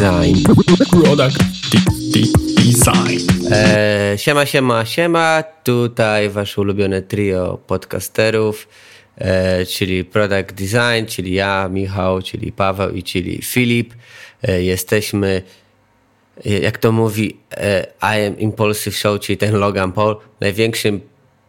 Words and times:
Design. 0.00 0.36
Product 0.90 1.38
Design. 2.56 3.52
E, 3.52 4.14
siema, 4.16 4.46
siema, 4.46 4.84
siema. 4.84 5.44
Tutaj 5.64 6.30
wasze 6.30 6.60
ulubione 6.60 7.02
trio 7.02 7.58
podcasterów, 7.66 8.68
e, 9.16 9.66
czyli 9.66 10.04
Product 10.04 10.52
Design, 10.52 11.06
czyli 11.06 11.34
ja, 11.34 11.68
Michał, 11.68 12.22
czyli 12.22 12.52
Paweł 12.52 12.90
i 12.90 13.02
czyli 13.02 13.42
Filip. 13.42 13.94
E, 14.42 14.62
jesteśmy, 14.62 15.42
e, 16.46 16.58
jak 16.58 16.78
to 16.78 16.92
mówi 16.92 17.36
e, 17.50 17.86
I 18.02 18.26
am 18.26 18.38
Impulsive 18.38 18.96
Show, 18.96 19.20
czyli 19.20 19.36
ten 19.36 19.54
Logan 19.54 19.92
Paul, 19.92 20.16
największym 20.40 21.00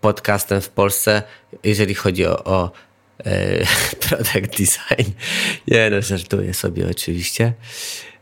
podcastem 0.02 0.62
w 0.62 0.70
Polsce, 0.70 1.24
jeżeli 1.64 1.96
chodzi 1.96 2.26
o, 2.26 2.44
o 2.44 2.72
e, 3.26 3.66
product 4.10 4.58
design. 4.58 5.12
Nie 5.68 5.90
no, 5.90 6.02
żartuję 6.02 6.54
sobie 6.54 6.90
oczywiście. 6.90 7.54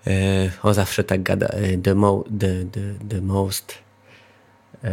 E, 0.07 0.11
on 0.63 0.73
zawsze 0.73 1.03
tak 1.03 1.23
gada. 1.23 1.47
e, 1.47 1.77
The, 1.77 1.95
mo, 1.95 2.23
the, 2.39 2.65
the, 2.71 3.07
the 3.09 3.21
most 3.21 3.73
e, 4.83 4.91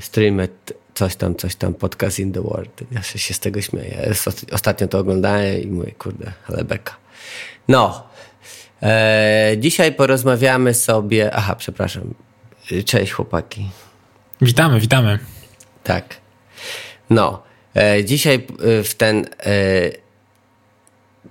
streamed 0.00 0.72
coś 0.94 1.16
tam, 1.16 1.34
coś 1.34 1.54
tam, 1.54 1.74
podcast 1.74 2.18
in 2.18 2.32
the 2.32 2.42
world. 2.42 2.82
Ja 2.92 3.02
się, 3.02 3.34
z 3.34 3.38
tego 3.40 3.62
śmieję. 3.62 4.12
Ostatnio 4.52 4.88
to 4.88 4.98
oglądałem 4.98 5.62
i 5.62 5.66
mówię, 5.66 5.92
kurde, 5.92 6.32
ale 6.48 6.64
beka. 6.64 6.96
No. 7.68 8.08
E, 8.82 9.54
dzisiaj 9.58 9.92
porozmawiamy 9.92 10.74
sobie... 10.74 11.34
Aha, 11.34 11.54
przepraszam. 11.54 12.14
Cześć 12.84 13.12
chłopaki. 13.12 13.70
Witamy, 14.40 14.80
witamy. 14.80 15.18
Tak. 15.84 16.16
No, 17.10 17.42
e, 17.76 18.04
dzisiaj 18.04 18.46
w 18.84 18.94
ten 18.96 19.26
e, 19.40 19.90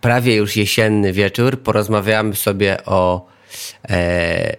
prawie 0.02 0.36
już 0.36 0.56
jesienny 0.56 1.14
wieczór 1.14 1.62
porozmawiamy 1.62 2.36
sobie 2.36 2.78
o 2.86 3.28
e, 3.90 4.56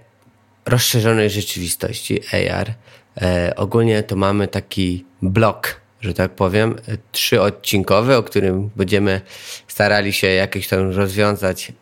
rozszerzonej 0.66 1.30
rzeczywistości 1.30 2.20
AR. 2.32 2.74
E, 3.22 3.52
ogólnie 3.56 4.02
to 4.02 4.16
mamy 4.16 4.48
taki 4.48 5.04
blok, 5.22 5.80
że 6.00 6.14
tak 6.14 6.30
powiem, 6.30 6.76
trzyodcinkowy, 7.12 8.16
o 8.16 8.22
którym 8.22 8.70
będziemy 8.76 9.20
starali 9.68 10.12
się 10.12 10.26
jakieś 10.26 10.68
tam 10.68 10.90
rozwiązać 10.90 11.72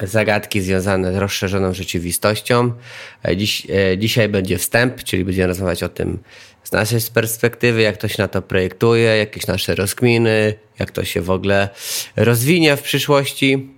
zagadki 0.00 0.60
związane 0.60 1.12
z 1.12 1.16
rozszerzoną 1.16 1.74
rzeczywistością. 1.74 2.72
E, 3.28 3.36
Dziś, 3.36 3.66
e, 3.70 3.98
dzisiaj 3.98 4.28
będzie 4.28 4.58
wstęp, 4.58 5.04
czyli 5.04 5.24
będziemy 5.24 5.46
rozmawiać 5.46 5.82
o 5.82 5.88
tym 5.88 6.18
z 6.64 6.72
naszej 6.72 7.00
perspektywy, 7.14 7.82
jak 7.82 7.96
to 7.96 8.08
się 8.08 8.22
na 8.22 8.28
to 8.28 8.42
projektuje, 8.42 9.16
jakieś 9.16 9.46
nasze 9.46 9.74
rozkminy, 9.74 10.54
jak 10.78 10.90
to 10.90 11.04
się 11.04 11.20
w 11.20 11.30
ogóle 11.30 11.68
rozwinie 12.16 12.76
w 12.76 12.82
przyszłości, 12.82 13.70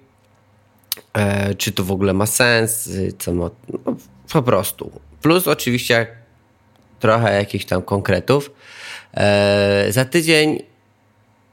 e, 1.14 1.54
czy 1.54 1.72
to 1.72 1.84
w 1.84 1.92
ogóle 1.92 2.12
ma 2.12 2.26
sens, 2.26 2.86
y, 2.86 3.12
co 3.18 3.34
ma, 3.34 3.50
no, 3.68 3.96
po 4.32 4.42
prostu. 4.42 5.00
Plus 5.22 5.48
oczywiście 5.48 6.06
trochę 7.00 7.34
jakichś 7.34 7.64
tam 7.64 7.82
konkretów. 7.82 8.50
E, 9.14 9.86
za 9.90 10.04
tydzień 10.04 10.62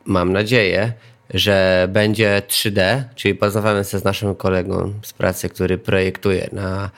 mam 0.05 0.33
nadzieję, 0.33 0.93
że 1.33 1.87
będzie 1.91 2.41
3D, 2.47 3.03
czyli 3.15 3.35
porozmawiamy 3.35 3.83
sobie 3.83 4.01
z 4.01 4.03
naszym 4.03 4.35
kolegą 4.35 4.93
z 5.03 5.13
pracy, 5.13 5.49
który 5.49 5.77
projektuje 5.77 6.49
na 6.51 6.91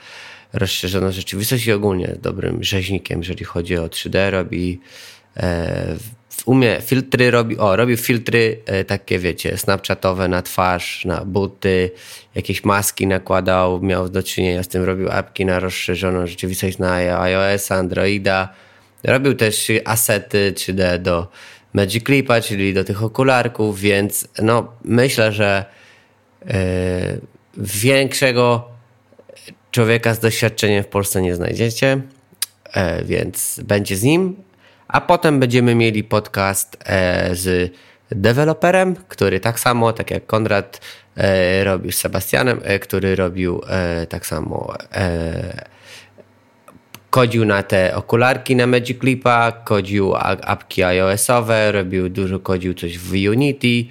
rozszerzoną 0.52 1.12
rzeczywistość 1.12 1.66
i 1.66 1.72
ogólnie 1.72 2.16
dobrym 2.22 2.62
rzeźnikiem, 2.62 3.18
jeżeli 3.18 3.44
chodzi 3.44 3.76
o 3.76 3.86
3D, 3.86 4.30
robi 4.30 4.80
e, 5.36 5.96
umie 6.44 6.80
filtry, 6.80 7.30
robi, 7.30 7.58
o, 7.58 7.76
robił 7.76 7.96
filtry 7.96 8.60
e, 8.66 8.84
takie, 8.84 9.18
wiecie, 9.18 9.58
snapchatowe 9.58 10.28
na 10.28 10.42
twarz, 10.42 11.04
na 11.04 11.24
buty, 11.24 11.90
jakieś 12.34 12.64
maski 12.64 13.06
nakładał, 13.06 13.82
miał 13.82 14.08
do 14.08 14.22
czynienia 14.22 14.62
z 14.62 14.68
tym, 14.68 14.84
robił 14.84 15.10
apki 15.10 15.46
na 15.46 15.58
rozszerzoną 15.58 16.26
rzeczywistość 16.26 16.78
na 16.78 17.20
iOS, 17.20 17.72
Androida, 17.72 18.48
robił 19.04 19.34
też 19.34 19.72
asety 19.84 20.52
3D 20.56 20.98
do 20.98 21.28
Magic 21.72 22.04
Clipa, 22.04 22.40
czyli 22.40 22.74
do 22.74 22.84
tych 22.84 23.02
okularków, 23.02 23.80
więc 23.80 24.28
no 24.42 24.72
myślę, 24.84 25.32
że 25.32 25.64
e, 26.48 26.56
większego 27.56 28.75
człowieka 29.76 30.14
z 30.14 30.18
doświadczeniem 30.18 30.84
w 30.84 30.86
Polsce 30.86 31.22
nie 31.22 31.34
znajdziecie, 31.34 32.00
e, 32.72 33.04
więc 33.04 33.60
będzie 33.64 33.96
z 33.96 34.02
nim. 34.02 34.36
A 34.88 35.00
potem 35.00 35.40
będziemy 35.40 35.74
mieli 35.74 36.04
podcast 36.04 36.76
e, 36.86 37.34
z 37.34 37.72
deweloperem, 38.10 38.96
który 39.08 39.40
tak 39.40 39.60
samo, 39.60 39.92
tak 39.92 40.10
jak 40.10 40.26
Konrad 40.26 40.80
e, 41.16 41.64
robił 41.64 41.92
z 41.92 41.96
Sebastianem, 41.96 42.60
który 42.80 43.16
robił 43.16 43.60
tak 44.08 44.26
samo 44.26 44.74
kodził 47.10 47.44
na 47.44 47.62
te 47.62 47.96
okularki 47.96 48.56
na 48.56 48.66
Magic 48.66 49.00
Clipa, 49.00 49.52
kodził 49.52 50.14
apki 50.42 50.82
iOS-owe, 50.82 51.72
robił 51.72 52.08
dużo, 52.08 52.40
kodził 52.40 52.74
coś 52.74 52.98
w 52.98 53.12
Unity. 53.12 53.84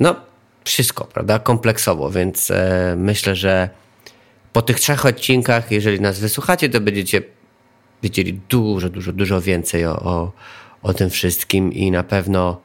No, 0.00 0.29
wszystko, 0.64 1.04
prawda? 1.04 1.38
Kompleksowo, 1.38 2.10
więc 2.10 2.50
e, 2.50 2.94
myślę, 2.98 3.36
że 3.36 3.70
po 4.52 4.62
tych 4.62 4.80
trzech 4.80 5.06
odcinkach, 5.06 5.70
jeżeli 5.70 6.00
nas 6.00 6.18
wysłuchacie, 6.18 6.68
to 6.68 6.80
będziecie 6.80 7.22
wiedzieli 8.02 8.40
dużo, 8.48 8.88
dużo, 8.88 9.12
dużo 9.12 9.40
więcej 9.40 9.86
o, 9.86 10.02
o, 10.02 10.32
o 10.82 10.94
tym 10.94 11.10
wszystkim 11.10 11.72
i 11.72 11.90
na 11.90 12.02
pewno 12.02 12.60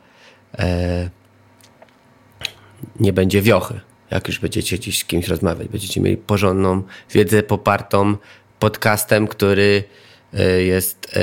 e, 0.59 1.09
nie 3.00 3.13
będzie 3.13 3.41
wiochy, 3.41 3.79
jak 4.12 4.27
już 4.27 4.39
będziecie 4.39 4.77
gdzieś 4.77 5.00
z 5.00 5.06
kimś 5.06 5.27
rozmawiać. 5.27 5.67
Będziecie 5.67 6.01
mieli 6.01 6.17
porządną 6.17 6.83
wiedzę 7.12 7.44
popartą 7.44 8.17
podcastem, 8.59 9.27
który 9.27 9.83
e, 10.33 10.62
jest 10.62 11.06
e, 11.06 11.19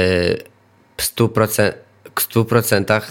w 0.97 1.03
100%, 1.03 1.73
w 2.15 2.35
100% 2.35 2.93
e, 2.93 3.03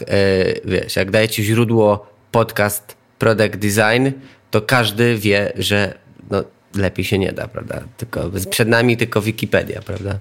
wiesz, 0.65 0.95
jak 0.95 1.11
dajecie 1.11 1.43
źródło 1.43 2.07
podcast 2.31 3.00
Product 3.21 3.55
Design, 3.55 4.07
to 4.51 4.61
każdy 4.61 5.17
wie, 5.17 5.53
że 5.55 5.97
no, 6.29 6.43
lepiej 6.75 7.05
się 7.05 7.17
nie 7.19 7.31
da, 7.31 7.47
prawda? 7.47 7.83
Tylko 7.97 8.31
przed 8.49 8.67
nami 8.67 8.97
tylko 8.97 9.21
Wikipedia, 9.21 9.81
prawda? 9.81 10.19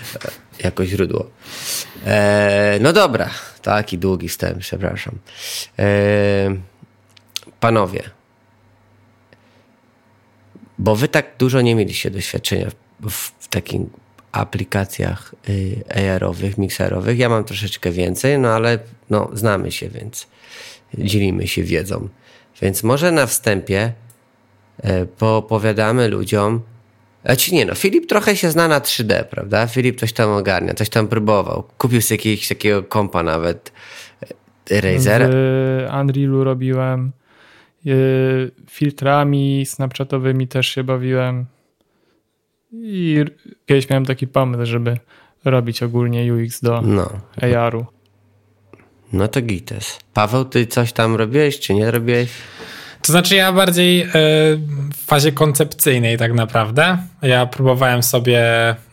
Jako 0.64 0.86
źródło. 0.86 1.30
E, 2.06 2.78
no 2.80 2.92
dobra, 2.92 3.30
taki 3.62 3.98
długi 3.98 4.28
wstęp, 4.28 4.58
przepraszam. 4.58 5.18
E, 5.78 5.86
panowie, 7.60 8.02
bo 10.78 10.96
wy 10.96 11.08
tak 11.08 11.26
dużo 11.38 11.60
nie 11.60 11.74
mieliście 11.74 12.10
doświadczenia 12.10 12.70
w, 13.00 13.32
w 13.38 13.48
takich 13.48 13.80
aplikacjach 14.32 15.34
y, 15.48 15.84
AR-owych, 15.94 16.58
mikserowych. 16.58 17.18
Ja 17.18 17.28
mam 17.28 17.44
troszeczkę 17.44 17.90
więcej, 17.90 18.38
no 18.38 18.48
ale 18.48 18.78
no, 19.10 19.30
znamy 19.32 19.72
się, 19.72 19.88
więc 19.88 20.26
dzielimy 20.94 21.48
się 21.48 21.62
wiedzą. 21.62 22.08
Więc 22.62 22.82
może 22.82 23.12
na 23.12 23.26
wstępie 23.26 23.92
e, 24.82 25.06
poopowiadamy 25.06 26.08
ludziom, 26.08 26.60
znaczy 27.24 27.54
nie 27.54 27.64
no, 27.64 27.74
Filip 27.74 28.06
trochę 28.06 28.36
się 28.36 28.50
zna 28.50 28.68
na 28.68 28.80
3D, 28.80 29.24
prawda? 29.24 29.66
Filip 29.66 30.00
coś 30.00 30.12
tam 30.12 30.30
ogarnia, 30.30 30.74
coś 30.74 30.88
tam 30.88 31.08
próbował. 31.08 31.64
Kupił 31.78 32.02
sobie 32.02 32.16
jakiegoś 32.16 32.48
takiego 32.48 32.82
kompa 32.82 33.22
nawet, 33.22 33.72
e, 34.70 34.80
Razera. 34.80 35.28
W 35.30 36.00
Unrealu 36.00 36.44
robiłem. 36.44 37.12
y, 37.86 38.50
Filtrami 38.70 39.66
snapchatowymi 39.66 40.48
też 40.48 40.66
się 40.68 40.84
bawiłem. 40.84 41.46
I 42.72 43.24
kiedyś 43.66 43.90
miałem 43.90 44.06
taki 44.06 44.26
pomysł, 44.26 44.66
żeby 44.66 44.96
robić 45.44 45.82
ogólnie 45.82 46.34
UX 46.34 46.60
do 46.60 46.82
No, 46.82 47.10
AR-u. 47.42 47.86
No 49.12 49.28
to 49.28 49.42
gites. 49.42 49.98
Paweł, 50.14 50.44
ty 50.44 50.66
coś 50.66 50.92
tam 50.92 51.16
robiłeś, 51.16 51.60
czy 51.60 51.74
nie 51.74 51.90
robiłeś? 51.90 52.28
To 53.06 53.12
znaczy 53.12 53.36
ja 53.36 53.52
bardziej 53.52 54.02
e, 54.02 54.08
w 54.94 55.04
fazie 55.06 55.32
koncepcyjnej 55.32 56.18
tak 56.18 56.32
naprawdę. 56.32 56.98
Ja 57.22 57.46
próbowałem 57.46 58.02
sobie 58.02 58.44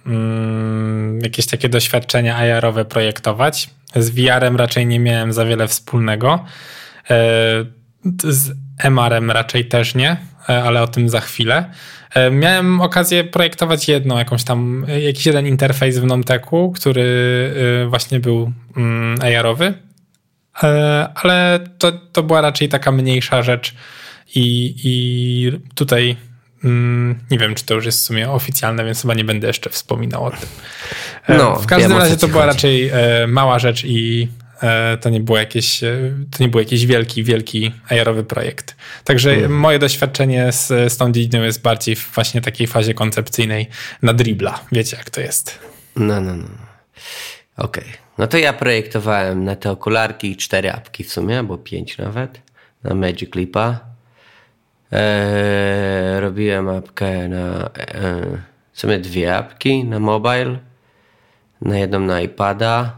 mm, 0.05 1.19
jakieś 1.21 1.45
takie 1.45 1.69
doświadczenia 1.69 2.35
AR-owe 2.35 2.85
projektować. 2.85 3.69
Z 3.95 4.09
VR-em 4.09 4.55
raczej 4.55 4.85
nie 4.85 4.99
miałem 4.99 5.33
za 5.33 5.45
wiele 5.45 5.67
wspólnego. 5.67 6.45
E, 7.09 7.15
z 8.23 8.51
MR-em 8.83 9.31
raczej 9.31 9.65
też 9.65 9.95
nie, 9.95 10.17
e, 10.49 10.63
ale 10.63 10.81
o 10.81 10.87
tym 10.87 11.09
za 11.09 11.19
chwilę. 11.19 11.65
Miałem 12.31 12.81
okazję 12.81 13.23
projektować 13.23 13.87
jedną, 13.87 14.17
jakąś 14.17 14.43
tam, 14.43 14.85
jakiś 15.05 15.25
jeden 15.25 15.47
interfejs 15.47 15.97
w 15.97 16.05
Nomteku, 16.05 16.71
który 16.71 17.05
właśnie 17.89 18.19
był 18.19 18.51
mm, 18.77 19.19
AR-owy. 19.21 19.73
E, 20.63 21.09
ale 21.15 21.59
to, 21.77 21.91
to 21.91 22.23
była 22.23 22.41
raczej 22.41 22.69
taka 22.69 22.91
mniejsza 22.91 23.43
rzecz 23.43 23.73
i, 24.35 24.75
i 24.83 25.51
tutaj 25.75 26.17
mm, 26.63 27.19
nie 27.31 27.37
wiem, 27.37 27.55
czy 27.55 27.65
to 27.65 27.73
już 27.73 27.85
jest 27.85 27.99
w 27.99 28.01
sumie 28.01 28.31
oficjalne, 28.31 28.85
więc 28.85 29.01
chyba 29.01 29.13
nie 29.13 29.23
będę 29.23 29.47
jeszcze 29.47 29.69
wspominał 29.69 30.23
o 30.25 30.31
tym. 30.31 30.49
E, 31.27 31.37
No, 31.37 31.55
w 31.55 31.65
każdym 31.65 31.97
razie 31.97 32.17
to 32.17 32.27
była 32.27 32.41
chodzi. 32.41 32.55
raczej 32.55 32.89
e, 32.89 33.27
mała 33.27 33.59
rzecz 33.59 33.83
i 33.85 34.27
to 35.01 35.09
nie 35.09 35.19
było 35.19 35.37
jakieś, 35.37 35.79
to 36.31 36.43
nie 36.43 36.49
był 36.49 36.59
jakiś 36.59 36.85
wielki, 36.85 37.23
wielki 37.23 37.71
AR-owy 37.89 38.23
projekt. 38.23 38.75
Także 39.03 39.31
mm. 39.31 39.59
moje 39.59 39.79
doświadczenie 39.79 40.51
z, 40.51 40.67
z 40.67 40.97
tą 40.97 41.11
dziedziną 41.11 41.43
jest 41.43 41.61
bardziej 41.61 41.95
w 41.95 42.11
właśnie 42.13 42.41
takiej 42.41 42.67
fazie 42.67 42.93
koncepcyjnej 42.93 43.69
na 44.01 44.13
dribla. 44.13 44.59
Wiecie, 44.71 44.97
jak 44.97 45.09
to 45.09 45.21
jest. 45.21 45.59
No, 45.95 46.21
no, 46.21 46.35
no. 46.35 46.47
Okej. 47.57 47.83
Okay. 47.83 48.02
No 48.17 48.27
to 48.27 48.37
ja 48.37 48.53
projektowałem 48.53 49.43
na 49.43 49.55
te 49.55 49.71
okularki 49.71 50.37
cztery 50.37 50.71
apki 50.71 51.03
w 51.03 51.11
sumie, 51.11 51.37
albo 51.37 51.57
pięć 51.57 51.97
nawet, 51.97 52.41
na 52.83 52.93
Magic 52.95 53.35
Leapa. 53.35 53.79
Eee, 54.91 56.19
robiłem 56.19 56.69
apkę 56.69 57.27
na... 57.27 57.69
Eee, 57.77 58.37
w 58.73 58.79
sumie 58.79 58.99
dwie 58.99 59.35
apki 59.35 59.83
na 59.83 59.99
mobile, 59.99 60.59
na 61.61 61.77
jedną 61.77 61.99
na 61.99 62.21
iPada, 62.21 62.95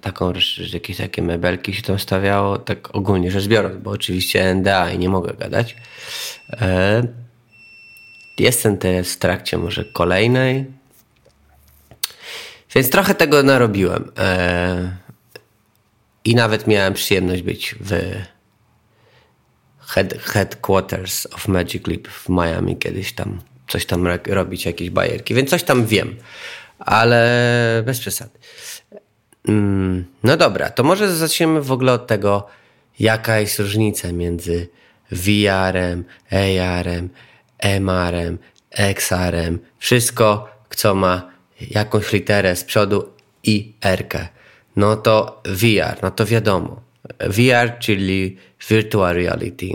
taką, 0.00 0.32
jakieś 0.72 0.96
takie 0.96 1.22
mebelki 1.22 1.74
się 1.74 1.82
tam 1.82 1.98
stawiało, 1.98 2.58
tak 2.58 2.96
ogólnie 2.96 3.30
rzecz 3.30 3.48
biorąc, 3.48 3.76
bo 3.76 3.90
oczywiście 3.90 4.54
NDA 4.54 4.90
i 4.90 4.98
nie 4.98 5.08
mogę 5.08 5.34
gadać. 5.34 5.76
Eee, 6.50 7.02
jestem 8.38 8.78
teraz 8.78 9.12
w 9.12 9.18
trakcie 9.18 9.58
może 9.58 9.84
kolejnej, 9.84 10.79
więc 12.74 12.90
trochę 12.90 13.14
tego 13.14 13.42
narobiłem. 13.42 14.12
E, 14.18 14.96
I 16.24 16.34
nawet 16.34 16.66
miałem 16.66 16.94
przyjemność 16.94 17.42
być 17.42 17.74
w 17.80 17.92
head, 19.80 20.14
headquarters 20.14 21.26
of 21.26 21.48
Magic 21.48 21.86
Leap 21.86 22.08
w 22.08 22.28
Miami 22.28 22.76
kiedyś 22.76 23.12
tam, 23.12 23.40
coś 23.68 23.86
tam 23.86 24.06
robić, 24.26 24.66
jakieś 24.66 24.90
bajerki, 24.90 25.34
więc 25.34 25.50
coś 25.50 25.62
tam 25.62 25.86
wiem, 25.86 26.16
ale 26.78 27.82
bez 27.86 28.00
przesady. 28.00 28.38
Mm, 29.48 30.04
no 30.22 30.36
dobra, 30.36 30.70
to 30.70 30.84
może 30.84 31.16
zaczniemy 31.16 31.62
w 31.62 31.72
ogóle 31.72 31.92
od 31.92 32.06
tego, 32.06 32.46
jaka 32.98 33.40
jest 33.40 33.58
różnica 33.58 34.12
między 34.12 34.68
VR-em, 35.10 36.04
AR-em, 36.30 37.08
MR-em, 37.58 38.38
XR-em, 38.70 39.58
wszystko, 39.78 40.48
co 40.76 40.94
ma 40.94 41.29
jakąś 41.70 42.12
literę 42.12 42.56
z 42.56 42.64
przodu 42.64 43.08
i 43.42 43.74
R. 43.80 44.28
No 44.76 44.96
to 44.96 45.42
VR, 45.44 46.02
no 46.02 46.10
to 46.10 46.26
wiadomo. 46.26 46.82
VR, 47.20 47.78
czyli 47.78 48.36
Virtual 48.68 49.14
Reality. 49.14 49.66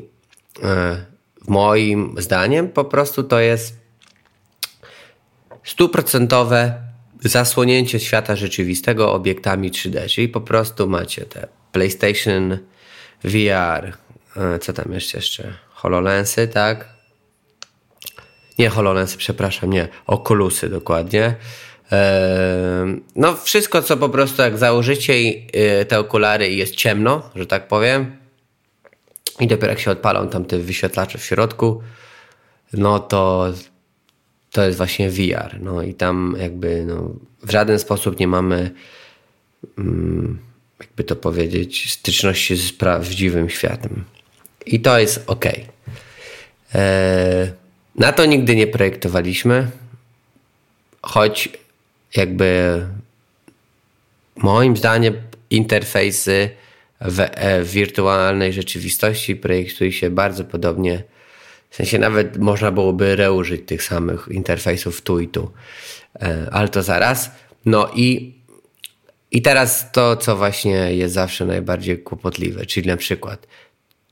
E, 0.63 1.05
moim 1.47 2.15
zdaniem 2.17 2.69
po 2.69 2.85
prostu 2.85 3.23
to 3.23 3.39
jest 3.39 3.77
stuprocentowe 5.63 6.73
zasłonięcie 7.21 7.99
świata 7.99 8.35
rzeczywistego 8.35 9.13
obiektami 9.13 9.71
3D, 9.71 10.09
czyli 10.09 10.29
po 10.29 10.41
prostu 10.41 10.87
macie 10.87 11.25
te 11.25 11.47
PlayStation 11.71 12.57
VR, 13.23 13.93
e, 14.37 14.59
co 14.59 14.73
tam 14.73 14.93
jeszcze 14.93 15.17
jeszcze? 15.17 15.53
HoloLensy, 15.69 16.47
tak? 16.47 16.95
Nie 18.59 18.69
HoloLensy, 18.69 19.17
przepraszam, 19.17 19.69
nie, 19.69 19.87
Oculusy 20.07 20.69
dokładnie. 20.69 21.35
No, 23.15 23.35
wszystko, 23.35 23.81
co 23.81 23.97
po 23.97 24.09
prostu 24.09 24.41
jak 24.41 24.57
założycie 24.57 25.13
y, 25.13 25.85
te 25.85 25.99
okulary 25.99 26.49
i 26.49 26.57
jest 26.57 26.75
ciemno, 26.75 27.29
że 27.35 27.45
tak 27.45 27.67
powiem, 27.67 28.17
i 29.39 29.47
dopiero 29.47 29.69
jak 29.69 29.79
się 29.79 29.91
odpalą 29.91 30.29
tam 30.29 30.45
te 30.45 30.57
wyświetlacze 30.57 31.17
w 31.17 31.25
środku, 31.25 31.81
no 32.73 32.99
to 32.99 33.53
to 34.51 34.65
jest 34.65 34.77
właśnie 34.77 35.09
VR. 35.09 35.59
No 35.61 35.81
i 35.81 35.93
tam 35.93 36.35
jakby 36.39 36.85
no, 36.85 37.11
w 37.43 37.51
żaden 37.51 37.79
sposób 37.79 38.19
nie 38.19 38.27
mamy, 38.27 38.71
mm, 39.77 40.39
jakby 40.79 41.03
to 41.03 41.15
powiedzieć, 41.15 41.93
styczności 41.93 42.55
z 42.55 42.73
prawdziwym 42.73 43.49
światem. 43.49 44.03
I 44.65 44.79
to 44.79 44.99
jest 44.99 45.23
ok. 45.27 45.45
E, 46.75 47.51
na 47.95 48.11
to 48.11 48.25
nigdy 48.25 48.55
nie 48.55 48.67
projektowaliśmy, 48.67 49.71
choć 51.01 51.49
jakby 52.17 52.81
moim 54.35 54.77
zdaniem 54.77 55.13
interfejsy 55.49 56.49
w, 57.01 57.19
e, 57.19 57.63
w 57.63 57.71
wirtualnej 57.71 58.53
rzeczywistości 58.53 59.35
projektuje 59.35 59.91
się 59.91 60.09
bardzo 60.09 60.43
podobnie. 60.43 61.03
W 61.69 61.75
sensie 61.75 61.99
nawet 61.99 62.37
można 62.37 62.71
byłoby 62.71 63.15
reużyć 63.15 63.61
tych 63.65 63.83
samych 63.83 64.27
interfejsów 64.31 65.01
tu 65.01 65.19
i 65.19 65.27
tu. 65.27 65.51
E, 66.21 66.47
ale 66.51 66.69
to 66.69 66.83
zaraz. 66.83 67.31
No 67.65 67.91
i, 67.95 68.35
i 69.31 69.41
teraz 69.41 69.91
to, 69.91 70.17
co 70.17 70.35
właśnie 70.35 70.95
jest 70.95 71.13
zawsze 71.13 71.45
najbardziej 71.45 71.99
kłopotliwe, 71.99 72.65
czyli 72.65 72.87
na 72.87 72.97
przykład 72.97 73.47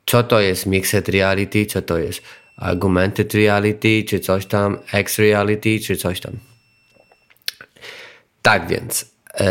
co 0.06 0.24
to 0.24 0.40
jest 0.40 0.66
mixed 0.66 1.10
reality, 1.10 1.66
co 1.66 1.82
to 1.82 1.98
jest 1.98 2.22
augmented 2.58 3.34
reality, 3.34 4.04
czy 4.04 4.20
coś 4.20 4.46
tam, 4.46 4.78
X 4.94 5.20
reality, 5.20 5.80
czy 5.80 5.96
coś 5.96 6.20
tam. 6.20 6.53
Tak 8.44 8.68
więc 8.68 9.06
e, 9.40 9.46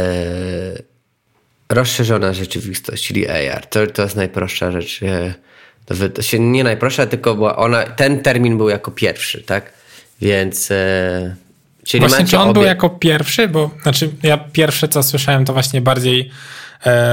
rozszerzona 1.68 2.32
rzeczywistość, 2.32 3.06
czyli 3.06 3.28
AR, 3.28 3.66
to, 3.66 3.86
to 3.86 4.02
jest 4.02 4.16
najprostsza 4.16 4.72
rzecz. 4.72 5.02
E, 5.02 5.34
to, 5.84 6.08
to 6.08 6.22
się 6.22 6.38
nie 6.38 6.64
najprostsza, 6.64 7.06
tylko 7.06 7.34
była 7.34 7.56
ona, 7.56 7.82
ten 7.82 8.22
termin 8.22 8.56
był 8.56 8.68
jako 8.68 8.90
pierwszy, 8.90 9.42
tak? 9.42 9.72
Więc 10.20 10.70
e, 10.70 11.36
czyli 11.84 12.00
właśnie, 12.00 12.26
czy 12.26 12.38
on 12.38 12.48
obie... 12.48 12.52
był 12.52 12.62
jako 12.62 12.90
pierwszy? 12.90 13.48
Bo 13.48 13.70
znaczy 13.82 14.10
ja 14.22 14.38
pierwsze 14.38 14.88
co 14.88 15.02
słyszałem 15.02 15.44
to 15.44 15.52
właśnie 15.52 15.80
bardziej 15.80 16.30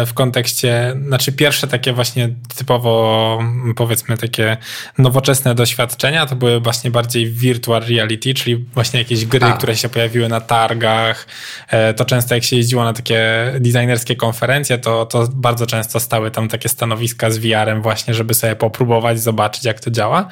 w 0.05 0.13
kontekście, 0.13 0.95
znaczy 1.07 1.31
pierwsze 1.31 1.67
takie 1.67 1.93
właśnie 1.93 2.29
typowo 2.57 3.43
powiedzmy 3.75 4.17
takie 4.17 4.57
nowoczesne 4.97 5.55
doświadczenia 5.55 6.25
to 6.25 6.35
były 6.35 6.59
właśnie 6.59 6.91
bardziej 6.91 7.31
virtual 7.31 7.81
reality, 7.81 8.33
czyli 8.33 8.65
właśnie 8.73 8.99
jakieś 8.99 9.25
gry, 9.25 9.45
A. 9.45 9.53
które 9.53 9.75
się 9.75 9.89
pojawiły 9.89 10.29
na 10.29 10.41
targach. 10.41 11.27
E, 11.69 11.93
to 11.93 12.05
często 12.05 12.35
jak 12.35 12.43
się 12.43 12.55
jeździło 12.55 12.83
na 12.83 12.93
takie 12.93 13.51
designerskie 13.59 14.15
konferencje, 14.15 14.77
to, 14.77 15.05
to 15.05 15.27
bardzo 15.33 15.67
często 15.67 15.99
stały 15.99 16.31
tam 16.31 16.47
takie 16.47 16.69
stanowiska 16.69 17.31
z 17.31 17.37
VR-em 17.37 17.81
właśnie, 17.81 18.13
żeby 18.13 18.33
sobie 18.33 18.55
popróbować, 18.55 19.21
zobaczyć 19.21 19.65
jak 19.65 19.79
to 19.79 19.91
działa. 19.91 20.27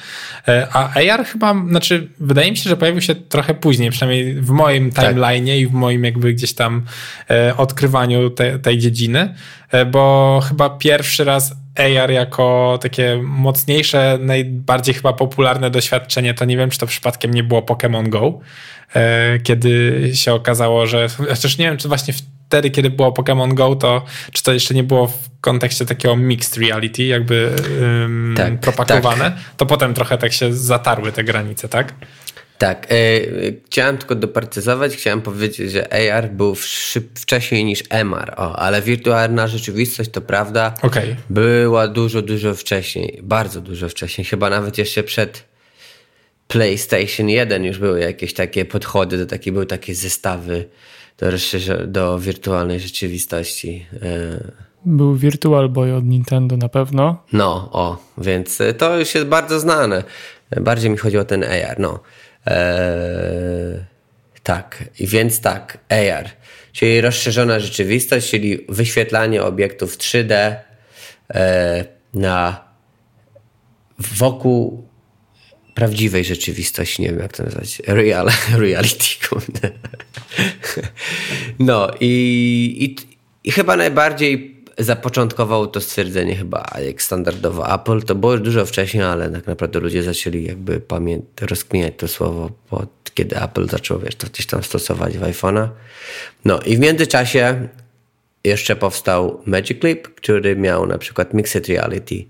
E, 0.48 0.68
a 0.74 0.94
AR 0.94 1.26
chyba, 1.26 1.56
znaczy 1.70 2.10
wydaje 2.20 2.52
mi 2.52 2.58
się, 2.58 2.70
że 2.70 2.78
pojawił 2.78 3.02
się 3.02 3.16
trochę 3.16 3.54
później, 3.54 3.92
przynajmniej 3.92 4.34
w 4.42 4.50
moim 4.50 4.92
tak. 4.92 5.16
timeline'ie 5.16 5.48
tak. 5.48 5.58
i 5.58 5.68
w 5.68 5.72
moim 5.72 6.04
jakby 6.04 6.34
gdzieś 6.34 6.54
tam 6.54 6.86
odkrywaniu 7.58 8.30
te, 8.30 8.60
tej 8.60 8.78
dziedziny. 8.78 9.27
E, 9.72 9.86
bo 9.86 10.42
chyba 10.48 10.70
pierwszy 10.70 11.24
raz 11.24 11.56
AR 11.76 12.12
jako 12.12 12.80
takie 12.82 13.20
mocniejsze, 13.24 14.18
najbardziej 14.22 14.96
chyba 14.96 15.14
popularne 15.14 15.70
doświadczenie, 15.70 16.34
to 16.34 16.46
nie 16.46 16.58
wiem, 16.58 16.70
czy 16.70 16.80
to 16.80 16.88
przypadkiem 16.88 17.34
nie 17.34 17.44
było 17.44 17.62
Pokémon 17.62 18.10
Go, 18.10 18.40
e, 18.96 19.40
kiedy 19.40 20.02
się 20.14 20.34
okazało, 20.34 20.88
że, 20.88 21.08
chociaż 21.30 21.58
nie 21.58 21.66
wiem, 21.66 21.78
czy 21.78 21.88
właśnie 21.88 22.14
wtedy, 22.48 22.70
kiedy 22.70 22.90
było 22.90 23.12
Pokémon 23.12 23.54
Go, 23.54 23.76
to 23.76 24.06
czy 24.32 24.44
to 24.44 24.54
jeszcze 24.54 24.74
nie 24.74 24.84
było 24.84 25.08
w 25.08 25.30
kontekście 25.42 25.86
takiego 25.86 26.16
mixed 26.16 26.58
reality, 26.58 27.04
jakby 27.04 27.52
um, 27.82 28.34
tak, 28.38 28.60
propagowane, 28.60 29.32
tak. 29.32 29.40
to 29.58 29.66
potem 29.66 29.94
trochę 29.94 30.18
tak 30.18 30.34
się 30.34 30.54
zatarły 30.54 31.12
te 31.12 31.24
granice, 31.24 31.70
tak? 31.70 31.94
Tak, 32.58 32.88
yy, 32.92 33.62
chciałem 33.66 33.98
tylko 33.98 34.16
doprecyzować, 34.16 34.96
chciałem 34.96 35.22
powiedzieć, 35.22 35.72
że 35.72 36.14
AR 36.14 36.30
był 36.30 36.56
wcześniej 37.16 37.66
niż 37.66 37.84
MR, 37.90 38.34
o, 38.38 38.56
ale 38.56 38.82
wirtualna 38.82 39.48
rzeczywistość, 39.48 40.10
to 40.10 40.22
prawda, 40.22 40.74
okay. 40.82 41.16
była 41.30 41.88
dużo, 41.88 42.22
dużo 42.22 42.56
wcześniej, 42.56 43.20
bardzo 43.24 43.62
dużo 43.62 43.90
wcześniej, 43.90 44.26
chyba 44.26 44.50
nawet 44.50 44.78
jeszcze 44.78 45.04
przed 45.04 45.44
PlayStation 46.48 47.30
1 47.30 47.64
już 47.64 47.80
były 47.80 48.00
jakieś 48.00 48.34
takie 48.34 48.66
podchody, 48.66 49.18
do 49.18 49.26
takie, 49.26 49.52
były 49.52 49.66
takie 49.66 49.96
zestawy 49.96 50.66
do, 51.18 51.28
do 51.88 52.20
wirtualnej 52.20 52.80
rzeczywistości. 52.80 53.86
Yy. 53.94 54.52
Był 54.86 55.16
Virtual 55.16 55.70
Boy 55.70 55.96
od 55.96 56.06
Nintendo 56.06 56.58
na 56.58 56.70
pewno. 56.70 57.24
No, 57.34 57.70
o, 57.72 57.98
więc 58.18 58.60
to 58.78 59.00
już 59.00 59.16
jest 59.16 59.28
bardzo 59.28 59.60
znane. 59.60 60.04
Bardziej 60.62 60.92
mi 60.92 60.98
chodzi 60.98 61.18
o 61.18 61.26
ten 61.26 61.44
AR, 61.44 61.80
no. 61.80 62.00
Eee, 62.46 63.86
tak, 64.44 64.84
więc 65.00 65.42
tak, 65.42 65.78
AR, 65.90 66.30
czyli 66.72 67.02
rozszerzona 67.02 67.60
rzeczywistość, 67.60 68.30
czyli 68.30 68.66
wyświetlanie 68.70 69.44
obiektów 69.44 69.98
3D 69.98 70.56
e, 71.34 71.86
na 72.14 72.68
wokół 74.00 74.88
prawdziwej 75.76 76.26
rzeczywistości, 76.26 77.02
nie 77.02 77.10
wiem 77.10 77.20
jak 77.20 77.34
to 77.34 77.44
nazwać, 77.44 77.82
real, 77.88 78.30
reality. 78.64 79.06
No 81.60 81.92
i, 82.00 82.08
i, 82.80 82.96
i 83.44 83.52
chyba 83.52 83.76
najbardziej 83.76 84.57
zapoczątkował 84.78 85.68
to 85.68 85.82
stwierdzenie 85.82 86.36
chyba 86.36 86.66
jak 86.86 87.02
standardowo 87.02 87.74
Apple. 87.74 88.02
To 88.02 88.16
było 88.16 88.32
już 88.32 88.42
dużo 88.42 88.66
wcześniej, 88.66 89.04
ale 89.04 89.30
tak 89.30 89.48
naprawdę 89.48 89.80
ludzie 89.80 90.04
zaczęli 90.04 90.44
jakby 90.44 90.82
rozkminiać 91.42 91.94
to 91.98 92.08
słowo, 92.08 92.50
pod, 92.70 92.90
kiedy 93.14 93.42
Apple 93.42 93.68
zaczął 93.68 94.00
wiesz, 94.00 94.16
to 94.16 94.28
gdzieś 94.28 94.46
tam 94.46 94.64
stosować 94.64 95.18
w 95.18 95.22
iPhone'a. 95.22 95.68
No 96.46 96.60
i 96.60 96.78
w 96.78 96.80
międzyczasie 96.80 97.68
jeszcze 98.44 98.76
powstał 98.76 99.42
Magic 99.46 99.84
Leap, 99.84 100.08
który 100.08 100.56
miał 100.56 100.86
na 100.86 100.98
przykład 100.98 101.34
Mixed 101.34 101.68
Reality. 101.68 102.26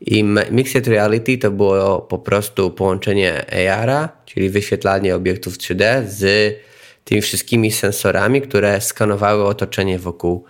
I 0.00 0.24
Mixed 0.50 0.88
Reality 0.88 1.38
to 1.38 1.50
było 1.50 2.00
po 2.00 2.18
prostu 2.18 2.70
połączenie 2.70 3.46
AR-a, 3.70 4.08
czyli 4.24 4.50
wyświetlanie 4.50 5.14
obiektów 5.14 5.58
3D 5.58 6.06
z 6.06 6.54
tymi 7.04 7.22
wszystkimi 7.22 7.72
sensorami, 7.72 8.42
które 8.42 8.80
skanowały 8.80 9.44
otoczenie 9.44 9.98
wokół 9.98 10.44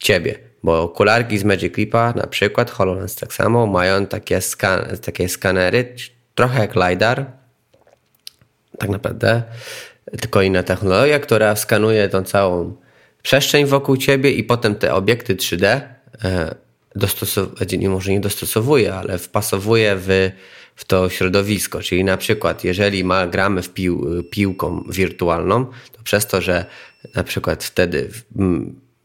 ciebie. 0.00 0.43
Bo 0.64 0.82
okularki 0.82 1.38
z 1.38 1.44
Magic 1.44 1.76
Leapa, 1.78 2.12
na 2.16 2.26
przykład 2.26 2.70
HoloLens 2.70 3.16
tak 3.16 3.32
samo, 3.32 3.66
mają 3.66 4.06
takie, 4.06 4.40
skan 4.40 4.96
takie 5.04 5.28
skanery, 5.28 5.94
trochę 6.34 6.60
jak 6.60 6.74
LiDAR, 6.74 7.26
tak 8.78 8.90
naprawdę, 8.90 9.42
tylko 10.20 10.42
inna 10.42 10.62
technologia, 10.62 11.18
która 11.18 11.56
skanuje 11.56 12.08
tą 12.08 12.22
całą 12.22 12.76
przestrzeń 13.22 13.66
wokół 13.66 13.96
ciebie 13.96 14.30
i 14.30 14.44
potem 14.44 14.74
te 14.74 14.94
obiekty 14.94 15.36
3D 15.36 15.80
e, 16.24 16.54
dostosowuje, 16.96 17.78
nie 17.78 17.88
może 17.88 18.12
nie 18.12 18.20
dostosowuje, 18.20 18.94
ale 18.94 19.18
wpasowuje 19.18 19.96
w, 19.96 20.30
w 20.76 20.84
to 20.84 21.08
środowisko. 21.08 21.80
Czyli 21.80 22.04
na 22.04 22.16
przykład, 22.16 22.64
jeżeli 22.64 23.04
ma, 23.04 23.26
gramy 23.26 23.62
w 23.62 23.68
pił, 23.68 24.24
piłką 24.30 24.84
wirtualną, 24.88 25.66
to 25.92 26.02
przez 26.04 26.26
to, 26.26 26.40
że 26.40 26.64
na 27.14 27.24
przykład 27.24 27.64
wtedy 27.64 28.10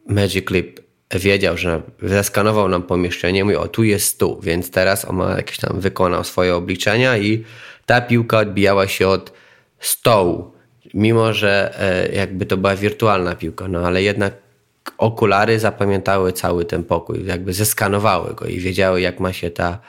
Magic 0.07 0.49
Leap 0.49 0.88
wiedział, 1.15 1.57
że 1.57 1.81
zeskanował 2.03 2.69
nam 2.69 2.83
pomieszczenie, 2.83 3.43
mówi, 3.43 3.55
o 3.55 3.67
tu 3.67 3.83
jest 3.83 4.19
tu, 4.19 4.39
więc 4.41 4.71
teraz 4.71 5.05
on 5.05 5.15
ma 5.15 5.35
jakieś 5.37 5.57
tam, 5.57 5.79
wykonał 5.79 6.23
swoje 6.23 6.55
obliczenia 6.55 7.17
i 7.17 7.43
ta 7.85 8.01
piłka 8.01 8.39
odbijała 8.39 8.87
się 8.87 9.07
od 9.07 9.33
stołu, 9.79 10.51
mimo 10.93 11.33
że 11.33 11.73
e, 11.79 12.15
jakby 12.15 12.45
to 12.45 12.57
była 12.57 12.75
wirtualna 12.75 13.35
piłka, 13.35 13.67
no 13.67 13.79
ale 13.87 14.03
jednak 14.03 14.33
okulary 14.97 15.59
zapamiętały 15.59 16.33
cały 16.33 16.65
ten 16.65 16.83
pokój, 16.83 17.25
jakby 17.25 17.53
zeskanowały 17.53 18.33
go 18.33 18.45
i 18.45 18.59
wiedziały, 18.59 19.01
jak 19.01 19.19
ma 19.19 19.33
się 19.33 19.51
ta 19.51 19.79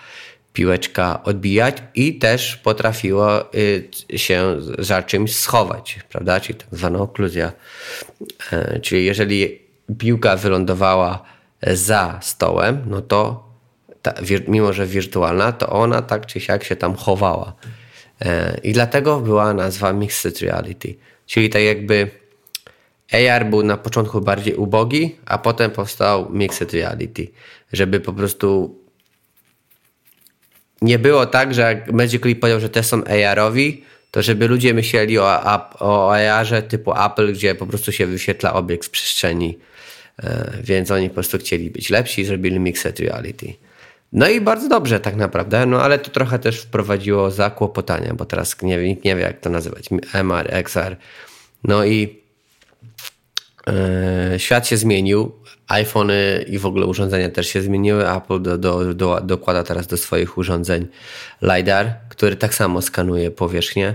piłeczka 0.52 1.22
odbijać 1.22 1.76
i 1.94 2.18
też 2.18 2.56
potrafiło 2.56 3.54
y, 3.54 3.88
się 4.16 4.56
za 4.78 5.02
czymś 5.02 5.36
schować, 5.36 5.98
prawda? 6.08 6.40
Czyli 6.40 6.58
tak 6.58 6.68
zwana 6.72 6.98
okluzja. 6.98 7.52
E, 8.52 8.80
czyli 8.80 9.04
jeżeli 9.04 9.69
piłka 9.98 10.36
wylądowała 10.36 11.22
za 11.62 12.18
stołem, 12.22 12.84
no 12.86 13.02
to 13.02 13.50
ta, 14.02 14.14
mimo, 14.48 14.72
że 14.72 14.86
wirtualna, 14.86 15.52
to 15.52 15.68
ona 15.68 16.02
tak 16.02 16.26
czy 16.26 16.40
siak 16.40 16.64
się 16.64 16.76
tam 16.76 16.94
chowała. 16.94 17.54
E, 18.20 18.60
I 18.62 18.72
dlatego 18.72 19.20
była 19.20 19.54
nazwa 19.54 19.92
Mixed 19.92 20.40
Reality. 20.40 20.94
Czyli 21.26 21.50
tak 21.50 21.62
jakby 21.62 22.10
AR 23.12 23.46
był 23.46 23.62
na 23.62 23.76
początku 23.76 24.20
bardziej 24.20 24.54
ubogi, 24.54 25.16
a 25.26 25.38
potem 25.38 25.70
powstał 25.70 26.30
Mixed 26.32 26.74
Reality, 26.74 27.28
żeby 27.72 28.00
po 28.00 28.12
prostu 28.12 28.76
nie 30.82 30.98
było 30.98 31.26
tak, 31.26 31.54
że 31.54 31.62
jak 31.62 31.92
Magic 31.92 32.24
Leap 32.24 32.38
powiedział, 32.38 32.60
że 32.60 32.68
te 32.68 32.82
są 32.82 33.02
AR-owi, 33.04 33.84
to 34.10 34.22
żeby 34.22 34.48
ludzie 34.48 34.74
myśleli 34.74 35.18
o, 35.18 35.24
o 35.78 36.14
AR-ze 36.14 36.62
typu 36.62 36.92
Apple, 37.04 37.32
gdzie 37.32 37.54
po 37.54 37.66
prostu 37.66 37.92
się 37.92 38.06
wyświetla 38.06 38.52
obiekt 38.52 38.86
w 38.86 38.90
przestrzeni. 38.90 39.58
E, 40.22 40.50
więc 40.62 40.90
oni 40.90 41.08
po 41.08 41.14
prostu 41.14 41.38
chcieli 41.38 41.70
być 41.70 41.90
lepsi 41.90 42.22
i 42.22 42.24
zrobili 42.24 42.60
Mixed 42.60 43.00
Reality. 43.00 43.54
No 44.12 44.28
i 44.28 44.40
bardzo 44.40 44.68
dobrze 44.68 45.00
tak 45.00 45.16
naprawdę, 45.16 45.66
no 45.66 45.82
ale 45.82 45.98
to 45.98 46.10
trochę 46.10 46.38
też 46.38 46.60
wprowadziło 46.60 47.30
zakłopotania, 47.30 48.14
bo 48.14 48.24
teraz 48.24 48.62
nie, 48.62 48.76
nikt 48.76 49.04
nie 49.04 49.16
wie 49.16 49.22
jak 49.22 49.40
to 49.40 49.50
nazywać, 49.50 49.84
MR, 50.14 50.54
XR. 50.54 50.96
No 51.64 51.84
i 51.84 52.20
e, 53.66 54.38
świat 54.38 54.66
się 54.66 54.76
zmienił, 54.76 55.32
iPhony 55.68 56.44
i 56.48 56.58
w 56.58 56.66
ogóle 56.66 56.86
urządzenia 56.86 57.30
też 57.30 57.48
się 57.48 57.62
zmieniły. 57.62 58.10
Apple 58.10 58.42
do, 58.42 58.58
do, 58.58 58.94
do, 58.94 59.20
dokłada 59.20 59.62
teraz 59.62 59.86
do 59.86 59.96
swoich 59.96 60.38
urządzeń 60.38 60.86
LiDAR, 61.42 61.94
który 62.08 62.36
tak 62.36 62.54
samo 62.54 62.82
skanuje 62.82 63.30
powierzchnię. 63.30 63.94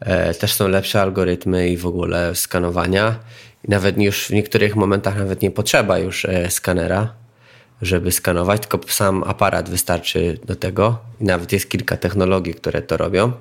E, 0.00 0.34
też 0.34 0.52
są 0.52 0.68
lepsze 0.68 1.02
algorytmy 1.02 1.68
i 1.68 1.76
w 1.76 1.86
ogóle 1.86 2.34
skanowania. 2.34 3.18
I 3.64 3.70
nawet 3.70 3.98
już 3.98 4.26
w 4.26 4.30
niektórych 4.30 4.76
momentach 4.76 5.16
nawet 5.16 5.42
nie 5.42 5.50
potrzeba 5.50 5.98
już 5.98 6.24
e, 6.24 6.50
skanera 6.50 7.24
żeby 7.82 8.12
skanować, 8.12 8.60
tylko 8.60 8.88
sam 8.88 9.24
aparat 9.24 9.70
wystarczy 9.70 10.38
do 10.44 10.56
tego. 10.56 10.98
I 11.20 11.24
nawet 11.24 11.52
jest 11.52 11.68
kilka 11.68 11.96
technologii, 11.96 12.54
które 12.54 12.82
to 12.82 12.96
robią. 12.96 13.32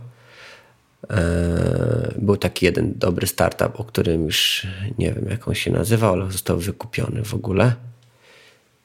E, 1.09 2.13
był 2.15 2.37
taki 2.37 2.65
jeden 2.65 2.93
dobry 2.95 3.27
startup, 3.27 3.79
o 3.79 3.83
którym 3.83 4.25
już 4.25 4.67
nie 4.97 5.13
wiem, 5.13 5.25
jak 5.29 5.47
on 5.47 5.55
się 5.55 5.71
nazywał, 5.71 6.13
ale 6.13 6.31
został 6.31 6.57
wykupiony 6.57 7.23
w 7.23 7.33
ogóle, 7.33 7.73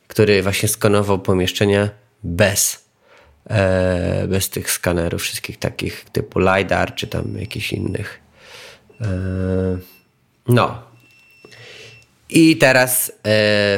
który 0.08 0.42
właśnie 0.42 0.68
skanował 0.68 1.18
pomieszczenia 1.18 1.90
bez, 2.22 2.84
e, 3.50 4.26
bez 4.28 4.50
tych 4.50 4.70
skanerów, 4.70 5.22
wszystkich 5.22 5.58
takich 5.58 6.04
typu 6.12 6.40
LiDAR 6.40 6.94
czy 6.94 7.06
tam 7.06 7.38
jakichś 7.38 7.72
innych. 7.72 8.20
No. 10.48 10.87
I 12.30 12.56
teraz 12.56 13.12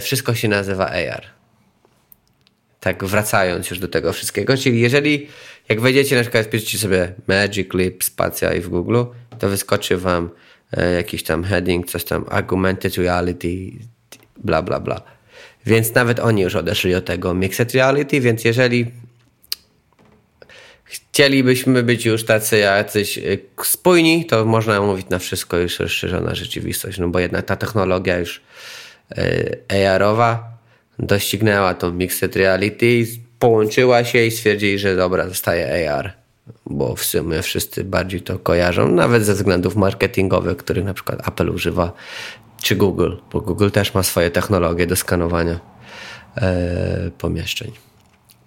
wszystko 0.00 0.34
się 0.34 0.48
nazywa 0.48 0.86
AR 0.90 1.40
tak 2.80 3.04
wracając 3.04 3.70
już 3.70 3.78
do 3.78 3.88
tego 3.88 4.12
wszystkiego, 4.12 4.56
czyli 4.56 4.80
jeżeli 4.80 5.28
jak 5.68 5.80
wejdziecie 5.80 6.16
na 6.16 6.22
przykład 6.22 6.46
wpiszecie 6.46 6.78
sobie 6.78 7.12
Magic 7.26 7.74
Leap 7.74 8.04
Spacja 8.04 8.54
i 8.54 8.60
w 8.60 8.68
Google, 8.68 9.02
to 9.38 9.48
wyskoczy 9.48 9.96
wam 9.96 10.30
e, 10.72 10.92
jakiś 10.92 11.22
tam 11.22 11.44
heading, 11.44 11.86
coś 11.86 12.04
tam 12.04 12.24
augmented 12.30 12.96
reality, 12.96 13.48
bla 14.36 14.62
bla 14.62 14.80
bla. 14.80 15.02
Więc 15.66 15.94
nawet 15.94 16.20
oni 16.20 16.42
już 16.42 16.54
odeszli 16.54 16.94
od 16.94 17.04
tego 17.04 17.34
mixed 17.34 17.74
reality, 17.74 18.20
więc 18.20 18.44
jeżeli 18.44 18.86
chcielibyśmy 20.90 21.82
być 21.82 22.06
już 22.06 22.24
tacy 22.24 22.58
jacyś 22.58 23.18
e, 23.18 23.22
spójni, 23.64 24.24
to 24.24 24.44
można 24.44 24.80
mówić 24.80 25.08
na 25.08 25.18
wszystko 25.18 25.56
już 25.56 25.78
rozszerzona 25.78 26.34
rzeczywistość, 26.34 26.98
no 26.98 27.08
bo 27.08 27.18
jednak 27.18 27.46
ta 27.46 27.56
technologia 27.56 28.18
już 28.18 28.40
e, 29.68 29.88
AR-owa 29.88 30.58
doścignęła 30.98 31.74
tą 31.74 31.92
mixed 31.92 32.36
reality, 32.36 33.06
połączyła 33.38 34.04
się 34.04 34.24
i 34.24 34.30
stwierdzili, 34.30 34.78
że 34.78 34.96
dobra, 34.96 35.28
zostaje 35.28 35.90
AR. 35.90 36.12
Bo 36.66 36.96
w 36.96 37.04
sumie 37.04 37.42
wszyscy 37.42 37.84
bardziej 37.84 38.22
to 38.22 38.38
kojarzą, 38.38 38.88
nawet 38.92 39.24
ze 39.24 39.34
względów 39.34 39.76
marketingowych, 39.76 40.56
których 40.56 40.84
na 40.84 40.94
przykład 40.94 41.28
Apple 41.28 41.50
używa, 41.50 41.92
czy 42.62 42.76
Google, 42.76 43.12
bo 43.32 43.40
Google 43.40 43.70
też 43.70 43.94
ma 43.94 44.02
swoje 44.02 44.30
technologie 44.30 44.86
do 44.86 44.96
skanowania 44.96 45.60
e, 46.36 47.10
pomieszczeń. 47.18 47.89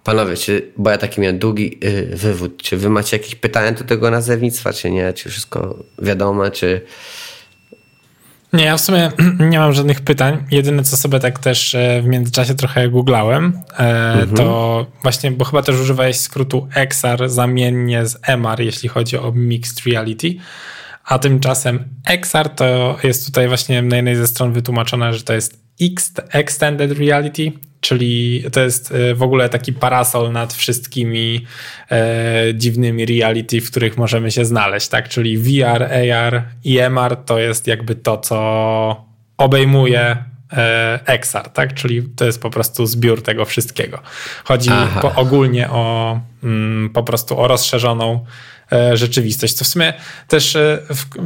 Panowie, 0.04 0.36
czy, 0.36 0.72
bo 0.76 0.90
ja 0.90 0.98
taki 0.98 1.20
miałem 1.20 1.38
długi 1.38 1.78
y, 1.84 2.16
wywód, 2.16 2.62
czy 2.62 2.76
wy 2.76 2.90
macie 2.90 3.16
jakieś 3.16 3.34
pytania 3.34 3.72
do 3.72 3.84
tego 3.84 4.10
nazewnictwa, 4.10 4.72
czy 4.72 4.90
nie? 4.90 5.12
Czy 5.12 5.30
wszystko 5.30 5.84
wiadomo, 5.98 6.50
czy 6.50 6.80
nie, 8.54 8.64
ja 8.64 8.76
w 8.76 8.80
sumie 8.80 9.12
nie 9.50 9.58
mam 9.58 9.72
żadnych 9.72 10.00
pytań. 10.00 10.44
Jedyne, 10.50 10.82
co 10.82 10.96
sobie 10.96 11.20
tak 11.20 11.38
też 11.38 11.74
e, 11.74 12.02
w 12.02 12.06
międzyczasie 12.06 12.54
trochę 12.54 12.88
googlałem, 12.88 13.60
e, 13.72 14.12
mhm. 14.12 14.36
to 14.36 14.86
właśnie, 15.02 15.30
bo 15.30 15.44
chyba 15.44 15.62
też 15.62 15.80
używałeś 15.80 16.16
skrótu 16.16 16.68
XR 16.74 17.28
zamiennie 17.28 18.06
z 18.06 18.18
MR, 18.22 18.60
jeśli 18.60 18.88
chodzi 18.88 19.18
o 19.18 19.32
Mixed 19.32 19.86
Reality. 19.86 20.34
A 21.04 21.18
tymczasem 21.18 21.84
XR 22.06 22.48
to 22.48 22.96
jest 23.02 23.26
tutaj 23.26 23.48
właśnie 23.48 23.82
na 23.82 23.96
jednej 23.96 24.16
ze 24.16 24.26
stron 24.26 24.52
wytłumaczone, 24.52 25.14
że 25.14 25.22
to 25.22 25.32
jest 25.32 25.64
Extended 26.32 26.98
Reality, 26.98 27.52
czyli 27.84 28.44
to 28.52 28.60
jest 28.60 28.92
e, 28.92 29.14
w 29.14 29.22
ogóle 29.22 29.48
taki 29.48 29.72
parasol 29.72 30.32
nad 30.32 30.52
wszystkimi 30.52 31.46
e, 31.90 32.54
dziwnymi 32.54 33.06
reality, 33.06 33.60
w 33.60 33.70
których 33.70 33.96
możemy 33.96 34.30
się 34.30 34.44
znaleźć, 34.44 34.88
tak? 34.88 35.08
Czyli 35.08 35.38
VR, 35.38 35.82
AR 35.82 36.42
i 36.64 36.78
MR 36.78 37.16
to 37.16 37.38
jest 37.38 37.66
jakby 37.66 37.94
to, 37.94 38.18
co 38.18 39.06
obejmuje 39.36 40.16
e, 40.52 41.00
XR, 41.06 41.48
tak? 41.48 41.74
Czyli 41.74 42.02
to 42.16 42.24
jest 42.24 42.42
po 42.42 42.50
prostu 42.50 42.86
zbiór 42.86 43.22
tego 43.22 43.44
wszystkiego. 43.44 43.98
Chodzi 44.44 44.70
po, 45.00 45.14
ogólnie 45.14 45.70
o 45.70 46.20
mm, 46.44 46.90
po 46.90 47.02
prostu 47.02 47.40
o 47.40 47.48
rozszerzoną 47.48 48.24
rzeczywistość. 48.92 49.54
Co 49.54 49.64
w 49.64 49.68
sumie 49.68 49.92
też 50.28 50.56
e, 50.56 50.78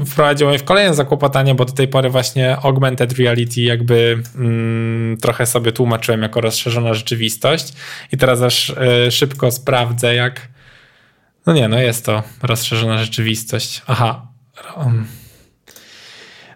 wprowadziło 0.06 0.50
mnie 0.50 0.58
w 0.58 0.64
kolejne 0.64 0.94
zakłopotanie, 0.94 1.54
bo 1.54 1.64
do 1.64 1.72
tej 1.72 1.88
pory 1.88 2.10
właśnie 2.10 2.56
augmented 2.56 3.18
reality 3.18 3.60
jakby 3.60 4.22
mm, 4.36 5.16
trochę 5.16 5.46
sobie 5.46 5.72
tłumaczyłem 5.72 6.22
jako 6.22 6.40
rozszerzona 6.40 6.94
rzeczywistość 6.94 7.72
i 8.12 8.16
teraz 8.16 8.42
aż 8.42 8.70
e, 8.70 9.10
szybko 9.10 9.50
sprawdzę 9.50 10.14
jak 10.14 10.48
no 11.46 11.54
nie, 11.54 11.68
no 11.68 11.78
jest 11.78 12.04
to 12.04 12.22
rozszerzona 12.42 12.98
rzeczywistość. 12.98 13.82
Aha. 13.86 14.26
Um. 14.76 15.06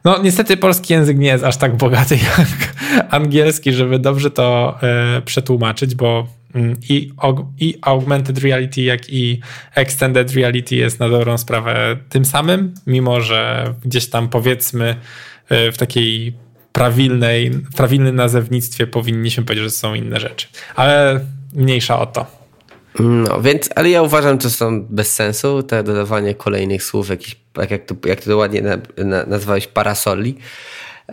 No 0.04 0.18
niestety 0.22 0.56
polski 0.56 0.92
język 0.92 1.18
nie 1.18 1.28
jest 1.28 1.44
aż 1.44 1.56
tak 1.56 1.76
bogaty 1.76 2.18
jak 2.38 2.74
angielski, 3.10 3.72
żeby 3.72 3.98
dobrze 3.98 4.30
to 4.30 4.78
e, 4.82 5.22
przetłumaczyć, 5.22 5.94
bo 5.94 6.26
i, 6.88 7.12
i 7.60 7.78
augmented 7.82 8.38
reality, 8.38 8.82
jak 8.82 9.10
i 9.10 9.40
extended 9.74 10.32
reality 10.32 10.76
jest 10.76 11.00
na 11.00 11.08
dobrą 11.08 11.38
sprawę 11.38 11.96
tym 12.08 12.24
samym, 12.24 12.74
mimo 12.86 13.20
że 13.20 13.74
gdzieś 13.84 14.10
tam 14.10 14.28
powiedzmy 14.28 14.96
e, 15.48 15.72
w 15.72 15.78
takiej 15.78 16.32
prawilnej, 16.72 17.50
prawilnym 17.76 18.16
nazewnictwie 18.16 18.86
powinniśmy 18.86 19.44
powiedzieć, 19.44 19.64
że 19.64 19.70
są 19.70 19.94
inne 19.94 20.20
rzeczy. 20.20 20.46
Ale 20.74 21.20
mniejsza 21.52 22.00
o 22.00 22.06
to. 22.06 22.42
No, 22.98 23.40
więc, 23.40 23.70
ale 23.74 23.90
ja 23.90 24.02
uważam, 24.02 24.40
że 24.40 24.50
są 24.50 24.82
bez 24.84 25.14
sensu, 25.14 25.62
to 25.62 25.82
dodawanie 25.82 26.34
kolejnych 26.34 26.82
słów, 26.82 27.08
jakiś, 27.08 27.36
jak, 27.58 27.70
jak, 27.70 27.84
to, 27.84 27.94
jak 28.04 28.20
to 28.20 28.36
ładnie 28.36 28.62
na, 28.62 28.76
na, 29.04 29.26
nazwałeś, 29.26 29.66
parasoli. 29.66 30.38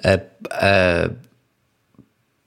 E, 0.06 0.20
e, 0.52 1.10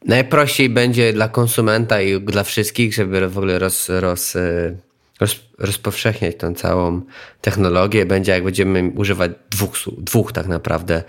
najprościej 0.04 0.68
będzie 0.68 1.12
dla 1.12 1.28
konsumenta 1.28 2.00
i 2.00 2.20
dla 2.20 2.44
wszystkich, 2.44 2.94
żeby 2.94 3.28
w 3.28 3.38
ogóle 3.38 3.58
roz, 3.58 3.88
roz, 3.88 4.36
e, 4.36 4.76
roz, 5.20 5.40
rozpowszechniać 5.58 6.36
tą 6.36 6.54
całą 6.54 7.00
technologię, 7.40 8.06
będzie 8.06 8.32
jak 8.32 8.44
będziemy 8.44 8.90
używać 8.94 9.32
dwóch, 9.50 9.76
dwóch 9.98 10.32
tak 10.32 10.46
naprawdę 10.46 11.02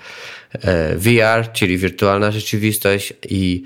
e, 0.52 0.96
VR, 0.96 1.52
czyli 1.54 1.78
wirtualna 1.78 2.32
rzeczywistość 2.32 3.14
i 3.30 3.64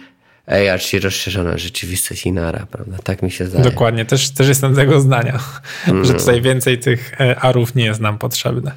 AR, 0.48 0.79
czyli 0.79 1.03
rozszerzona 1.03 1.57
rzeczywistość 1.57 2.25
i 2.25 2.31
nara, 2.31 2.67
prawda? 2.72 2.98
Tak 3.03 3.22
mi 3.22 3.31
się 3.31 3.46
zdaje. 3.46 3.63
Dokładnie, 3.63 4.05
też, 4.05 4.29
też 4.29 4.48
jestem 4.48 4.75
tego 4.75 5.01
zdania, 5.01 5.39
mm. 5.88 6.05
że 6.05 6.13
tutaj 6.13 6.41
więcej 6.41 6.79
tych 6.79 7.22
e, 7.22 7.39
arów 7.39 7.75
nie 7.75 7.86
jest 7.86 8.00
nam 8.00 8.17
potrzebne. 8.17 8.72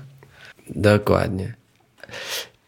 Dokładnie. 0.70 1.54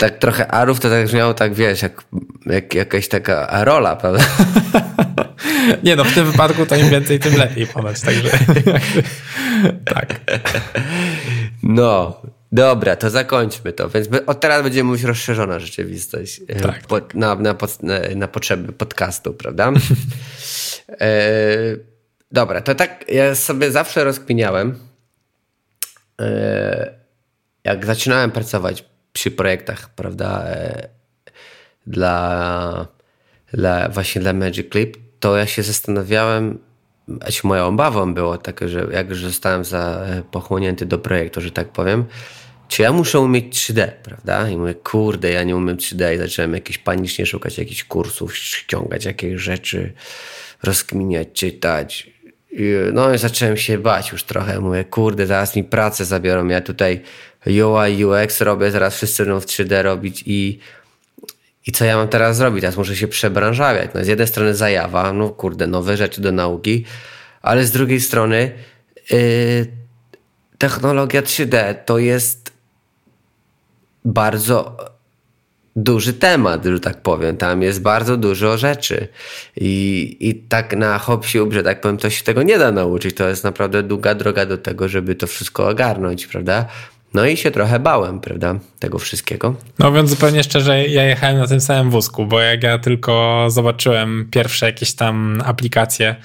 Tak 0.02 0.18
trochę 0.18 0.48
arów 0.48 0.80
to 0.80 0.90
tak 0.90 1.04
brzmiało, 1.04 1.34
tak 1.34 1.54
wiesz, 1.54 1.82
jak, 1.82 2.04
jak 2.46 2.74
jakaś 2.74 3.08
taka 3.08 3.48
arola, 3.48 3.96
prawda? 3.96 4.24
Nie 5.84 5.96
no, 5.96 6.04
w 6.04 6.14
tym 6.14 6.30
wypadku 6.30 6.66
to 6.66 6.76
im 6.76 6.90
więcej, 6.90 7.18
tym 7.18 7.36
lepiej 7.36 7.66
ponoć, 7.66 8.00
także 8.00 8.30
tak. 9.94 10.20
No, 11.62 12.20
Dobra, 12.52 12.96
to 12.96 13.10
zakończmy 13.10 13.72
to. 13.72 13.90
Więc 13.90 14.08
od 14.26 14.40
teraz 14.40 14.62
będziemy 14.62 14.84
mówić 14.84 15.04
rozszerzona 15.04 15.58
rzeczywistość 15.58 16.40
e, 16.48 16.60
tak. 16.60 16.86
po, 16.86 17.00
na, 17.14 17.34
na, 17.34 17.54
na, 17.82 17.98
na, 18.16 18.28
potrzeby 18.28 18.72
podcastu, 18.72 19.34
prawda? 19.34 19.72
e, 21.00 21.10
dobra, 22.32 22.60
to 22.60 22.74
tak 22.74 23.04
ja 23.08 23.34
sobie 23.34 23.70
zawsze 23.70 24.04
rozkminiałem, 24.04 24.78
e, 26.20 26.94
jak 27.64 27.86
zaczynałem 27.86 28.30
pracować 28.30 28.91
przy 29.12 29.30
projektach, 29.30 29.90
prawda, 29.94 30.44
e, 30.46 30.88
dla, 31.86 32.86
dla 33.52 33.88
właśnie 33.88 34.20
dla 34.20 34.32
Magic 34.32 34.72
Clip, 34.72 34.96
to 35.20 35.36
ja 35.36 35.46
się 35.46 35.62
zastanawiałem, 35.62 36.58
moją 37.44 37.66
obawą 37.66 38.14
było 38.14 38.38
takie, 38.38 38.68
że 38.68 38.86
jak 38.92 39.08
już 39.08 39.22
zostałem 39.22 39.64
za, 39.64 40.04
e, 40.06 40.22
pochłonięty 40.30 40.86
do 40.86 40.98
projektu, 40.98 41.40
że 41.40 41.50
tak 41.50 41.68
powiem, 41.68 42.04
czy 42.68 42.82
ja 42.82 42.92
muszę 42.92 43.20
umieć 43.20 43.56
3D, 43.56 43.88
prawda? 44.02 44.48
I 44.48 44.56
mówię, 44.56 44.74
kurde, 44.74 45.30
ja 45.30 45.42
nie 45.42 45.56
umiem 45.56 45.76
3D 45.76 46.14
i 46.14 46.18
zacząłem 46.18 46.54
jakieś 46.54 46.78
panicznie 46.78 47.26
szukać 47.26 47.58
jakichś 47.58 47.84
kursów, 47.84 48.36
ściągać 48.36 49.04
jakieś 49.04 49.40
rzeczy, 49.40 49.92
rozkminiać, 50.62 51.28
czytać. 51.32 52.10
I, 52.52 52.74
no 52.92 53.14
i 53.14 53.18
zacząłem 53.18 53.56
się 53.56 53.78
bać 53.78 54.12
już 54.12 54.24
trochę. 54.24 54.60
Mówię, 54.60 54.84
kurde, 54.84 55.26
zaraz 55.26 55.56
mi 55.56 55.64
pracę 55.64 56.04
zabiorą. 56.04 56.48
Ja 56.48 56.60
tutaj 56.60 57.00
UI, 57.46 58.04
UX 58.04 58.40
robię, 58.40 58.70
zaraz 58.70 58.96
wszyscy 58.96 59.24
będą 59.24 59.40
w 59.40 59.46
3D 59.46 59.82
robić 59.82 60.22
i 60.26 60.58
i 61.66 61.72
co 61.72 61.84
ja 61.84 61.96
mam 61.96 62.08
teraz 62.08 62.36
zrobić? 62.36 62.60
Teraz 62.60 62.76
muszę 62.76 62.96
się 62.96 63.08
przebranżawiać. 63.08 63.90
No 63.94 64.04
z 64.04 64.06
jednej 64.06 64.28
strony 64.28 64.54
zajawa, 64.54 65.12
no 65.12 65.30
kurde, 65.30 65.66
nowe 65.66 65.96
rzeczy 65.96 66.20
do 66.20 66.32
nauki, 66.32 66.84
ale 67.42 67.64
z 67.64 67.70
drugiej 67.70 68.00
strony 68.00 68.52
yy, 69.10 69.66
technologia 70.58 71.22
3D 71.22 71.74
to 71.84 71.98
jest 71.98 72.52
bardzo 74.04 74.76
duży 75.76 76.12
temat, 76.12 76.64
że 76.64 76.80
tak 76.80 77.02
powiem. 77.02 77.36
Tam 77.36 77.62
jest 77.62 77.82
bardzo 77.82 78.16
dużo 78.16 78.58
rzeczy. 78.58 79.08
I, 79.56 80.16
i 80.20 80.34
tak 80.34 80.76
na 80.76 80.98
hop 80.98 81.26
że 81.50 81.62
tak 81.62 81.80
powiem, 81.80 81.98
to 81.98 82.10
się 82.10 82.24
tego 82.24 82.42
nie 82.42 82.58
da 82.58 82.72
nauczyć. 82.72 83.16
To 83.16 83.28
jest 83.28 83.44
naprawdę 83.44 83.82
długa 83.82 84.14
droga 84.14 84.46
do 84.46 84.58
tego, 84.58 84.88
żeby 84.88 85.14
to 85.14 85.26
wszystko 85.26 85.68
ogarnąć, 85.68 86.26
prawda? 86.26 86.66
No 87.14 87.26
i 87.26 87.36
się 87.36 87.50
trochę 87.50 87.78
bałem, 87.78 88.20
prawda, 88.20 88.54
tego 88.78 88.98
wszystkiego. 88.98 89.54
No 89.78 89.92
więc 89.92 90.10
zupełnie 90.10 90.42
szczerze, 90.42 90.88
ja 90.88 91.04
jechałem 91.04 91.38
na 91.38 91.46
tym 91.46 91.60
samym 91.60 91.90
wózku, 91.90 92.26
bo 92.26 92.40
jak 92.40 92.62
ja 92.62 92.78
tylko 92.78 93.46
zobaczyłem 93.48 94.28
pierwsze 94.30 94.66
jakieś 94.66 94.94
tam 94.94 95.42
aplikacje 95.44 96.16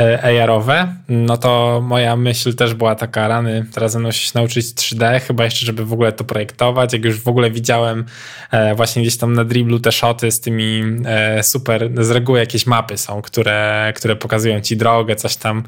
e, 0.00 0.42
AR-owe, 0.42 0.94
no 1.08 1.36
to 1.36 1.82
moja 1.84 2.16
myśl 2.16 2.54
też 2.54 2.74
była 2.74 2.94
taka, 2.94 3.28
rany, 3.28 3.66
teraz 3.74 3.94
będę 3.94 4.12
się 4.12 4.30
nauczyć 4.34 4.66
3D, 4.66 5.20
chyba 5.20 5.44
jeszcze, 5.44 5.66
żeby 5.66 5.84
w 5.84 5.92
ogóle 5.92 6.12
to 6.12 6.24
projektować. 6.24 6.92
Jak 6.92 7.04
już 7.04 7.20
w 7.20 7.28
ogóle 7.28 7.50
widziałem 7.50 8.04
e, 8.50 8.74
właśnie 8.74 9.02
gdzieś 9.02 9.16
tam 9.16 9.32
na 9.32 9.44
driblu 9.44 9.80
te 9.80 9.92
shoty 9.92 10.30
z 10.30 10.40
tymi 10.40 10.82
e, 11.06 11.42
super, 11.42 11.90
z 12.04 12.10
reguły 12.10 12.38
jakieś 12.38 12.66
mapy 12.66 12.98
są, 12.98 13.22
które, 13.22 13.92
które 13.96 14.16
pokazują 14.16 14.60
ci 14.60 14.76
drogę, 14.76 15.16
coś 15.16 15.36
tam 15.36 15.62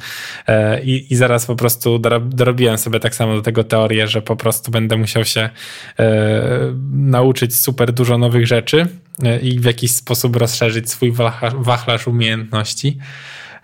i, 0.82 1.06
i 1.10 1.16
zaraz 1.16 1.46
po 1.46 1.56
prostu 1.56 1.98
dorobiłem 2.20 2.78
sobie 2.78 3.00
tak 3.00 3.14
samo 3.14 3.34
do 3.34 3.42
tego 3.42 3.64
teorię, 3.64 4.08
że 4.08 4.22
po 4.22 4.36
prostu 4.36 4.67
prostu 4.68 4.70
będę 4.70 4.96
musiał 4.96 5.24
się 5.24 5.50
e, 5.98 6.74
nauczyć 6.92 7.56
super 7.56 7.92
dużo 7.92 8.18
nowych 8.18 8.46
rzeczy 8.46 8.86
e, 9.22 9.40
i 9.40 9.60
w 9.60 9.64
jakiś 9.64 9.90
sposób 9.90 10.36
rozszerzyć 10.36 10.90
swój 10.90 11.12
wachlarz 11.58 12.06
umiejętności. 12.06 12.98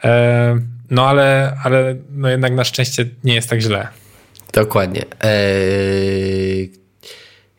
E, 0.04 0.58
no 0.90 1.06
ale, 1.06 1.56
ale 1.64 1.96
no 2.10 2.28
jednak 2.28 2.52
na 2.52 2.64
szczęście 2.64 3.06
nie 3.24 3.34
jest 3.34 3.50
tak 3.50 3.60
źle. 3.60 3.88
Dokładnie. 4.52 5.04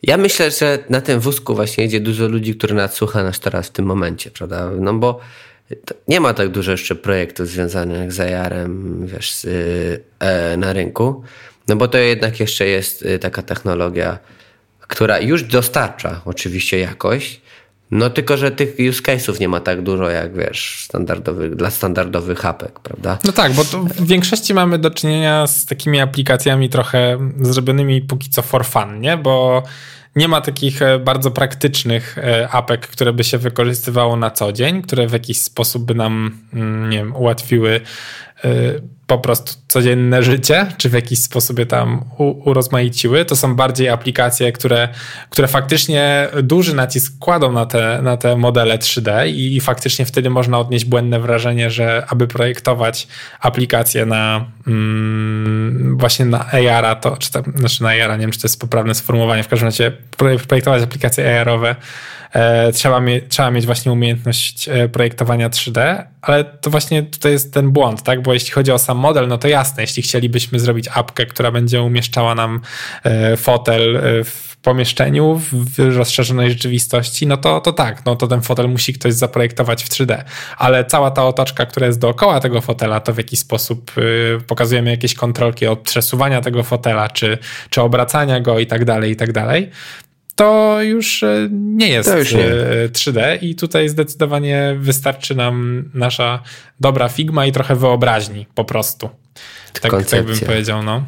Ja 0.02 0.16
myślę, 0.16 0.50
że 0.50 0.78
na 0.90 1.00
tym 1.00 1.20
wózku 1.20 1.54
właśnie 1.54 1.84
jedzie 1.84 2.00
dużo 2.00 2.28
ludzi, 2.28 2.54
który 2.54 2.74
nadsłucha 2.74 3.22
nas 3.22 3.40
teraz 3.40 3.66
w 3.66 3.70
tym 3.70 3.84
momencie, 3.84 4.30
prawda? 4.30 4.70
No 4.80 4.94
bo 4.94 5.20
nie 6.08 6.20
ma 6.20 6.34
tak 6.34 6.48
dużo 6.48 6.70
jeszcze 6.70 6.94
projektów 6.94 7.48
związanych 7.48 8.12
z 8.12 8.20
AR-em, 8.20 9.06
wiesz, 9.06 9.46
na 10.56 10.72
rynku. 10.72 11.22
No 11.68 11.76
bo 11.76 11.88
to 11.88 11.98
jednak 11.98 12.40
jeszcze 12.40 12.66
jest 12.66 13.02
y, 13.02 13.18
taka 13.18 13.42
technologia, 13.42 14.18
która 14.80 15.18
już 15.18 15.42
dostarcza 15.42 16.20
oczywiście 16.24 16.78
jakość, 16.78 17.40
no 17.90 18.10
tylko, 18.10 18.36
że 18.36 18.50
tych 18.50 18.74
use 18.88 19.02
case'ów 19.02 19.40
nie 19.40 19.48
ma 19.48 19.60
tak 19.60 19.82
dużo 19.82 20.10
jak 20.10 20.36
wiesz, 20.36 20.84
standardowych, 20.84 21.56
dla 21.56 21.70
standardowych 21.70 22.38
hapek, 22.38 22.80
prawda? 22.80 23.18
No 23.24 23.32
tak, 23.32 23.52
bo 23.52 23.64
w 23.64 24.06
większości 24.06 24.54
mamy 24.54 24.78
do 24.78 24.90
czynienia 24.90 25.46
z 25.46 25.66
takimi 25.66 26.00
aplikacjami 26.00 26.68
trochę 26.68 27.30
zrobionymi 27.40 28.02
póki 28.02 28.30
co 28.30 28.42
for 28.42 28.64
fun, 28.64 29.00
nie? 29.00 29.16
Bo 29.16 29.62
nie 30.16 30.28
ma 30.28 30.40
takich 30.40 30.82
e, 30.82 30.98
bardzo 30.98 31.30
praktycznych 31.30 32.18
e, 32.18 32.48
apek, 32.48 32.86
które 32.86 33.12
by 33.12 33.24
się 33.24 33.38
wykorzystywało 33.38 34.16
na 34.16 34.30
co 34.30 34.52
dzień, 34.52 34.82
które 34.82 35.06
w 35.06 35.12
jakiś 35.12 35.42
sposób 35.42 35.84
by 35.84 35.94
nam, 35.94 36.38
mm, 36.54 36.90
nie 36.90 36.98
wiem, 36.98 37.16
ułatwiły 37.16 37.80
po 39.06 39.18
prostu 39.18 39.52
codzienne 39.68 40.22
życie, 40.22 40.66
czy 40.76 40.88
w 40.88 40.92
jakiś 40.92 41.22
sposób 41.22 41.58
je 41.58 41.66
tam 41.66 42.04
urozmaiciły. 42.18 43.24
To 43.24 43.36
są 43.36 43.54
bardziej 43.54 43.88
aplikacje, 43.88 44.52
które, 44.52 44.88
które 45.30 45.48
faktycznie 45.48 46.28
duży 46.42 46.74
nacisk 46.74 47.18
kładą 47.18 47.52
na 47.52 47.66
te, 47.66 48.00
na 48.02 48.16
te 48.16 48.36
modele 48.36 48.78
3D 48.78 49.28
i, 49.28 49.56
i 49.56 49.60
faktycznie 49.60 50.06
wtedy 50.06 50.30
można 50.30 50.58
odnieść 50.58 50.84
błędne 50.84 51.20
wrażenie, 51.20 51.70
że 51.70 52.04
aby 52.08 52.28
projektować 52.28 53.08
aplikację 53.40 54.06
na 54.06 54.44
mm, 54.66 55.96
właśnie 55.98 56.24
na 56.24 56.46
AR-a, 56.50 56.94
to, 56.94 57.16
czy 57.16 57.32
to, 57.32 57.42
znaczy 57.54 57.82
na 57.82 57.88
AR-a, 57.88 58.16
nie 58.16 58.20
wiem, 58.20 58.30
czy 58.30 58.40
to 58.40 58.46
jest 58.46 58.60
poprawne 58.60 58.94
sformułowanie, 58.94 59.42
w 59.42 59.48
każdym 59.48 59.66
razie 59.66 59.92
projektować 60.48 60.82
aplikacje 60.82 61.40
AR-owe 61.40 61.76
trzeba, 62.72 63.00
mie 63.00 63.20
trzeba 63.20 63.50
mieć 63.50 63.66
właśnie 63.66 63.92
umiejętność 63.92 64.68
e, 64.68 64.88
projektowania 64.88 65.50
3D, 65.50 66.04
ale 66.22 66.44
to 66.44 66.70
właśnie 66.70 67.02
tutaj 67.02 67.32
jest 67.32 67.54
ten 67.54 67.70
błąd, 67.70 68.02
tak? 68.02 68.22
Bo 68.22 68.34
jeśli 68.34 68.50
chodzi 68.50 68.72
o 68.72 68.78
sam 68.78 68.98
model, 68.98 69.28
no 69.28 69.38
to 69.38 69.48
jasne, 69.48 69.82
jeśli 69.82 70.02
chcielibyśmy 70.02 70.60
zrobić 70.60 70.88
apkę, 70.94 71.26
która 71.26 71.50
będzie 71.50 71.82
umieszczała 71.82 72.34
nam 72.34 72.60
e, 73.04 73.36
fotel 73.36 74.00
w 74.24 74.56
pomieszczeniu 74.62 75.40
w 75.52 75.96
rozszerzonej 75.96 76.50
rzeczywistości, 76.50 77.26
no 77.26 77.36
to, 77.36 77.60
to 77.60 77.72
tak, 77.72 78.04
no 78.04 78.16
to 78.16 78.26
ten 78.26 78.42
fotel 78.42 78.68
musi 78.68 78.92
ktoś 78.92 79.14
zaprojektować 79.14 79.84
w 79.84 79.88
3D. 79.88 80.24
Ale 80.58 80.84
cała 80.84 81.10
ta 81.10 81.26
otoczka, 81.26 81.66
która 81.66 81.86
jest 81.86 81.98
dookoła 81.98 82.40
tego 82.40 82.60
fotela, 82.60 83.00
to 83.00 83.12
w 83.12 83.18
jakiś 83.18 83.40
sposób 83.40 83.92
pokazujemy 84.46 84.90
jakieś 84.90 85.14
kontrolki 85.14 85.66
od 85.66 85.78
przesuwania 85.78 86.40
tego 86.40 86.62
fotela, 86.62 87.08
czy, 87.08 87.38
czy 87.70 87.82
obracania 87.82 88.40
go 88.40 88.58
i 88.58 88.66
tak 88.66 88.84
dalej, 88.84 89.12
i 89.12 89.16
tak 89.16 89.32
dalej 89.32 89.70
to 90.36 90.82
już 90.82 91.22
e, 91.22 91.48
nie 91.50 91.88
jest 91.88 92.14
już 92.16 92.32
nie. 92.32 92.44
3D 92.92 93.18
e, 93.18 93.36
i 93.36 93.54
tutaj 93.54 93.88
zdecydowanie 93.88 94.76
wystarczy 94.78 95.34
nam 95.34 95.84
nasza 95.94 96.42
dobra 96.80 97.08
Figma 97.08 97.46
i 97.46 97.52
trochę 97.52 97.76
wyobraźni 97.76 98.46
po 98.54 98.64
prostu. 98.64 99.10
Tak, 99.82 100.04
tak 100.10 100.24
bym 100.24 100.38
powiedział, 100.40 100.82
no. 100.82 101.04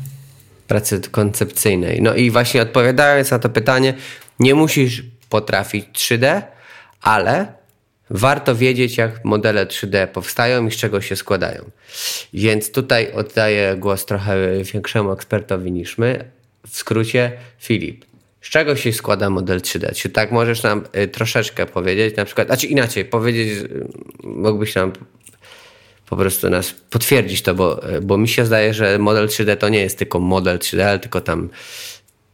Pracy 0.67 1.01
koncepcyjnej. 1.11 2.03
No 2.03 2.15
i 2.15 2.31
właśnie 2.31 2.63
odpowiadając 2.63 3.31
na 3.31 3.39
to 3.39 3.49
pytanie, 3.49 3.95
nie 4.41 4.55
musisz 4.55 5.03
potrafić 5.29 5.87
3D, 5.93 6.43
ale 7.03 7.53
warto 8.11 8.57
wiedzieć, 8.57 8.97
jak 8.97 9.25
modele 9.25 9.67
3D 9.67 10.07
powstają 10.07 10.67
i 10.67 10.71
z 10.71 10.77
czego 10.77 11.01
się 11.01 11.17
składają. 11.17 11.71
Więc 12.35 12.73
tutaj 12.73 13.13
oddaję 13.13 13.77
głos 13.77 14.07
trochę 14.07 14.37
większemu 14.63 15.13
ekspertowi 15.13 15.73
niż 15.73 15.99
my. 15.99 16.31
W 16.69 16.77
skrócie, 16.77 17.33
Filip 17.59 18.08
z 18.41 18.51
czego 18.51 18.77
się 18.77 18.93
składa 18.93 19.31
model 19.31 19.61
3D? 19.61 19.95
Czy 19.95 20.11
tak 20.11 20.33
możesz 20.33 20.63
nam 20.63 20.85
y, 20.97 21.09
troszeczkę 21.09 21.67
powiedzieć, 21.67 22.17
na 22.17 22.25
przykład, 22.25 22.47
znaczy 22.47 22.67
inaczej, 22.67 23.05
powiedzieć, 23.05 23.49
y, 23.49 23.89
mógłbyś 24.25 24.75
nam 24.75 24.93
po 26.09 26.17
prostu 26.17 26.51
nas 26.51 26.75
potwierdzić 26.91 27.43
to, 27.43 27.55
bo, 27.55 27.95
y, 27.97 28.01
bo 28.01 28.19
mi 28.19 28.29
się 28.29 28.47
zdaje, 28.47 28.75
że 28.75 28.99
model 28.99 29.27
3D 29.27 29.57
to 29.57 29.69
nie 29.69 29.81
jest 29.81 29.99
tylko 29.99 30.21
model 30.21 30.59
3D, 30.59 30.81
ale 30.81 30.99
tylko 30.99 31.21
tam 31.21 31.49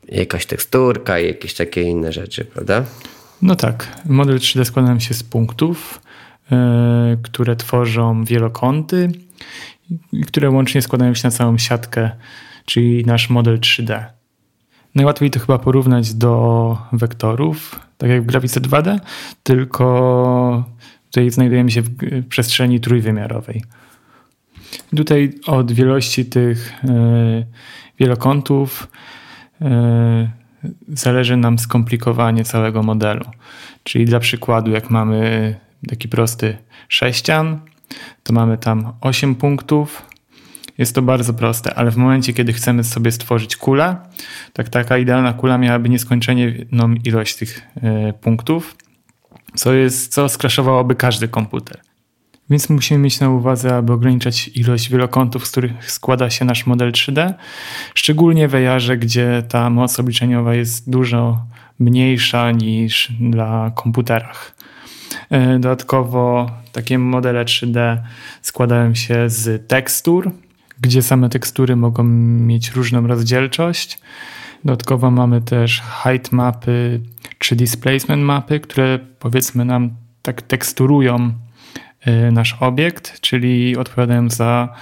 jakaś 0.08 0.46
teksturka 0.46 1.18
i 1.18 1.26
jakieś 1.26 1.54
takie 1.54 1.82
inne 1.82 2.12
rzeczy, 2.12 2.44
prawda? 2.44 2.84
No 3.42 3.56
tak. 3.56 4.02
Model 4.04 4.38
3D 4.38 4.64
składa 4.64 5.00
się 5.00 5.14
z 5.14 5.22
punktów, 5.22 6.00
yy, 6.50 6.56
które 7.22 7.56
tworzą 7.56 8.24
wielokąty, 8.24 9.08
które 10.26 10.50
łącznie 10.50 10.82
składają 10.82 11.14
się 11.14 11.22
na 11.24 11.30
całą 11.30 11.58
siatkę, 11.58 12.10
czyli 12.64 13.04
nasz 13.04 13.30
model 13.30 13.58
3D. 13.58 14.04
Najłatwiej 14.94 15.30
to 15.30 15.40
chyba 15.40 15.59
porównać 15.59 16.14
do 16.14 16.76
wektorów, 16.92 17.80
tak 17.98 18.11
jak 18.11 18.22
w 18.22 18.26
grafice 18.26 18.61
2D, 18.61 19.00
tylko 19.42 20.64
tutaj 21.11 21.30
znajdujemy 21.30 21.70
się 21.70 21.83
w 21.83 21.88
przestrzeni 22.28 22.80
trójwymiarowej. 22.80 23.62
Tutaj 24.96 25.33
od 25.46 25.72
wielości 25.72 26.24
tych 26.24 26.72
yy, 26.85 27.46
wielokątów 27.98 28.88
yy, 29.61 29.68
zależy 30.88 31.37
nam 31.37 31.59
skomplikowanie 31.59 32.44
całego 32.44 32.83
modelu. 32.83 33.24
Czyli 33.85 34.04
dla 34.04 34.20
przykładu, 34.20 34.70
jak 34.70 34.90
mamy 34.90 35.54
taki 35.88 36.09
prosty 36.09 36.57
sześcian, 36.88 37.61
to 38.22 38.33
mamy 38.33 38.59
tam 38.59 38.92
8 39.00 39.35
punktów. 39.35 40.02
Jest 40.78 40.94
to 40.94 41.02
bardzo 41.02 41.34
proste, 41.34 41.74
ale 41.74 41.90
w 41.90 41.96
momencie, 41.96 42.32
kiedy 42.32 42.52
chcemy 42.52 42.84
sobie 42.84 43.12
stworzyć 43.12 43.56
kulę, 43.56 43.96
tak 44.52 44.68
taka 44.68 44.98
idealna 44.98 45.32
kula 45.32 45.58
miałaby 45.58 45.88
nieskończoną 45.88 46.94
ilość 47.04 47.37
tych 47.37 47.62
y, 47.76 48.12
punktów, 48.20 48.76
co, 49.54 49.72
jest, 49.72 50.12
co 50.12 50.28
skraszowałoby 50.28 50.94
każdy 50.94 51.28
komputer. 51.28 51.80
Więc 52.50 52.70
musimy 52.70 53.00
mieć 53.00 53.20
na 53.20 53.30
uwadze, 53.30 53.76
aby 53.76 53.92
ograniczać 53.92 54.50
ilość 54.54 54.90
wielokątów, 54.90 55.46
z 55.46 55.50
których 55.50 55.90
składa 55.90 56.30
się 56.30 56.44
nasz 56.44 56.66
model 56.66 56.92
3D, 56.92 57.34
szczególnie 57.94 58.48
w 58.48 58.54
AR, 58.54 58.98
gdzie 58.98 59.42
ta 59.48 59.70
moc 59.70 60.00
obliczeniowa 60.00 60.54
jest 60.54 60.90
dużo 60.90 61.46
mniejsza 61.78 62.50
niż 62.50 63.12
na 63.20 63.72
komputerach. 63.74 64.54
E, 65.30 65.58
dodatkowo 65.58 66.50
takie 66.72 66.98
modele 66.98 67.44
3D 67.44 67.98
składają 68.42 68.94
się 68.94 69.30
z 69.30 69.68
tekstur, 69.68 70.30
gdzie 70.80 71.02
same 71.02 71.28
tekstury 71.28 71.76
mogą 71.76 72.04
mieć 72.04 72.70
różną 72.70 73.06
rozdzielczość. 73.06 73.98
Dodatkowo 74.64 75.10
mamy 75.10 75.42
też 75.42 75.82
height 76.02 76.32
mapy 76.32 77.00
czy 77.38 77.56
displacement 77.56 78.22
mapy, 78.22 78.60
które 78.60 78.98
powiedzmy 79.18 79.64
nam 79.64 79.90
tak 80.22 80.42
teksturują 80.42 81.32
Y, 82.06 82.32
nasz 82.32 82.56
obiekt, 82.60 83.20
czyli 83.20 83.76
odpowiadają 83.76 84.30
za 84.30 84.74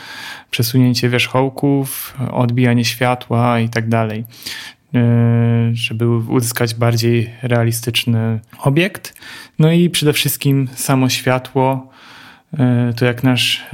przesunięcie 0.50 1.09
wierzchołków, 1.09 2.16
odbijanie 2.33 2.85
światła 2.85 3.61
i 3.61 3.68
tak 3.68 3.88
dalej, 3.88 4.24
y, 4.94 4.98
żeby 5.72 6.09
uzyskać 6.09 6.74
bardziej 6.74 7.31
realistyczny 7.42 8.40
obiekt. 8.59 9.14
No 9.59 9.72
i 9.72 9.90
przede 9.90 10.12
wszystkim 10.12 10.68
samo 10.74 11.09
światło, 11.09 11.90
y, 12.55 12.59
to 12.94 13.05
jak 13.05 13.22
nasz 13.22 13.66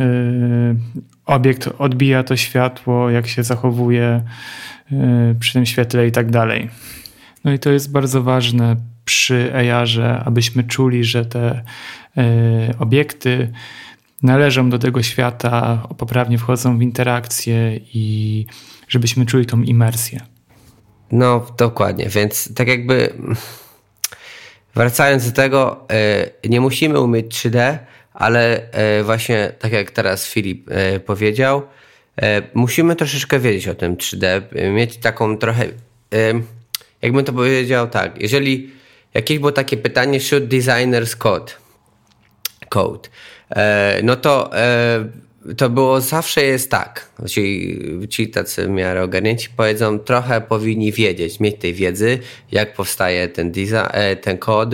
obiekt 1.28 1.68
odbija 1.78 2.22
to 2.22 2.36
światło, 2.36 3.10
jak 3.10 3.26
się 3.26 3.42
zachowuje 3.42 4.22
przy 5.40 5.52
tym 5.52 5.66
świetle 5.66 6.06
i 6.06 6.12
tak 6.12 6.30
dalej. 6.30 6.70
No 7.44 7.52
i 7.52 7.58
to 7.58 7.70
jest 7.70 7.92
bardzo 7.92 8.22
ważne 8.22 8.76
przy 9.04 9.52
AR-ze, 9.54 10.20
abyśmy 10.20 10.64
czuli, 10.64 11.04
że 11.04 11.26
te 11.26 11.62
E, 12.18 12.74
obiekty 12.78 13.52
należą 14.22 14.70
do 14.70 14.78
tego 14.78 15.02
świata, 15.02 15.82
poprawnie 15.98 16.38
wchodzą 16.38 16.78
w 16.78 16.82
interakcje 16.82 17.80
i 17.94 18.46
żebyśmy 18.88 19.26
czuli 19.26 19.46
tą 19.46 19.62
imersję. 19.62 20.20
No, 21.12 21.46
dokładnie, 21.58 22.08
więc 22.08 22.54
tak 22.54 22.68
jakby 22.68 23.12
wracając 24.74 25.26
do 25.26 25.32
tego, 25.32 25.86
e, 25.90 26.48
nie 26.48 26.60
musimy 26.60 27.00
umieć 27.00 27.26
3D, 27.34 27.78
ale 28.18 28.72
e, 28.72 29.02
właśnie 29.02 29.52
tak 29.58 29.72
jak 29.72 29.90
teraz 29.90 30.26
Filip 30.26 30.70
powiedział, 31.06 31.62
musimy 32.54 32.96
troszeczkę 32.96 33.38
wiedzieć 33.38 33.68
o 33.68 33.74
tym 33.74 33.96
3D, 33.96 34.42
mieć 34.74 34.96
taką 34.96 35.38
trochę, 35.38 35.66
jakbym 37.02 37.24
to 37.24 37.32
powiedział 37.32 37.88
tak, 37.88 38.22
jeżeli 38.22 38.70
jakieś 39.14 39.38
było 39.38 39.52
takie 39.52 39.76
pytanie, 39.76 40.20
should 40.20 40.48
designers 40.48 41.16
code? 41.16 41.52
code. 42.68 43.08
E, 43.50 44.00
no 44.02 44.16
to 44.16 44.56
e, 44.56 45.04
to 45.56 45.70
było 45.70 46.00
zawsze 46.00 46.42
jest 46.42 46.70
tak. 46.70 47.10
Ci, 47.26 47.78
ci 48.08 48.28
tacy 48.28 48.68
miarę 48.68 49.02
ogarnięci 49.02 49.48
powiedzą, 49.56 49.98
trochę 49.98 50.40
powinni 50.40 50.92
wiedzieć, 50.92 51.40
mieć 51.40 51.60
tej 51.60 51.74
wiedzy, 51.74 52.18
jak 52.52 52.74
powstaje 52.74 53.28
ten, 53.28 53.52
design, 53.52 53.88
e, 53.92 54.16
ten 54.16 54.38
kod, 54.38 54.68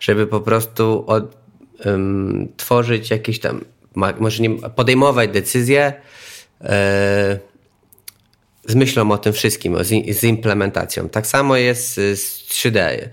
żeby 0.00 0.26
po 0.26 0.40
prostu 0.40 1.04
od, 1.06 1.36
um, 1.84 2.48
tworzyć 2.56 3.10
jakieś 3.10 3.40
tam, 3.40 3.64
może 3.94 4.42
nie, 4.42 4.50
podejmować 4.50 5.30
decyzje 5.30 5.92
z 8.66 8.74
myślą 8.74 9.10
o 9.10 9.18
tym 9.18 9.32
wszystkim, 9.32 9.84
z, 9.84 10.18
z 10.18 10.24
implementacją. 10.24 11.08
Tak 11.08 11.26
samo 11.26 11.56
jest 11.56 11.94
z 11.94 12.48
3D. 12.48 13.08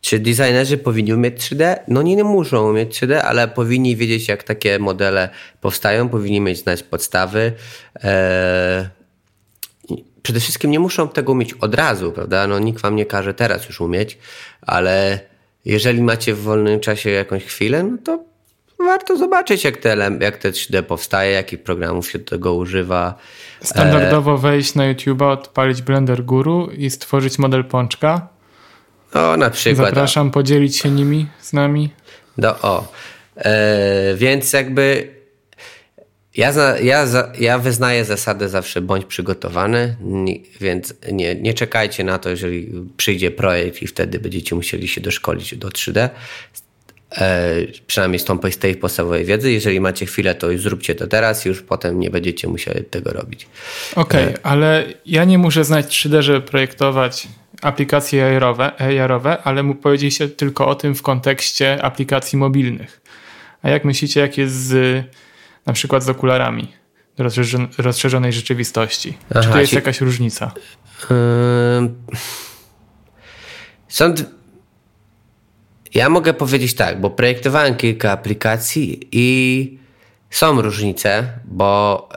Czy 0.00 0.18
designerzy 0.18 0.78
powinni 0.78 1.14
umieć 1.14 1.34
3D? 1.34 1.76
No 1.88 2.02
nie, 2.02 2.16
nie 2.16 2.24
muszą 2.24 2.70
umieć 2.70 3.02
3D, 3.02 3.14
ale 3.14 3.48
powinni 3.48 3.96
wiedzieć, 3.96 4.28
jak 4.28 4.42
takie 4.42 4.78
modele 4.78 5.28
powstają, 5.60 6.08
powinni 6.08 6.40
mieć 6.40 6.62
znać 6.62 6.82
podstawy. 6.82 7.52
Eee, 8.02 8.86
przede 10.22 10.40
wszystkim 10.40 10.70
nie 10.70 10.80
muszą 10.80 11.08
tego 11.08 11.32
umieć 11.32 11.54
od 11.54 11.74
razu, 11.74 12.12
prawda? 12.12 12.46
No 12.46 12.58
nikt 12.58 12.80
wam 12.80 12.96
nie 12.96 13.06
każe 13.06 13.34
teraz 13.34 13.66
już 13.66 13.80
umieć, 13.80 14.18
ale 14.62 15.20
jeżeli 15.64 16.02
macie 16.02 16.34
w 16.34 16.42
wolnym 16.42 16.80
czasie 16.80 17.10
jakąś 17.10 17.44
chwilę, 17.44 17.82
no 17.82 17.98
to 18.04 18.24
warto 18.78 19.16
zobaczyć, 19.16 19.64
jak 19.64 19.76
te, 19.76 19.96
jak 20.20 20.36
te 20.36 20.50
3D 20.50 20.82
powstaje, 20.82 21.32
jakich 21.32 21.62
programów 21.62 22.10
się 22.10 22.18
do 22.18 22.24
tego 22.24 22.54
używa. 22.54 23.14
Standardowo 23.62 24.38
wejść 24.38 24.74
na 24.74 24.86
YouTube, 24.86 25.22
odpalić 25.22 25.82
Blender 25.82 26.24
Guru 26.24 26.70
i 26.76 26.90
stworzyć 26.90 27.38
model 27.38 27.64
pączka 27.64 28.28
o, 29.14 29.36
na 29.36 29.50
przykład. 29.50 29.86
Zapraszam 29.86 30.30
podzielić 30.30 30.76
się 30.76 30.90
nimi 30.90 31.26
z 31.40 31.52
nami. 31.52 31.90
No, 32.38 32.60
o. 32.62 32.92
E, 33.36 34.14
więc 34.14 34.52
jakby 34.52 35.08
ja, 36.36 36.52
za, 36.52 36.78
ja, 36.78 37.06
za, 37.06 37.32
ja 37.40 37.58
wyznaję 37.58 38.04
zasadę 38.04 38.48
zawsze 38.48 38.80
bądź 38.80 39.04
przygotowany, 39.04 39.96
więc 40.60 40.94
nie, 41.12 41.34
nie 41.34 41.54
czekajcie 41.54 42.04
na 42.04 42.18
to, 42.18 42.30
jeżeli 42.30 42.72
przyjdzie 42.96 43.30
projekt 43.30 43.82
i 43.82 43.86
wtedy 43.86 44.18
będziecie 44.18 44.54
musieli 44.54 44.88
się 44.88 45.00
doszkolić 45.00 45.56
do 45.56 45.68
3D. 45.68 46.08
E, 47.16 47.54
przynajmniej 47.86 48.18
z, 48.18 48.24
tą, 48.24 48.38
z 48.50 48.58
tej 48.58 48.74
podstawowej 48.76 49.24
wiedzy. 49.24 49.52
Jeżeli 49.52 49.80
macie 49.80 50.06
chwilę, 50.06 50.34
to 50.34 50.50
już 50.50 50.62
zróbcie 50.62 50.94
to 50.94 51.06
teraz, 51.06 51.44
już 51.44 51.62
potem 51.62 52.00
nie 52.00 52.10
będziecie 52.10 52.48
musieli 52.48 52.84
tego 52.84 53.12
robić. 53.12 53.46
Okej, 53.96 54.24
okay, 54.24 54.34
e, 54.34 54.46
ale 54.46 54.84
ja 55.06 55.24
nie 55.24 55.38
muszę 55.38 55.64
znać 55.64 55.86
3D, 55.86 56.22
żeby 56.22 56.40
projektować 56.40 57.28
aplikacje 57.62 58.36
AR-owe, 58.36 58.72
AR-owe, 58.76 59.42
ale 59.42 59.62
mu 59.62 59.74
powiedzieliście 59.74 60.28
tylko 60.28 60.66
o 60.68 60.74
tym 60.74 60.94
w 60.94 61.02
kontekście 61.02 61.82
aplikacji 61.82 62.38
mobilnych. 62.38 63.00
A 63.62 63.70
jak 63.70 63.84
myślicie, 63.84 64.20
jak 64.20 64.38
jest 64.38 64.54
z, 64.54 65.04
na 65.66 65.72
przykład 65.72 66.02
z 66.02 66.08
okularami 66.08 66.72
do 67.16 67.24
rozszerzonej 67.78 68.32
rzeczywistości? 68.32 69.18
Aha, 69.30 69.42
Czy 69.42 69.48
tu 69.48 69.58
jest 69.58 69.70
ci... 69.70 69.76
jakaś 69.76 70.00
różnica? 70.00 70.52
Yy... 71.10 71.16
Są... 73.88 74.14
Ja 75.94 76.08
mogę 76.08 76.34
powiedzieć 76.34 76.74
tak, 76.74 77.00
bo 77.00 77.10
projektowałem 77.10 77.74
kilka 77.74 78.10
aplikacji 78.10 79.08
i 79.12 79.78
są 80.30 80.62
różnice, 80.62 81.28
bo 81.44 82.08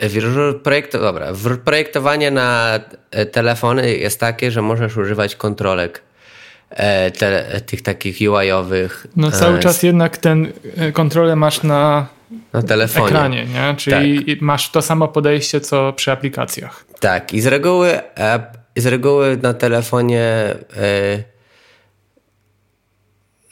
e, 0.00 0.54
projekt, 0.62 0.92
dobra, 0.92 1.26
projektowanie 1.64 2.30
na 2.30 2.80
e, 3.10 3.26
telefony 3.26 3.96
jest 3.96 4.20
takie, 4.20 4.50
że 4.50 4.62
możesz 4.62 4.96
używać 4.96 5.36
kontrolek 5.36 6.02
e, 6.70 7.10
te, 7.10 7.60
tych 7.66 7.82
takich 7.82 8.16
UI-owych. 8.20 9.06
No 9.16 9.30
cały 9.30 9.58
czas 9.58 9.82
jednak 9.82 10.18
ten 10.18 10.52
kontrolę 10.92 11.36
masz 11.36 11.62
na, 11.62 12.06
na 12.52 12.62
telefonie. 12.62 13.06
ekranie, 13.06 13.46
nie? 13.46 13.74
czyli 13.76 14.24
tak. 14.24 14.40
masz 14.40 14.70
to 14.70 14.82
samo 14.82 15.08
podejście 15.08 15.60
co 15.60 15.92
przy 15.92 16.12
aplikacjach. 16.12 16.84
Tak 17.00 17.34
i 17.34 17.40
z 17.40 17.46
reguły, 17.46 18.00
z 18.76 18.86
reguły 18.86 19.38
na 19.42 19.54
telefonie 19.54 20.54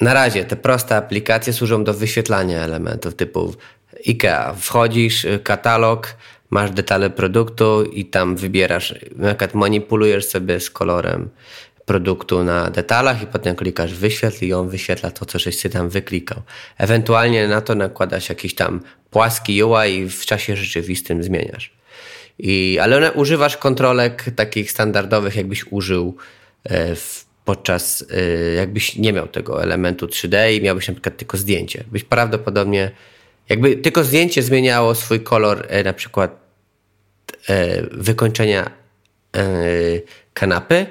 na 0.00 0.14
razie 0.14 0.44
te 0.44 0.56
proste 0.56 0.96
aplikacje 0.96 1.52
służą 1.52 1.84
do 1.84 1.94
wyświetlania 1.94 2.60
elementów 2.60 3.14
typu 3.14 3.54
IKEA. 4.06 4.54
Wchodzisz, 4.56 5.24
y, 5.24 5.38
katalog, 5.38 6.16
masz 6.50 6.70
detale 6.70 7.10
produktu 7.10 7.84
i 7.84 8.04
tam 8.04 8.36
wybierasz, 8.36 8.94
na 9.16 9.28
przykład 9.28 9.54
manipulujesz 9.54 10.26
sobie 10.26 10.60
z 10.60 10.70
kolorem 10.70 11.28
produktu 11.86 12.44
na 12.44 12.70
detalach 12.70 13.22
i 13.22 13.26
potem 13.26 13.56
klikasz 13.56 13.94
wyświetl 13.94 14.44
i 14.44 14.52
on 14.52 14.68
wyświetla 14.68 15.10
to, 15.10 15.26
co 15.26 15.38
żeś 15.38 15.62
tam 15.72 15.88
wyklikał. 15.88 16.42
Ewentualnie 16.78 17.48
na 17.48 17.60
to 17.60 17.74
nakładasz 17.74 18.28
jakiś 18.28 18.54
tam 18.54 18.80
płaski 19.10 19.62
UI 19.62 19.94
i 19.94 20.08
w 20.08 20.26
czasie 20.26 20.56
rzeczywistym 20.56 21.22
zmieniasz. 21.22 21.72
I, 22.38 22.78
ale 22.82 22.96
one, 22.96 23.12
używasz 23.12 23.56
kontrolek 23.56 24.24
takich 24.36 24.70
standardowych, 24.70 25.36
jakbyś 25.36 25.64
użył 25.72 26.16
e, 26.64 26.94
w, 26.94 27.26
podczas, 27.44 28.04
e, 28.10 28.54
jakbyś 28.54 28.96
nie 28.96 29.12
miał 29.12 29.28
tego 29.28 29.62
elementu 29.62 30.06
3D 30.06 30.52
i 30.52 30.62
miałbyś 30.62 30.88
na 30.88 30.94
przykład 30.94 31.16
tylko 31.16 31.36
zdjęcie. 31.36 31.84
Byś 31.92 32.04
prawdopodobnie, 32.04 32.90
jakby 33.48 33.76
tylko 33.76 34.04
zdjęcie 34.04 34.42
zmieniało 34.42 34.94
swój 34.94 35.20
kolor, 35.20 35.66
e, 35.68 35.84
na 35.84 35.92
przykład 35.92 36.46
wykończenia 37.92 38.70
kanapy, 40.34 40.86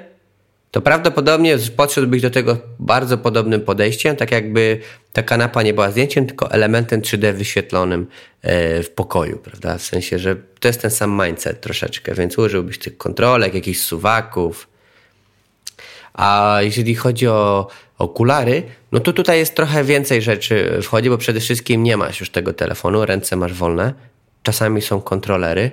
to 0.76 0.80
prawdopodobnie 0.80 1.58
podszedłbyś 1.76 2.22
do 2.22 2.30
tego 2.30 2.56
bardzo 2.78 3.18
podobnym 3.18 3.60
podejściem, 3.60 4.16
tak 4.16 4.32
jakby 4.32 4.80
ta 5.12 5.22
kanapa 5.22 5.62
nie 5.62 5.74
była 5.74 5.90
zdjęciem, 5.90 6.26
tylko 6.26 6.50
elementem 6.50 7.00
3D 7.00 7.32
wyświetlonym 7.32 8.06
e, 8.42 8.82
w 8.82 8.90
pokoju, 8.90 9.38
prawda? 9.38 9.78
W 9.78 9.82
sensie, 9.82 10.18
że 10.18 10.36
to 10.60 10.68
jest 10.68 10.82
ten 10.82 10.90
sam 10.90 11.22
mindset 11.24 11.60
troszeczkę, 11.60 12.14
więc 12.14 12.38
użyłbyś 12.38 12.78
tych 12.78 12.96
kontrolek, 12.96 13.54
jakichś 13.54 13.78
suwaków. 13.78 14.68
A 16.14 16.58
jeżeli 16.60 16.94
chodzi 16.94 17.28
o 17.28 17.68
okulary, 17.98 18.62
no 18.92 19.00
to 19.00 19.12
tutaj 19.12 19.38
jest 19.38 19.54
trochę 19.54 19.84
więcej 19.84 20.22
rzeczy 20.22 20.78
wchodzi, 20.82 21.10
bo 21.10 21.18
przede 21.18 21.40
wszystkim 21.40 21.82
nie 21.82 21.96
masz 21.96 22.20
już 22.20 22.30
tego 22.30 22.52
telefonu, 22.52 23.06
ręce 23.06 23.36
masz 23.36 23.52
wolne, 23.52 23.94
czasami 24.42 24.82
są 24.82 25.00
kontrolery, 25.00 25.70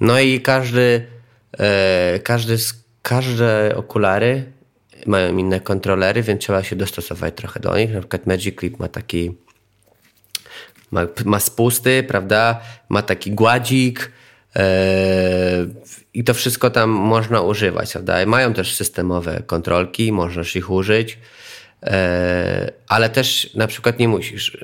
no 0.00 0.20
i 0.20 0.40
każdy, 0.40 1.06
e, 1.58 2.18
każdy 2.18 2.58
z 2.58 2.83
każde 3.04 3.76
okulary 3.76 4.44
mają 5.06 5.36
inne 5.36 5.60
kontrolery, 5.60 6.22
więc 6.22 6.40
trzeba 6.40 6.62
się 6.62 6.76
dostosować 6.76 7.34
trochę 7.36 7.60
do 7.60 7.78
nich. 7.78 7.92
Na 7.92 8.00
przykład 8.00 8.26
Magic 8.26 8.58
Clip 8.58 8.78
ma 8.78 8.88
taki 8.88 9.36
ma, 10.90 11.06
ma 11.24 11.40
spusty, 11.40 12.02
prawda? 12.02 12.60
Ma 12.88 13.02
taki 13.02 13.32
gładzik 13.32 14.12
yy, 14.56 14.62
i 16.14 16.24
to 16.24 16.34
wszystko 16.34 16.70
tam 16.70 16.90
można 16.90 17.40
używać, 17.40 17.92
prawda? 17.92 18.26
Mają 18.26 18.54
też 18.54 18.76
systemowe 18.76 19.42
kontrolki, 19.46 20.12
możesz 20.12 20.56
ich 20.56 20.70
użyć, 20.70 21.18
yy, 21.82 21.90
ale 22.88 23.10
też 23.10 23.54
na 23.54 23.66
przykład 23.66 23.98
nie 23.98 24.08
musisz. 24.08 24.58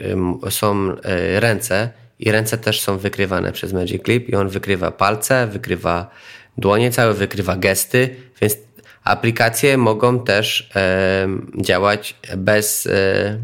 Są 0.50 0.96
ręce 1.38 1.90
i 2.18 2.32
ręce 2.32 2.58
też 2.58 2.80
są 2.80 2.98
wykrywane 2.98 3.52
przez 3.52 3.72
Magic 3.72 4.04
Clip 4.04 4.28
i 4.28 4.34
on 4.34 4.48
wykrywa 4.48 4.90
palce, 4.90 5.46
wykrywa 5.46 6.10
dłonie 6.58 6.90
całe, 6.90 7.14
wykrywa 7.14 7.56
gesty, 7.56 8.16
więc 8.40 8.56
aplikacje 9.04 9.76
mogą 9.76 10.24
też 10.24 10.70
e, 10.76 11.28
działać 11.60 12.16
bez, 12.36 12.86
e, 12.86 13.38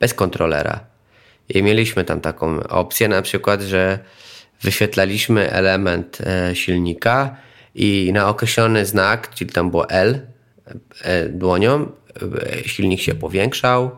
bez 0.00 0.14
kontrolera. 0.14 0.80
I 1.48 1.62
mieliśmy 1.62 2.04
tam 2.04 2.20
taką 2.20 2.62
opcję 2.62 3.08
na 3.08 3.22
przykład, 3.22 3.60
że 3.60 3.98
wyświetlaliśmy 4.62 5.50
element 5.50 6.18
e, 6.20 6.56
silnika 6.56 7.36
i 7.74 8.10
na 8.14 8.28
określony 8.28 8.86
znak, 8.86 9.34
czyli 9.34 9.52
tam 9.52 9.70
było 9.70 9.90
L 9.90 10.26
e, 11.02 11.28
dłonią, 11.28 11.92
e, 12.64 12.68
silnik 12.68 13.00
się 13.00 13.14
powiększał, 13.14 13.90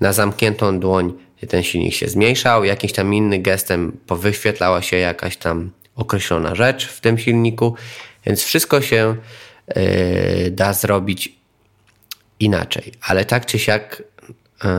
na 0.00 0.12
zamkniętą 0.12 0.80
dłoń 0.80 1.12
ten 1.48 1.62
silnik 1.62 1.94
się 1.94 2.08
zmniejszał, 2.08 2.64
jakimś 2.64 2.92
tam 2.92 3.14
innym 3.14 3.42
gestem 3.42 3.98
wyświetlała 4.08 4.82
się 4.82 4.96
jakaś 4.96 5.36
tam 5.36 5.70
określona 5.98 6.54
rzecz 6.54 6.88
w 6.88 7.00
tym 7.00 7.18
silniku, 7.18 7.74
więc 8.26 8.42
wszystko 8.42 8.80
się 8.80 9.16
yy, 9.76 10.50
da 10.50 10.72
zrobić 10.72 11.32
inaczej. 12.40 12.92
Ale 13.00 13.24
tak 13.24 13.46
czy 13.46 13.58
siak 13.58 14.02
yy, 14.64 14.70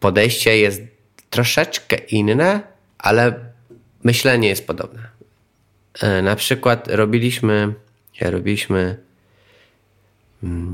podejście 0.00 0.58
jest 0.58 0.82
troszeczkę 1.30 1.96
inne, 1.96 2.60
ale 2.98 3.34
myślenie 4.04 4.48
jest 4.48 4.66
podobne. 4.66 5.08
Yy, 6.02 6.22
na 6.22 6.36
przykład 6.36 6.88
robiliśmy, 6.88 7.74
robiliśmy 8.20 9.05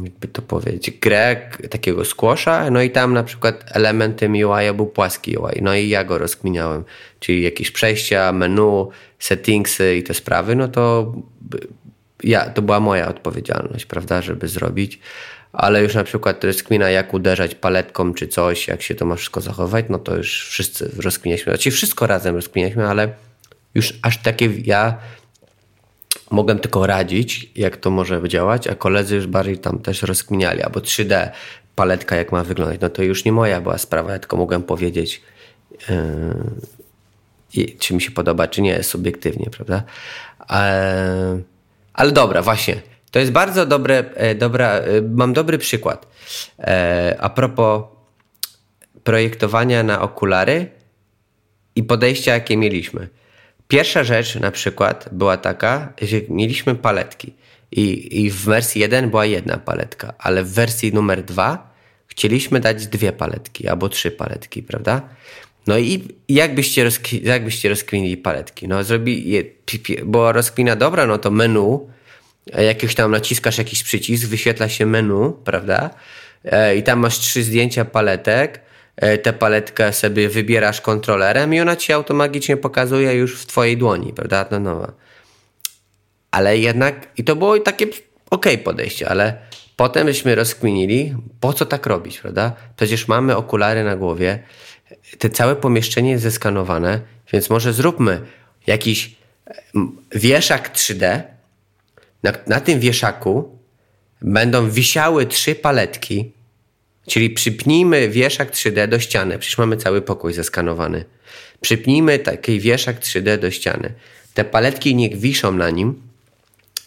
jakby 0.04 0.28
to 0.28 0.42
powiedzieć, 0.42 0.98
grę 1.00 1.50
takiego 1.70 2.04
squasha, 2.04 2.70
no 2.70 2.82
i 2.82 2.90
tam 2.90 3.12
na 3.14 3.22
przykład 3.22 3.64
elementem 3.68 4.32
UI 4.32 4.72
był 4.76 4.86
płaski 4.86 5.36
UI, 5.36 5.62
no 5.62 5.74
i 5.74 5.88
ja 5.88 6.04
go 6.04 6.18
rozkminiałem, 6.18 6.84
czyli 7.20 7.42
jakieś 7.42 7.70
przejścia, 7.70 8.32
menu, 8.32 8.88
settingsy 9.18 9.96
i 9.96 10.02
te 10.02 10.14
sprawy, 10.14 10.56
no 10.56 10.68
to 10.68 11.12
ja, 12.22 12.50
to 12.50 12.62
była 12.62 12.80
moja 12.80 13.08
odpowiedzialność, 13.08 13.86
prawda, 13.86 14.22
żeby 14.22 14.48
zrobić, 14.48 14.98
ale 15.52 15.82
już 15.82 15.94
na 15.94 16.04
przykład 16.04 16.44
rozkmina 16.44 16.90
jak 16.90 17.14
uderzać 17.14 17.54
paletką 17.54 18.14
czy 18.14 18.28
coś, 18.28 18.68
jak 18.68 18.82
się 18.82 18.94
to 18.94 19.06
ma 19.06 19.16
wszystko 19.16 19.40
zachować, 19.40 19.84
no 19.88 19.98
to 19.98 20.16
już 20.16 20.48
wszyscy 20.48 20.90
rozkminialiśmy, 20.96 21.52
znaczy 21.52 21.70
wszystko 21.70 22.06
razem 22.06 22.34
rozkminialiśmy, 22.34 22.88
ale 22.88 23.08
już 23.74 23.98
aż 24.02 24.18
takie 24.18 24.48
ja 24.64 24.98
mogłem 26.30 26.58
tylko 26.58 26.86
radzić, 26.86 27.50
jak 27.56 27.76
to 27.76 27.90
może 27.90 28.28
działać, 28.28 28.68
a 28.68 28.74
koledzy 28.74 29.16
już 29.16 29.26
bardziej 29.26 29.58
tam 29.58 29.78
też 29.78 30.02
rozkminiali, 30.02 30.62
albo 30.62 30.80
3D, 30.80 31.30
paletka 31.74 32.16
jak 32.16 32.32
ma 32.32 32.44
wyglądać. 32.44 32.80
No 32.80 32.88
to 32.88 33.02
już 33.02 33.24
nie 33.24 33.32
moja 33.32 33.60
była 33.60 33.78
sprawa, 33.78 34.12
ja 34.12 34.18
tylko 34.18 34.36
mogłem 34.36 34.62
powiedzieć, 34.62 35.22
yy, 35.88 35.94
czy 37.78 37.94
mi 37.94 38.00
się 38.02 38.10
podoba, 38.10 38.48
czy 38.48 38.62
nie, 38.62 38.82
subiektywnie, 38.82 39.50
prawda? 39.50 39.82
E, 40.50 41.40
ale 41.92 42.12
dobra, 42.12 42.42
właśnie. 42.42 42.82
To 43.10 43.18
jest 43.18 43.32
bardzo 43.32 43.66
dobre, 43.66 44.04
e, 44.14 44.34
dobra, 44.34 44.68
e, 44.68 45.02
mam 45.02 45.32
dobry 45.32 45.58
przykład. 45.58 46.06
A 47.18 47.30
propos 47.30 47.82
projektowania 49.04 49.82
na 49.82 50.00
okulary 50.02 50.70
i 51.76 51.82
podejścia, 51.82 52.34
jakie 52.34 52.56
mieliśmy. 52.56 53.08
Pierwsza 53.72 54.04
rzecz 54.04 54.34
na 54.34 54.50
przykład 54.50 55.08
była 55.12 55.36
taka, 55.36 55.92
że 56.02 56.16
mieliśmy 56.28 56.74
paletki 56.74 57.32
i, 57.70 58.20
i 58.24 58.30
w 58.30 58.44
wersji 58.44 58.80
1 58.80 59.10
była 59.10 59.26
jedna 59.26 59.56
paletka, 59.58 60.14
ale 60.18 60.44
w 60.44 60.52
wersji 60.52 60.92
numer 60.94 61.24
2 61.24 61.74
chcieliśmy 62.06 62.60
dać 62.60 62.86
dwie 62.86 63.12
paletki 63.12 63.68
albo 63.68 63.88
trzy 63.88 64.10
paletki, 64.10 64.62
prawda? 64.62 65.08
No 65.66 65.78
i 65.78 66.08
jak 66.28 66.54
byście, 66.54 66.84
rozkwi- 66.88 67.26
jak 67.26 67.44
byście 67.44 67.68
rozkwinili 67.68 68.16
paletki? 68.16 68.68
No 68.68 68.84
zrobi, 68.84 69.30
je, 69.30 69.44
była 70.04 70.32
rozkwina 70.32 70.76
dobra, 70.76 71.06
no 71.06 71.18
to 71.18 71.30
menu, 71.30 71.80
jakieś 72.46 72.94
tam 72.94 73.10
naciskasz 73.10 73.58
jakiś 73.58 73.82
przycisk, 73.82 74.28
wyświetla 74.28 74.68
się 74.68 74.86
menu, 74.86 75.32
prawda? 75.44 75.90
E, 76.44 76.76
I 76.76 76.82
tam 76.82 76.98
masz 76.98 77.18
trzy 77.18 77.42
zdjęcia 77.42 77.84
paletek, 77.84 78.58
E, 78.58 78.71
tę 79.22 79.32
paletkę 79.32 79.92
sobie 79.92 80.28
wybierasz 80.28 80.80
kontrolerem 80.80 81.54
i 81.54 81.60
ona 81.60 81.76
ci 81.76 81.92
automatycznie 81.92 82.56
pokazuje 82.56 83.14
już 83.14 83.40
w 83.40 83.46
twojej 83.46 83.76
dłoni, 83.76 84.12
prawda? 84.12 84.46
No, 84.50 84.60
no. 84.60 84.92
Ale 86.30 86.58
jednak, 86.58 87.08
i 87.16 87.24
to 87.24 87.36
było 87.36 87.58
takie 87.58 87.86
ok 88.30 88.46
podejście, 88.64 89.08
ale 89.08 89.38
potem 89.76 90.08
żeśmy 90.08 90.34
rozkminili, 90.34 91.14
po 91.40 91.52
co 91.52 91.66
tak 91.66 91.86
robić, 91.86 92.20
prawda? 92.20 92.52
Przecież 92.76 93.08
mamy 93.08 93.36
okulary 93.36 93.84
na 93.84 93.96
głowie, 93.96 94.42
te 95.18 95.30
całe 95.30 95.56
pomieszczenie 95.56 96.10
jest 96.10 96.22
zeskanowane, 96.22 97.00
więc 97.32 97.50
może 97.50 97.72
zróbmy 97.72 98.20
jakiś 98.66 99.16
wieszak 100.14 100.74
3D. 100.74 101.22
Na, 102.22 102.32
na 102.46 102.60
tym 102.60 102.80
wieszaku 102.80 103.58
będą 104.22 104.70
wisiały 104.70 105.26
trzy 105.26 105.54
paletki, 105.54 106.32
Czyli 107.06 107.30
przypnijmy 107.30 108.08
wieszak 108.08 108.50
3D 108.50 108.88
do 108.88 108.98
ściany. 108.98 109.38
Przecież 109.38 109.58
mamy 109.58 109.76
cały 109.76 110.02
pokój 110.02 110.32
zeskanowany. 110.32 111.04
Przypnijmy 111.60 112.18
taki 112.18 112.60
wieszak 112.60 113.00
3D 113.00 113.38
do 113.38 113.50
ściany. 113.50 113.92
Te 114.34 114.44
paletki 114.44 114.94
niech 114.94 115.16
wiszą 115.16 115.52
na 115.52 115.70
nim, 115.70 116.02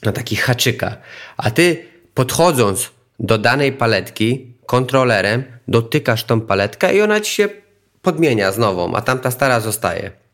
na 0.03 0.11
takich 0.11 0.41
haczykach. 0.41 0.97
A 1.37 1.51
ty 1.51 1.85
podchodząc 2.13 2.91
do 3.19 3.37
danej 3.37 3.71
paletki 3.71 4.47
kontrolerem, 4.65 5.43
dotykasz 5.67 6.23
tą 6.23 6.41
paletkę 6.41 6.95
i 6.95 7.01
ona 7.01 7.21
ci 7.21 7.31
się 7.31 7.49
podmienia 8.01 8.51
z 8.51 8.57
nową, 8.57 8.95
a 8.95 9.01
tamta 9.01 9.31
stara 9.31 9.59
zostaje. 9.59 10.24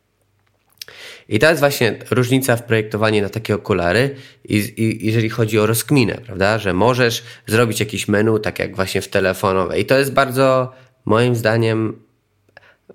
I 1.32 1.40
to 1.40 1.50
jest 1.50 1.60
właśnie 1.60 1.96
różnica 2.12 2.56
w 2.56 2.64
projektowaniu 2.64 3.22
na 3.22 3.30
takie 3.30 3.56
okulary, 3.56 4.16
i, 4.46 4.56
i, 4.78 5.06
jeżeli 5.06 5.30
chodzi 5.30 5.60
o 5.60 5.66
rozkminę, 5.66 6.18
prawda? 6.26 6.60
Że 6.60 6.74
możesz 6.74 7.24
zrobić 7.48 7.80
jakieś 7.80 8.08
menu, 8.08 8.40
tak 8.40 8.60
jak 8.60 8.76
właśnie 8.76 9.02
w 9.02 9.08
telefonowe. 9.08 9.80
I 9.80 9.86
to 9.86 9.98
jest 9.98 10.14
bardzo, 10.14 10.74
moim 11.06 11.36
zdaniem, 11.36 12.00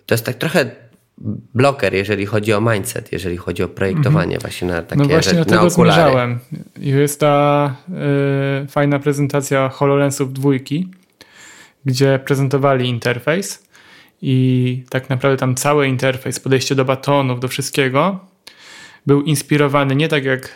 to 0.07 0.15
jest 0.15 0.27
tak 0.27 0.35
trochę 0.35 0.71
bloker, 1.55 1.95
jeżeli 1.95 2.27
chodzi 2.27 2.53
o 2.53 2.61
mindset, 2.61 3.13
jeżeli 3.13 3.37
chodzi 3.37 3.63
o 3.63 3.69
projektowanie 3.69 4.27
mm 4.27 4.39
-hmm. 4.39 4.43
właśnie 4.43 4.69
na 4.69 4.83
takie 4.83 5.03
No 5.03 5.09
właśnie 5.09 5.33
że, 5.33 5.39
do 5.39 5.45
tego 5.45 5.71
zmierzałem. 5.71 6.39
Jest 6.79 7.21
ta 7.21 7.77
y, 8.65 8.67
fajna 8.69 8.99
prezentacja 8.99 9.69
HoloLensów 9.69 10.33
dwójki, 10.33 10.91
gdzie 11.85 12.21
prezentowali 12.25 12.89
interfejs 12.89 13.66
i 14.23 14.85
tak 14.91 15.11
naprawdę 15.11 15.37
tam 15.37 15.55
cały 15.55 15.89
interfejs, 15.89 16.41
podejście 16.41 16.75
do 16.75 16.85
batonów, 16.85 17.41
do 17.41 17.49
wszystkiego 17.49 18.21
był 19.07 19.23
inspirowany 19.23 19.97
nie 19.97 20.09
tak 20.09 20.25
jak 20.25 20.49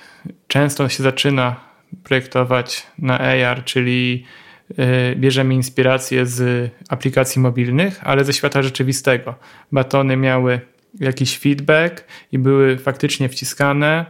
często 0.49 0.89
się 0.89 1.03
zaczyna 1.03 1.57
projektować 2.05 2.87
na 2.99 3.19
AR, 3.19 3.65
czyli 3.65 4.25
y, 4.71 4.75
bierzemy 5.17 5.55
inspirację 5.55 6.27
z 6.27 6.71
aplikacji 6.89 7.43
mobilnych, 7.43 8.01
ale 8.03 8.25
ze 8.25 8.33
świata 8.33 8.63
rzeczywistego. 8.63 9.35
Batony 9.73 10.17
miały 10.17 10.61
jakiś 11.01 11.39
feedback 11.39 12.05
i 12.33 12.39
były 12.39 12.79
faktycznie 12.79 13.29
wciskane, 13.29 14.07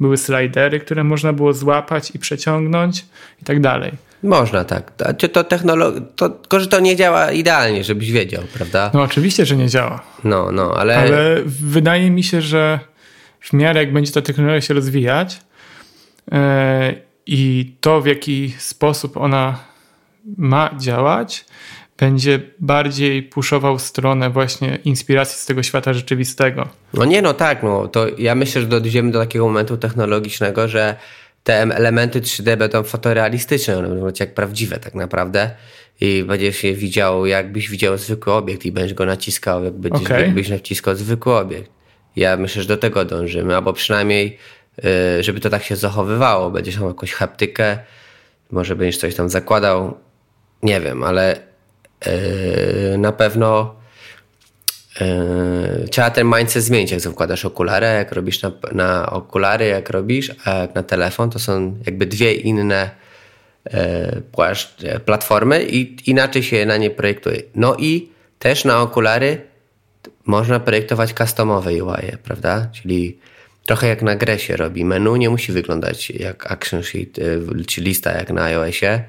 były 0.00 0.16
slidery, 0.16 0.80
które 0.80 1.04
można 1.04 1.32
było 1.32 1.52
złapać 1.52 2.10
i 2.14 2.18
przeciągnąć 2.18 3.06
i 3.42 3.44
tak 3.44 3.60
dalej. 3.60 3.92
Można 4.24 4.64
tak. 4.64 4.90
To, 4.90 5.28
to 5.28 5.44
technologia, 5.44 6.00
to, 6.16 6.28
tylko 6.28 6.60
że 6.60 6.66
to 6.66 6.80
nie 6.80 6.96
działa 6.96 7.32
idealnie, 7.32 7.84
żebyś 7.84 8.10
wiedział, 8.10 8.42
prawda? 8.54 8.90
No 8.94 9.02
oczywiście, 9.02 9.46
że 9.46 9.56
nie 9.56 9.68
działa. 9.68 10.02
No, 10.24 10.52
no, 10.52 10.74
ale... 10.76 10.96
Ale 10.96 11.42
wydaje 11.46 12.10
mi 12.10 12.22
się, 12.22 12.40
że 12.40 12.78
w 13.40 13.52
miarę 13.52 13.80
jak 13.80 13.92
będzie 13.92 14.12
ta 14.12 14.22
technologia 14.22 14.60
się 14.60 14.74
rozwijać 14.74 15.40
yy, 16.32 16.38
i 17.26 17.72
to 17.80 18.00
w 18.00 18.06
jaki 18.06 18.54
sposób 18.58 19.16
ona 19.16 19.58
ma 20.36 20.70
działać, 20.78 21.44
będzie 21.98 22.40
bardziej 22.58 23.22
puszował 23.22 23.78
stronę 23.78 24.30
właśnie 24.30 24.78
inspiracji 24.84 25.38
z 25.38 25.46
tego 25.46 25.62
świata 25.62 25.92
rzeczywistego. 25.92 26.68
No 26.94 27.04
nie, 27.04 27.22
no 27.22 27.34
tak, 27.34 27.62
no 27.62 27.88
to 27.88 28.06
ja 28.18 28.34
myślę, 28.34 28.60
że 28.60 28.66
dojdziemy 28.66 29.10
do 29.10 29.18
takiego 29.18 29.46
momentu 29.46 29.76
technologicznego, 29.76 30.68
że 30.68 30.96
te 31.44 31.62
elementy 31.62 32.20
3D 32.20 32.56
będą 32.56 32.82
fotorealistyczne, 32.82 33.78
one 33.78 33.88
będą 33.88 34.10
jak 34.20 34.34
prawdziwe 34.34 34.78
tak 34.78 34.94
naprawdę 34.94 35.50
i 36.00 36.24
będziesz 36.24 36.64
je 36.64 36.74
widział, 36.74 37.26
jakbyś 37.26 37.70
widział 37.70 37.98
zwykły 37.98 38.32
obiekt 38.32 38.64
i 38.64 38.72
będziesz 38.72 38.94
go 38.94 39.06
naciskał, 39.06 39.64
jakby, 39.64 39.90
okay. 39.90 40.20
jakbyś 40.20 40.48
naciskał 40.48 40.94
zwykły 40.94 41.36
obiekt. 41.36 41.70
Ja 42.16 42.36
myślę, 42.36 42.62
że 42.62 42.68
do 42.68 42.76
tego 42.76 43.04
dążymy, 43.04 43.56
albo 43.56 43.72
przynajmniej, 43.72 44.38
y, 45.18 45.22
żeby 45.22 45.40
to 45.40 45.50
tak 45.50 45.62
się 45.62 45.76
zachowywało. 45.76 46.50
Będziesz 46.50 46.78
miał 46.78 46.88
jakąś 46.88 47.12
haptykę, 47.12 47.78
może 48.50 48.76
będziesz 48.76 49.00
coś 49.00 49.14
tam 49.14 49.28
zakładał, 49.28 49.96
nie 50.62 50.80
wiem, 50.80 51.02
ale 51.02 51.36
y, 52.06 52.98
na 52.98 53.12
pewno 53.12 53.74
Yy, 55.00 55.88
trzeba 55.88 56.10
ten 56.10 56.26
mindset 56.26 56.62
zmienić, 56.62 56.90
jak 56.90 57.00
zakładasz 57.00 57.44
okulary, 57.44 57.86
jak 57.86 58.12
robisz 58.12 58.42
na, 58.42 58.52
na, 58.72 59.10
okulary, 59.10 59.66
jak 59.66 59.90
robisz, 59.90 60.32
a 60.44 60.50
jak 60.50 60.74
na 60.74 60.82
telefon, 60.82 61.30
to 61.30 61.38
są 61.38 61.78
jakby 61.86 62.06
dwie 62.06 62.32
inne 62.32 62.90
yy, 63.72 65.00
platformy 65.04 65.64
i 65.64 66.10
inaczej 66.10 66.42
się 66.42 66.66
na 66.66 66.76
nie 66.76 66.90
projektuje. 66.90 67.42
No 67.54 67.76
i 67.78 68.08
też 68.38 68.64
na 68.64 68.82
okulary 68.82 69.40
można 70.24 70.60
projektować 70.60 71.12
customowe 71.12 71.70
UI, 71.70 72.16
prawda? 72.22 72.68
Czyli 72.72 73.18
trochę 73.66 73.88
jak 73.88 74.02
na 74.02 74.16
grę 74.16 74.38
się 74.38 74.56
robi. 74.56 74.84
Menu 74.84 75.16
nie 75.16 75.30
musi 75.30 75.52
wyglądać 75.52 76.10
jak 76.10 76.52
action 76.52 76.82
sheet, 76.82 77.18
yy, 77.18 77.64
czy 77.66 77.80
lista 77.80 78.12
jak 78.12 78.30
na 78.30 78.44
iOSie, 78.44 79.04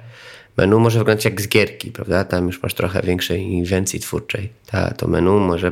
menu 0.57 0.79
może 0.79 0.99
wyglądać 0.99 1.25
jak 1.25 1.41
z 1.41 1.47
gierki, 1.47 1.91
prawda? 1.91 2.23
Tam 2.23 2.47
już 2.47 2.63
masz 2.63 2.73
trochę 2.73 3.01
większej 3.01 3.41
inwencji 3.41 3.99
twórczej. 3.99 4.49
Ta, 4.65 4.91
to 4.91 5.07
menu 5.07 5.39
może 5.39 5.71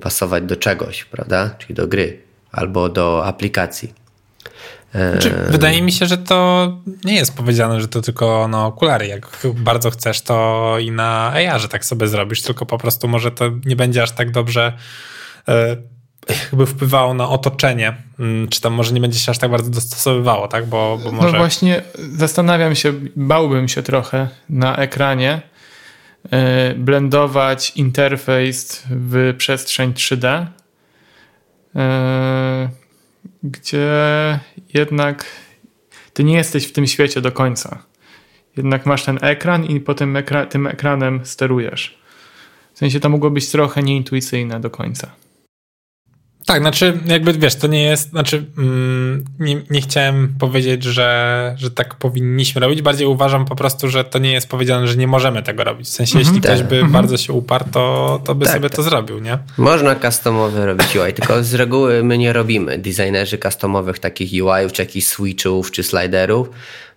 pasować 0.00 0.44
do 0.44 0.56
czegoś, 0.56 1.04
prawda? 1.04 1.50
Czyli 1.58 1.74
do 1.74 1.86
gry 1.86 2.20
albo 2.52 2.88
do 2.88 3.26
aplikacji. 3.26 3.92
Znaczy, 4.94 5.34
wydaje 5.48 5.82
mi 5.82 5.92
się, 5.92 6.06
że 6.06 6.18
to 6.18 6.68
nie 7.04 7.14
jest 7.14 7.36
powiedziane, 7.36 7.80
że 7.80 7.88
to 7.88 8.00
tylko 8.00 8.48
na 8.48 8.66
okulary. 8.66 9.06
Jak 9.06 9.46
bardzo 9.54 9.90
chcesz, 9.90 10.20
to 10.20 10.76
i 10.80 10.90
na 10.90 11.32
AR, 11.32 11.60
że 11.60 11.68
tak 11.68 11.84
sobie 11.84 12.08
zrobisz, 12.08 12.42
tylko 12.42 12.66
po 12.66 12.78
prostu 12.78 13.08
może 13.08 13.30
to 13.30 13.50
nie 13.64 13.76
będzie 13.76 14.02
aż 14.02 14.10
tak 14.10 14.30
dobrze 14.30 14.72
e, 15.48 15.76
jakby 16.28 16.66
wpływało 16.66 17.14
na 17.14 17.28
otoczenie, 17.28 17.96
mm, 18.18 18.48
czy 18.48 18.60
tam 18.60 18.72
może 18.72 18.92
nie 18.92 19.00
będzie 19.00 19.18
się 19.18 19.30
aż 19.30 19.38
tak 19.38 19.50
bardzo 19.50 19.70
dostosowywało, 19.70 20.48
tak? 20.48 20.66
Bo, 20.66 20.98
bo 21.04 21.12
może... 21.12 21.32
No 21.32 21.38
właśnie 21.38 21.82
zastanawiam 21.96 22.74
się, 22.74 22.92
bałbym 23.16 23.68
się 23.68 23.82
trochę 23.82 24.28
na 24.48 24.76
ekranie 24.76 25.40
yy, 26.24 26.38
blendować 26.76 27.72
interfejs 27.76 28.82
w 28.90 29.34
przestrzeń 29.38 29.92
3D, 29.92 30.46
yy, 31.74 31.82
e, 31.82 32.68
gdzie 33.42 33.88
jednak 34.74 35.24
ty 36.12 36.24
nie 36.24 36.34
jesteś 36.34 36.66
w 36.66 36.72
tym 36.72 36.86
świecie 36.86 37.20
do 37.20 37.32
końca. 37.32 37.78
Jednak 38.56 38.86
masz 38.86 39.04
ten 39.04 39.18
ekran 39.22 39.64
i 39.64 39.80
potem 39.80 40.16
ekra 40.16 40.46
tym 40.46 40.66
ekranem 40.66 41.20
sterujesz. 41.24 41.98
W 42.74 42.78
sensie 42.78 43.00
to 43.00 43.08
mogło 43.08 43.30
być 43.30 43.50
trochę 43.50 43.82
nieintuicyjne 43.82 44.60
do 44.60 44.70
końca. 44.70 45.10
Tak, 46.46 46.60
znaczy 46.60 46.98
jakby 47.06 47.32
wiesz, 47.32 47.54
to 47.54 47.66
nie 47.66 47.82
jest, 47.82 48.10
znaczy 48.10 48.44
mm, 48.58 49.24
nie, 49.38 49.62
nie 49.70 49.80
chciałem 49.80 50.34
powiedzieć, 50.38 50.84
że, 50.84 51.54
że 51.58 51.70
tak 51.70 51.94
powinniśmy 51.94 52.60
robić, 52.60 52.82
bardziej 52.82 53.06
uważam 53.06 53.44
po 53.44 53.56
prostu, 53.56 53.88
że 53.88 54.04
to 54.04 54.18
nie 54.18 54.32
jest 54.32 54.48
powiedziane, 54.48 54.88
że 54.88 54.96
nie 54.96 55.06
możemy 55.06 55.42
tego 55.42 55.64
robić. 55.64 55.86
W 55.86 55.90
sensie, 55.90 56.18
jeśli 56.18 56.36
mhm. 56.36 56.42
ktoś 56.42 56.58
tak. 56.58 56.68
by 56.68 56.74
mhm. 56.74 56.92
bardzo 56.92 57.16
się 57.16 57.32
uparł, 57.32 57.64
to, 57.72 58.20
to 58.24 58.34
by 58.34 58.44
tak, 58.44 58.54
sobie 58.54 58.68
tak. 58.68 58.76
to 58.76 58.82
zrobił, 58.82 59.18
nie? 59.18 59.38
Można 59.58 59.94
customowy 59.94 60.66
robić 60.66 60.96
UI, 60.96 61.12
tylko 61.12 61.44
z 61.44 61.54
reguły 61.54 62.04
my 62.04 62.18
nie 62.18 62.32
robimy 62.32 62.78
designerzy 62.78 63.38
customowych 63.38 63.98
takich 63.98 64.44
UI-ów, 64.44 64.72
czy 64.72 64.82
jakichś 64.82 65.06
switchów, 65.06 65.70
czy 65.70 65.82
sliderów, 65.82 66.50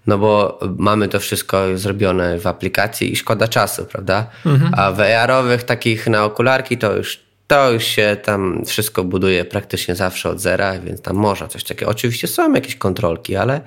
no 0.08 0.18
bo 0.18 0.60
mamy 0.78 1.08
to 1.08 1.20
wszystko 1.20 1.78
zrobione 1.78 2.40
w 2.40 2.48
aplikacji 2.48 3.12
i 3.12 3.16
szkoda 3.16 3.48
czasu, 3.48 3.86
prawda? 3.86 4.28
Mhm. 4.46 4.72
A 4.78 4.92
w 4.92 5.00
AR-owych 5.00 5.64
takich 5.64 6.08
na 6.08 6.24
okularki 6.24 6.78
to 6.78 6.96
już 6.96 7.25
to 7.48 7.72
już 7.72 7.84
się 7.84 8.18
tam 8.24 8.66
wszystko 8.66 9.04
buduje 9.04 9.46
praktycznie 9.46 9.96
zawsze 9.96 10.30
od 10.30 10.40
zera, 10.40 10.80
więc 10.80 11.02
tam 11.02 11.16
można 11.16 11.48
coś 11.48 11.64
takiego. 11.64 11.92
Oczywiście 11.92 12.28
są 12.28 12.54
jakieś 12.54 12.76
kontrolki, 12.76 13.36
ale 13.36 13.62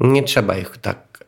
nie 0.00 0.22
trzeba 0.22 0.56
ich 0.56 0.78
tak 0.82 1.24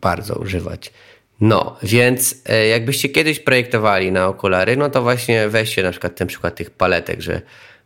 bardzo 0.00 0.34
używać. 0.34 0.92
No, 1.40 1.76
więc 1.82 2.34
e, 2.46 2.66
jakbyście 2.66 3.08
kiedyś 3.08 3.40
projektowali 3.40 4.12
na 4.12 4.26
okulary, 4.26 4.76
no 4.76 4.90
to 4.90 5.02
właśnie 5.02 5.48
weźcie 5.48 5.82
na 5.82 5.90
przykład 5.90 6.14
ten 6.14 6.28
przykład 6.28 6.54
tych 6.54 6.70
paletek, 6.70 7.20
że 7.20 7.40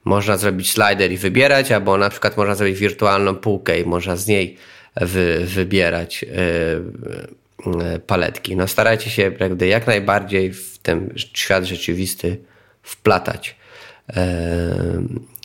można 0.05 0.37
zrobić 0.37 0.71
slider 0.71 1.13
i 1.13 1.17
wybierać, 1.17 1.73
albo 1.73 1.97
na 1.97 2.11
przykład 2.11 2.37
można 2.37 2.55
zrobić 2.55 2.79
wirtualną 2.79 3.37
półkę 3.37 3.81
i 3.81 3.85
można 3.85 4.17
z 4.17 4.27
niej 4.27 4.57
wy, 4.97 5.45
wybierać 5.47 6.23
yy, 6.23 8.01
paletki. 8.07 8.57
No 8.57 8.69
starajcie 8.69 9.11
się 9.11 9.33
jak 9.61 9.87
najbardziej 9.87 10.53
w 10.53 10.79
ten 10.79 11.15
świat 11.35 11.65
rzeczywisty 11.65 12.37
wplatać. 12.85 13.57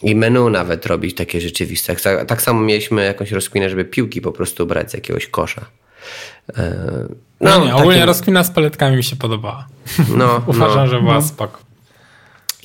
I 0.03 0.15
menu 0.15 0.49
nawet 0.49 0.85
robić 0.85 1.15
takie 1.15 1.41
rzeczywiste. 1.41 1.95
Tak, 1.95 2.25
tak 2.25 2.41
samo 2.41 2.61
mieliśmy 2.61 3.05
jakąś 3.05 3.31
rozkminę, 3.31 3.69
żeby 3.69 3.85
piłki 3.85 4.21
po 4.21 4.31
prostu 4.31 4.65
brać 4.65 4.91
z 4.91 4.93
jakiegoś 4.93 5.27
kosza. 5.27 5.65
No, 7.41 7.59
no 7.59 7.65
nie, 7.65 7.75
ogólnie 7.75 7.93
takie... 7.93 8.05
rozkmina 8.05 8.43
z 8.43 8.51
paletkami 8.51 8.97
mi 8.97 9.03
się 9.03 9.15
podobała. 9.15 9.67
No, 10.17 10.41
Uważam, 10.47 10.77
no. 10.77 10.87
że 10.87 10.99
była 10.99 11.13
no. 11.13 11.21
spoko. 11.21 11.59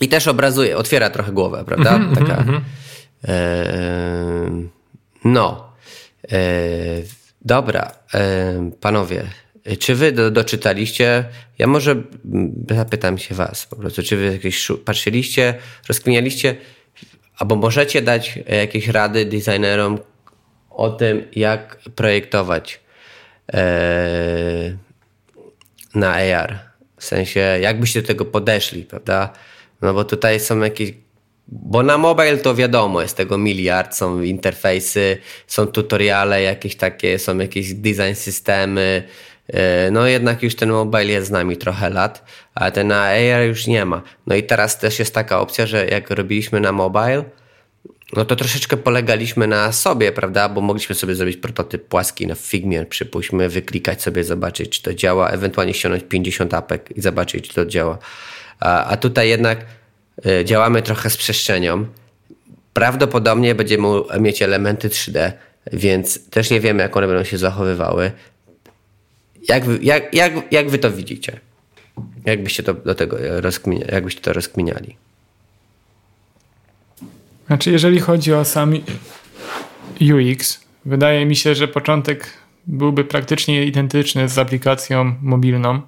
I 0.01 0.09
też 0.09 0.29
obrazuje, 0.29 0.77
otwiera 0.77 1.11
trochę 1.11 1.33
głowę, 1.33 1.65
prawda? 1.67 1.95
Mm 1.95 2.11
-hmm, 2.11 2.19
Taka. 2.19 2.43
Mm 2.43 2.55
-hmm. 2.55 2.61
e, 3.29 4.69
no. 5.25 5.73
E, 6.33 6.39
dobra, 7.43 7.93
e, 8.15 8.71
panowie, 8.81 9.25
czy 9.79 9.95
wy 9.95 10.13
do, 10.13 10.31
doczytaliście? 10.31 11.25
Ja 11.59 11.67
może 11.67 12.03
zapytam 12.71 13.19
się 13.19 13.35
was 13.35 13.67
po 13.67 13.77
prostu, 13.77 14.03
czy 14.03 14.17
wy 14.17 14.33
jakieś 14.33 14.69
patrzyliście, 14.85 15.55
rozkminialiście, 15.89 16.57
albo 17.37 17.57
możecie 17.57 18.03
dać 18.03 18.39
jakieś 18.49 18.89
rady 18.89 19.25
designerom 19.25 19.99
o 20.71 20.91
tym, 20.91 21.29
jak 21.37 21.79
projektować 21.95 22.81
e, 23.53 24.77
na 25.95 26.15
AR. 26.15 26.59
W 26.97 27.05
sensie, 27.05 27.41
jak 27.41 27.81
byście 27.81 28.03
do 28.03 28.09
tego 28.09 28.25
podeszli, 28.25 28.83
prawda? 28.85 29.33
No 29.83 29.95
bo 29.95 30.05
tutaj 30.05 30.41
są 30.41 30.61
jakieś 30.61 30.93
bo 31.49 31.83
na 31.83 31.99
mobile 31.99 32.39
to 32.39 32.55
wiadomo, 32.55 33.03
jest 33.03 33.17
tego 33.17 33.39
miliard, 33.39 33.97
są 33.97 34.23
interfejsy, 34.23 35.19
są 35.47 35.67
tutoriale 35.67 36.43
jakieś 36.43 36.77
takie, 36.77 37.19
są 37.19 37.39
jakieś 37.39 37.75
design 37.75 38.15
systemy, 38.15 39.03
E, 39.05 39.34
no 39.91 40.07
jednak 40.07 40.43
już 40.43 40.57
ten 40.57 40.71
mobile 40.71 41.07
jest 41.07 41.27
z 41.27 41.31
nami 41.31 41.57
trochę 41.57 41.91
lat, 41.91 42.25
ale 42.55 42.73
ten 42.73 42.93
AR 42.93 43.43
już 43.49 43.67
nie 43.67 43.85
ma. 43.85 44.03
No 44.27 44.35
i 44.35 44.43
teraz 44.43 44.79
też 44.79 44.99
jest 44.99 45.15
taka 45.15 45.41
opcja, 45.41 45.67
że 45.67 45.87
jak 45.87 46.11
robiliśmy 46.11 46.61
na 46.61 46.73
mobile, 46.73 47.25
no 48.17 48.25
to 48.25 48.37
troszeczkę 48.37 48.77
polegaliśmy 48.77 49.47
na 49.47 49.73
sobie, 49.73 50.13
prawda? 50.13 50.49
Bo 50.49 50.61
mogliśmy 50.61 50.95
sobie 50.95 51.15
zrobić 51.15 51.37
prototyp 51.37 51.89
płaski 51.89 52.27
na 52.27 52.35
Figmie, 52.35 52.87
przypuśćmy, 52.87 53.49
wyklikać 53.49 54.03
sobie, 54.03 54.25
zobaczyć, 54.25 54.71
czy 54.71 54.83
to 54.83 54.95
działa, 54.95 55.31
ewentualnie 55.31 55.75
ściągnąć 55.75 56.05
50 56.09 56.55
apek 56.55 56.97
i 56.97 57.01
zobaczyć, 57.01 57.49
czy 57.49 57.55
to 57.55 57.67
działa. 57.67 57.99
A, 58.61 58.85
a 58.85 58.97
tutaj 58.97 59.29
jednak 59.29 59.67
y, 60.27 60.45
działamy 60.45 60.83
trochę 60.83 61.11
z 61.11 61.17
przestrzenią. 61.17 61.87
Prawdopodobnie 62.73 63.55
będziemy 63.55 63.89
mieć 64.21 64.43
elementy 64.43 64.89
3D, 64.89 65.33
więc 65.73 66.31
też 66.31 66.51
nie 66.51 66.61
wiemy, 66.61 66.83
jak 66.83 66.97
one 66.97 67.07
będą 67.07 67.25
się 67.25 67.39
zachowywały. 67.39 68.13
Jak 69.49 69.65
wy, 69.65 69.79
jak, 69.83 70.15
jak, 70.15 70.33
jak 70.53 70.71
wy 70.71 70.79
to 70.79 70.91
widzicie? 70.91 71.41
Jakbyście 72.25 72.63
to 72.63 72.75
do 72.75 72.95
tego 72.95 73.41
rozkminiali, 73.41 73.93
jakbyście 73.93 74.21
to 74.21 74.33
rozkminiali? 74.33 74.97
Znaczy, 77.47 77.71
jeżeli 77.71 78.01
chodzi 78.01 78.33
o 78.33 78.45
sam 78.45 78.75
UX 80.01 80.65
Wydaje 80.85 81.27
mi 81.27 81.37
się, 81.37 81.55
że 81.55 81.69
początek 81.69 82.31
byłby 82.67 83.05
praktycznie 83.05 83.65
identyczny 83.65 84.29
z 84.29 84.39
aplikacją 84.39 85.15
mobilną. 85.23 85.83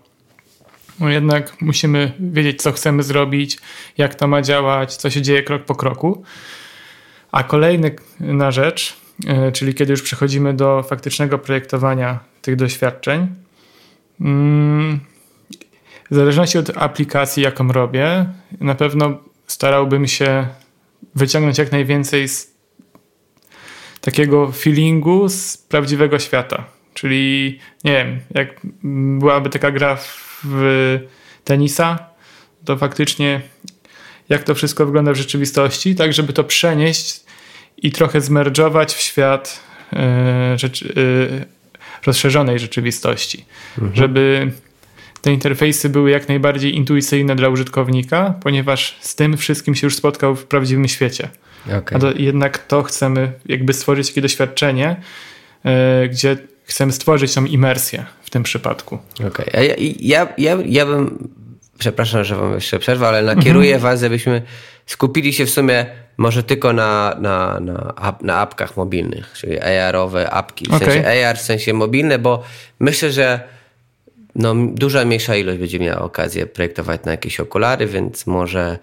No 1.00 1.09
jednak 1.09 1.61
musimy 1.61 2.12
wiedzieć, 2.20 2.62
co 2.62 2.72
chcemy 2.72 3.02
zrobić, 3.02 3.59
jak 3.98 4.14
to 4.14 4.28
ma 4.28 4.42
działać, 4.42 4.96
co 4.96 5.11
się 5.11 5.22
dzieje 5.22 5.42
krok 5.42 5.64
po 5.64 5.74
kroku. 5.74 6.22
A 7.32 7.44
kolejna 7.44 8.50
rzecz, 8.50 8.96
e, 9.26 9.52
czyli 9.52 9.74
kiedy 9.74 9.90
już 9.90 10.02
przechodzimy 10.02 10.54
do 10.54 10.82
faktycznego 10.82 11.38
projektowania 11.38 12.18
tych 12.42 12.57
doświadczeń, 12.57 13.26
w 16.10 16.14
zależności 16.14 16.58
od 16.58 16.76
aplikacji, 16.76 17.42
jaką 17.42 17.72
robię, 17.72 18.26
na 18.60 18.74
pewno 18.74 19.18
starałbym 19.46 20.06
się 20.06 20.46
wyciągnąć 21.14 21.58
jak 21.58 21.72
najwięcej 21.72 22.28
z 22.28 22.56
takiego 24.00 24.52
feelingu 24.52 25.28
z 25.28 25.56
prawdziwego 25.56 26.18
świata. 26.18 26.64
Czyli 26.94 27.58
nie 27.84 27.92
wiem, 27.92 28.20
jak 28.34 28.60
byłaby 29.18 29.50
taka 29.50 29.70
gra 29.70 29.98
w 30.44 31.00
tenisa, 31.44 31.98
to 32.64 32.76
faktycznie 32.76 33.40
jak 34.28 34.42
to 34.42 34.54
wszystko 34.54 34.86
wygląda 34.86 35.12
w 35.12 35.16
rzeczywistości, 35.16 35.94
tak 35.94 36.12
żeby 36.12 36.32
to 36.32 36.44
przenieść 36.44 37.20
i 37.76 37.92
trochę 37.92 38.20
zmerdżować 38.20 38.94
w 38.94 39.00
świat 39.00 39.60
yy, 39.92 40.58
rzeczy, 40.58 40.92
yy, 40.96 41.55
rozszerzonej 42.07 42.59
rzeczywistości. 42.59 43.44
Mhm. 43.78 43.96
Żeby 43.96 44.52
te 45.22 45.32
interfejsy 45.32 45.88
były 45.88 46.11
jak 46.11 46.28
najbardziej 46.28 46.76
intuicyjne 46.76 47.36
dla 47.36 47.48
użytkownika, 47.48 48.34
ponieważ 48.42 48.96
z 49.00 49.14
tym 49.14 49.36
wszystkim 49.36 49.74
się 49.74 49.86
już 49.86 49.96
spotkał 49.96 50.36
w 50.36 50.44
prawdziwym 50.44 50.88
świecie. 50.88 51.28
Okay. 51.66 51.98
A 51.98 51.98
to, 51.98 52.12
jednak 52.12 52.59
to 52.59 52.82
chcemy 52.82 53.32
jakby 53.46 53.72
stworzyć 53.72 54.09
takie 54.09 54.20
doświadczenie, 54.20 54.96
yy, 55.64 55.72
gdzie 56.09 56.36
chcemy 56.64 56.92
stworzyć 56.92 57.34
tą 57.34 57.44
imersję 57.44 58.04
w 58.22 58.30
tym 58.30 58.42
przypadku. 58.42 58.98
Okej, 59.14 59.28
okay. 59.28 59.50
ja, 59.54 59.74
ja, 60.00 60.28
ja, 60.38 60.59
ja 60.66 60.86
bym, 60.86 61.28
przepraszam, 61.78 62.24
że 62.24 62.36
wam 62.36 62.54
jeszcze 62.54 62.78
przerwę, 62.78 63.09
ale 63.09 63.22
nakieruję 63.22 63.74
mhm. 63.74 63.82
was, 63.82 64.00
żebyśmy 64.00 64.42
skupili 64.87 65.32
się 65.32 65.47
w 65.47 65.51
sumie 65.51 65.87
może 66.16 66.43
tylko 66.43 66.72
na, 66.72 67.16
na, 67.20 67.61
na, 67.61 67.95
na 68.20 68.39
apkach 68.39 68.76
mobilnych, 68.76 69.32
czyli 69.32 69.61
AR-owe 69.61 70.30
apki, 70.30 70.66
w 70.66 70.74
okay. 70.74 70.93
sensie 70.93 71.09
AR, 71.09 71.37
w 71.37 71.43
sensie 71.43 71.72
mobilne, 71.72 72.18
bo 72.18 72.43
myślę, 72.80 73.12
że 73.12 73.41
no, 74.34 74.55
duża 74.74 75.05
mniejsza 75.05 75.37
ilość 75.37 75.59
będzie 75.59 75.80
miała 75.80 76.01
okazję 76.01 76.47
projektować 76.47 77.05
na 77.05 77.11
jakieś 77.11 77.41
okulary, 77.41 77.87
więc 77.87 78.26
może 78.26 78.78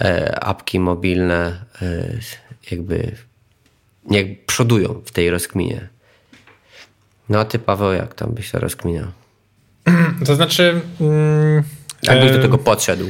e, 0.00 0.44
apki 0.44 0.80
mobilne 0.80 1.64
e, 1.82 2.08
jakby 2.70 3.12
niech 4.04 4.44
przodują 4.46 5.02
w 5.04 5.10
tej 5.10 5.30
rozkminie. 5.30 5.88
No 7.28 7.40
a 7.40 7.44
ty, 7.44 7.58
Paweł, 7.58 7.92
jak 7.92 8.14
tam 8.14 8.34
byś 8.34 8.50
to 8.50 8.58
rozkminiał? 8.58 9.06
To 10.26 10.34
znaczy... 10.34 10.80
Mm, 11.00 11.62
Jakbyś 12.02 12.32
do 12.32 12.38
tego 12.38 12.58
podszedł? 12.58 13.06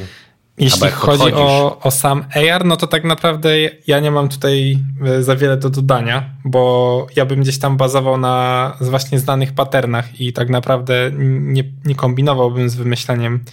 Jeśli 0.57 0.89
chodzi 0.89 1.33
o, 1.33 1.79
o 1.83 1.91
sam 1.91 2.25
AR, 2.35 2.65
no 2.65 2.77
to 2.77 2.87
tak 2.87 3.03
naprawdę 3.03 3.49
ja 3.87 3.99
nie 3.99 4.11
mam 4.11 4.29
tutaj 4.29 4.79
e, 5.05 5.23
za 5.23 5.35
wiele 5.35 5.57
do 5.57 5.69
dodania, 5.69 6.29
bo 6.45 7.07
ja 7.15 7.25
bym 7.25 7.41
gdzieś 7.41 7.59
tam 7.59 7.77
bazował 7.77 8.17
na 8.17 8.77
właśnie 8.81 9.19
znanych 9.19 9.53
patternach 9.53 10.21
i 10.21 10.33
tak 10.33 10.49
naprawdę 10.49 11.11
nie, 11.39 11.63
nie 11.85 11.95
kombinowałbym 11.95 12.69
z 12.69 12.75
wymyśleniem 12.75 13.43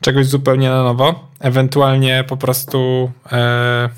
czegoś 0.00 0.26
zupełnie 0.26 0.70
na 0.70 0.82
nowo. 0.82 1.28
Ewentualnie 1.40 2.24
po 2.28 2.36
prostu 2.36 3.10
e, 3.32 3.88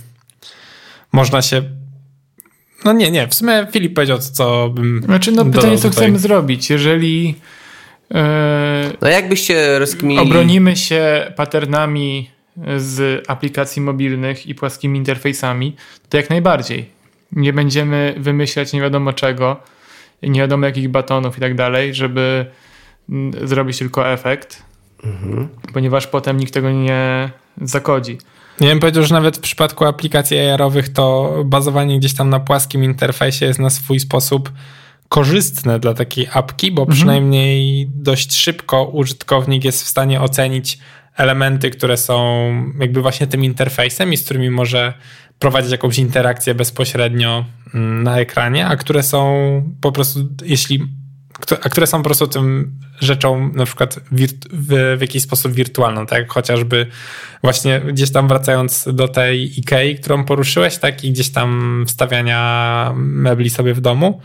można 1.12 1.42
się 1.42 1.62
no 2.84 2.92
nie, 2.92 3.10
nie. 3.10 3.28
W 3.28 3.34
sumie 3.34 3.66
Filip 3.72 3.94
powiedział, 3.94 4.18
co 4.18 4.68
bym. 4.68 5.02
Znaczy, 5.04 5.32
no 5.32 5.44
pytanie, 5.44 5.78
co 5.78 5.90
chcemy 5.90 6.18
zrobić. 6.18 6.70
Jeżeli. 6.70 7.34
E, 8.14 8.92
no 9.00 9.08
jakbyście 9.08 9.78
rozkminili. 9.78 10.22
Obronimy 10.22 10.76
się 10.76 11.32
patternami 11.36 12.30
z 12.76 13.24
aplikacji 13.28 13.82
mobilnych 13.82 14.46
i 14.46 14.54
płaskimi 14.54 14.98
interfejsami, 14.98 15.76
to 16.08 16.16
jak 16.16 16.30
najbardziej. 16.30 16.90
Nie 17.32 17.52
będziemy 17.52 18.14
wymyślać 18.18 18.72
nie 18.72 18.80
wiadomo 18.80 19.12
czego, 19.12 19.56
nie 20.22 20.40
wiadomo 20.40 20.66
jakich 20.66 20.88
batonów 20.88 21.38
i 21.38 21.40
tak 21.40 21.54
dalej, 21.54 21.94
żeby 21.94 22.46
zrobić 23.42 23.78
tylko 23.78 24.08
efekt, 24.08 24.62
mhm. 25.04 25.48
ponieważ 25.72 26.06
potem 26.06 26.36
nikt 26.36 26.54
tego 26.54 26.70
nie 26.70 27.30
zakodzi. 27.62 28.18
Nie 28.60 28.68
wiem, 28.68 28.80
powiedział, 28.80 29.04
że 29.04 29.14
nawet 29.14 29.36
w 29.36 29.40
przypadku 29.40 29.84
aplikacji 29.84 30.38
AR-owych 30.38 30.88
to 30.88 31.34
bazowanie 31.44 31.98
gdzieś 31.98 32.14
tam 32.14 32.30
na 32.30 32.40
płaskim 32.40 32.84
interfejsie 32.84 33.46
jest 33.46 33.58
na 33.58 33.70
swój 33.70 34.00
sposób 34.00 34.52
korzystne 35.08 35.78
dla 35.78 35.94
takiej 35.94 36.28
apki, 36.32 36.72
bo 36.72 36.82
mhm. 36.82 36.96
przynajmniej 36.96 37.86
dość 37.94 38.36
szybko 38.36 38.84
użytkownik 38.84 39.64
jest 39.64 39.84
w 39.84 39.88
stanie 39.88 40.20
ocenić 40.20 40.78
elementy, 41.20 41.70
które 41.70 41.96
są 41.96 42.16
jakby 42.78 43.02
właśnie 43.02 43.26
tym 43.26 43.44
interfejsem 43.44 44.12
i 44.12 44.16
z 44.16 44.24
którymi 44.24 44.50
może 44.50 44.94
prowadzić 45.38 45.72
jakąś 45.72 45.98
interakcję 45.98 46.54
bezpośrednio 46.54 47.44
mm, 47.74 48.02
na 48.02 48.18
ekranie, 48.18 48.66
a 48.66 48.76
które 48.76 49.02
są 49.02 49.62
po 49.80 49.92
prostu, 49.92 50.28
jeśli 50.44 51.00
a 51.62 51.68
które 51.68 51.86
są 51.86 51.98
po 51.98 52.04
prostu 52.04 52.26
tym 52.26 52.74
rzeczą 53.00 53.52
na 53.52 53.64
przykład 53.64 54.00
w, 54.12 54.26
w, 54.96 55.00
jakiś 55.00 55.22
sposób 55.22 55.52
wirtualną, 55.52 56.06
tak? 56.06 56.32
Chociażby 56.32 56.86
właśnie 57.42 57.80
gdzieś 57.80 58.12
tam 58.12 58.28
wracając 58.28 58.88
do 58.92 59.08
tej 59.08 59.58
Ikei, 59.60 59.96
którą 59.96 60.24
poruszyłeś, 60.24 60.78
tak? 60.78 61.04
I 61.04 61.12
gdzieś 61.12 61.30
tam 61.30 61.84
wstawiania 61.86 62.92
mebli 62.96 63.50
sobie 63.50 63.74
w 63.74 63.80
domu, 63.80 64.20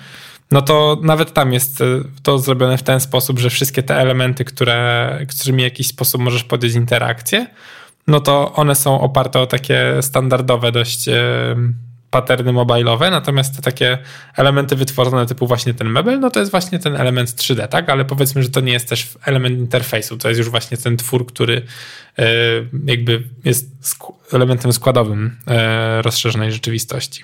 no 0.55 0.61
to 0.61 0.97
nawet 1.01 1.33
tam 1.33 1.53
jest 1.53 1.81
e, 1.81 1.85
to 2.23 2.39
zrobione 2.39 2.77
w 2.77 2.83
ten 2.83 2.99
sposób, 2.99 3.39
że 3.39 3.49
wszystkie 3.49 3.83
te 3.83 3.95
elementy, 3.95 4.45
które, 4.45 5.19
którymi 5.29 5.61
w 5.61 5.63
jakiś 5.63 5.87
sposób 5.87 6.21
możesz 6.21 6.43
podjąć 6.43 6.75
interakcję, 6.75 7.47
no 8.07 8.19
to 8.19 8.53
one 8.53 8.75
są 8.75 9.01
oparte 9.01 9.39
o 9.39 9.47
takie 9.47 10.01
standardowe 10.01 10.71
dość 10.71 11.05
paterny 12.09 12.53
mobilowe, 12.53 13.11
natomiast 13.11 13.55
te 13.55 13.61
takie 13.61 13.97
elementy 14.35 14.75
wytworzone 14.75 15.25
typu 15.25 15.47
właśnie 15.47 15.73
ten 15.73 15.89
mebel, 15.89 16.19
no 16.19 16.31
to 16.31 16.39
jest 16.39 16.51
właśnie 16.51 16.79
ten 16.79 16.95
element 16.95 17.29
3D, 17.29 17.67
tak? 17.67 17.89
Ale 17.89 18.05
powiedzmy, 18.05 18.43
że 18.43 18.49
to 18.49 18.61
nie 18.61 18.73
jest 18.73 18.89
też 18.89 19.09
element 19.25 19.59
interfejsu, 19.59 20.17
to 20.17 20.29
jest 20.29 20.37
już 20.37 20.49
właśnie 20.49 20.77
ten 20.77 20.97
twór, 20.97 21.27
który 21.27 21.61
e, 22.19 22.25
jakby 22.85 23.23
jest 23.43 23.65
elementem 24.33 24.73
składowym 24.73 25.37
rozszerzonej 26.01 26.51
rzeczywistości. 26.51 27.23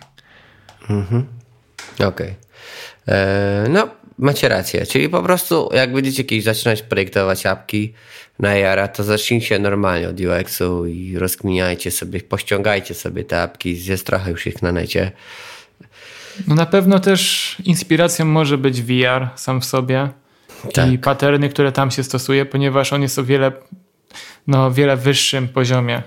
Mhm. 0.89 1.25
Okej. 1.95 2.07
Okay. 2.07 2.50
E, 3.07 3.65
no, 3.69 3.89
macie 4.17 4.49
rację. 4.49 4.85
Czyli 4.85 5.09
po 5.09 5.23
prostu, 5.23 5.69
jak 5.73 5.93
będziecie 5.93 6.23
kiedyś 6.23 6.43
zaczynać 6.43 6.81
projektować 6.81 7.45
apki 7.45 7.93
na 8.39 8.55
Jara, 8.55 8.87
to 8.87 9.03
zacznijcie 9.03 9.59
normalnie 9.59 10.09
od 10.09 10.19
UX-u 10.19 10.85
i 10.85 11.17
rozkminiajcie 11.17 11.91
sobie, 11.91 12.19
pościągajcie 12.19 12.93
sobie 12.93 13.23
te 13.23 13.41
apki, 13.41 13.85
jest 13.85 14.05
trochę 14.05 14.31
już 14.31 14.47
ich 14.47 14.61
na 14.61 14.71
necie. 14.71 15.11
No 16.47 16.55
na 16.55 16.65
pewno 16.65 16.99
też 16.99 17.55
inspiracją 17.65 18.25
może 18.25 18.57
być 18.57 18.81
VR 18.81 19.29
sam 19.35 19.61
w 19.61 19.65
sobie 19.65 20.09
tak. 20.73 20.91
i 20.91 20.99
paterny, 20.99 21.49
które 21.49 21.71
tam 21.71 21.91
się 21.91 22.03
stosuje, 22.03 22.45
ponieważ 22.45 22.93
on 22.93 23.01
jest 23.01 23.19
o 23.19 23.23
wiele, 23.23 23.51
no, 24.47 24.71
wiele 24.71 24.97
wyższym 24.97 25.47
poziomie, 25.47 26.01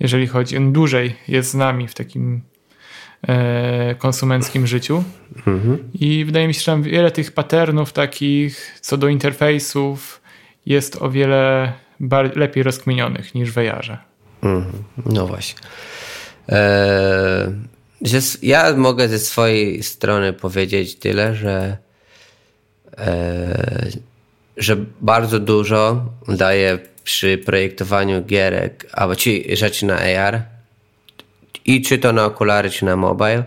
jeżeli 0.00 0.26
chodzi, 0.26 0.56
on 0.56 0.72
dłużej 0.72 1.16
jest 1.28 1.50
z 1.50 1.54
nami 1.54 1.88
w 1.88 1.94
takim 1.94 2.42
konsumenckim 3.98 4.66
życiu. 4.66 5.04
Mhm. 5.46 5.78
I 5.94 6.24
wydaje 6.24 6.48
mi 6.48 6.54
się, 6.54 6.60
że 6.60 6.66
tam 6.66 6.82
wiele 6.82 7.10
tych 7.10 7.32
patternów 7.32 7.92
takich 7.92 8.78
co 8.80 8.96
do 8.96 9.08
interfejsów 9.08 10.20
jest 10.66 11.02
o 11.02 11.10
wiele 11.10 11.72
lepiej 12.34 12.62
rozkminionych 12.62 13.34
niż 13.34 13.50
w 13.50 13.54
VR-ze. 13.54 13.98
Mhm. 14.42 14.84
No 15.06 15.26
właśnie. 15.26 15.60
Eee, 16.48 17.50
ja 18.42 18.76
mogę 18.76 19.08
ze 19.08 19.18
swojej 19.18 19.82
strony 19.82 20.32
powiedzieć 20.32 20.94
tyle, 20.94 21.34
że 21.34 21.76
e, 22.98 24.14
że 24.56 24.76
bardzo 25.00 25.40
dużo 25.40 26.04
daje 26.28 26.78
przy 27.04 27.38
projektowaniu 27.38 28.24
gierek, 28.24 28.86
albo 28.92 29.16
ci 29.16 29.56
rzeczy 29.56 29.86
na 29.86 29.98
AR, 29.98 30.42
i 31.64 31.82
czy 31.82 31.98
to 31.98 32.12
na 32.12 32.24
okulary, 32.24 32.70
czy 32.70 32.84
na 32.84 32.96
mobile, 32.96 33.44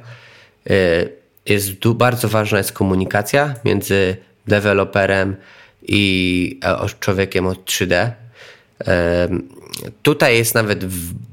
y, 0.70 1.10
jest 1.46 1.88
bardzo 1.88 2.30
ważna 2.30 2.58
jest 2.58 2.72
komunikacja 2.72 3.54
między 3.66 4.18
deweloperem 4.48 5.36
i 5.88 6.60
e, 6.64 6.90
człowiekiem 7.00 7.48
od 7.48 7.66
3D. 7.66 8.12
Tutaj 10.04 10.38
jest 10.38 10.56
nawet 10.56 10.86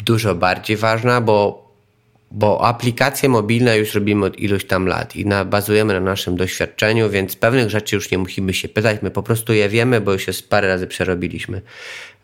dużo 0.04 0.34
bardziej 0.34 0.76
ważna, 0.76 1.20
bo, 1.20 1.68
bo 2.30 2.66
aplikacje 2.66 3.28
mobilne 3.28 3.78
już 3.78 3.94
robimy 3.94 4.26
od 4.26 4.38
iluś 4.38 4.64
tam 4.64 4.86
lat 4.86 5.16
i 5.16 5.26
na, 5.26 5.44
bazujemy 5.44 5.94
na 5.94 6.00
naszym 6.00 6.36
doświadczeniu, 6.36 7.10
więc 7.10 7.36
pewnych 7.36 7.70
rzeczy 7.70 7.96
już 7.96 8.10
nie 8.10 8.18
musimy 8.18 8.54
się 8.54 8.68
pytać, 8.68 8.98
my 9.02 9.10
po 9.10 9.22
prostu 9.22 9.52
je 9.52 9.68
wiemy, 9.68 10.00
bo 10.00 10.12
już 10.12 10.26
jest 10.26 10.50
parę 10.50 10.68
razy 10.68 10.86
przerobiliśmy. 10.86 11.62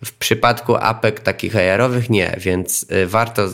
W 0.04 0.12
przypadku 0.12 0.76
apek 0.76 1.20
takich 1.20 1.56
AR-owych 1.56 2.10
nie, 2.10 2.36
więc 2.40 2.86
y, 2.92 3.06
warto 3.06 3.48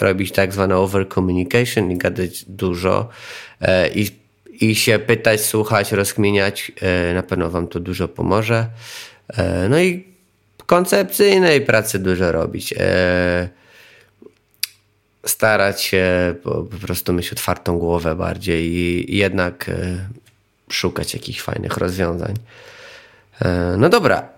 robić 0.00 0.32
tak 0.32 0.52
zwane 0.52 0.76
over 0.76 1.08
communication 1.08 1.90
i 1.90 1.98
gadać 1.98 2.44
dużo 2.44 3.08
e, 3.60 3.88
i, 3.88 4.10
i 4.60 4.74
się 4.74 4.98
pytać, 4.98 5.40
słuchać, 5.40 5.92
rozkminiać. 5.92 6.72
E, 6.80 7.14
na 7.14 7.22
pewno 7.22 7.50
Wam 7.50 7.68
to 7.68 7.80
dużo 7.80 8.08
pomoże. 8.08 8.66
E, 9.28 9.68
no 9.68 9.80
i 9.80 10.04
koncepcyjnej 10.66 11.60
pracy 11.60 11.98
dużo 11.98 12.32
robić. 12.32 12.74
Starać 15.26 15.82
się 15.82 16.34
po 16.42 16.62
prostu 16.62 17.12
mieć 17.12 17.32
otwartą 17.32 17.78
głowę 17.78 18.14
bardziej 18.14 18.64
i 18.64 19.16
jednak 19.16 19.70
szukać 20.70 21.14
jakichś 21.14 21.40
fajnych 21.40 21.76
rozwiązań. 21.76 22.34
No 23.78 23.88
dobra. 23.88 24.35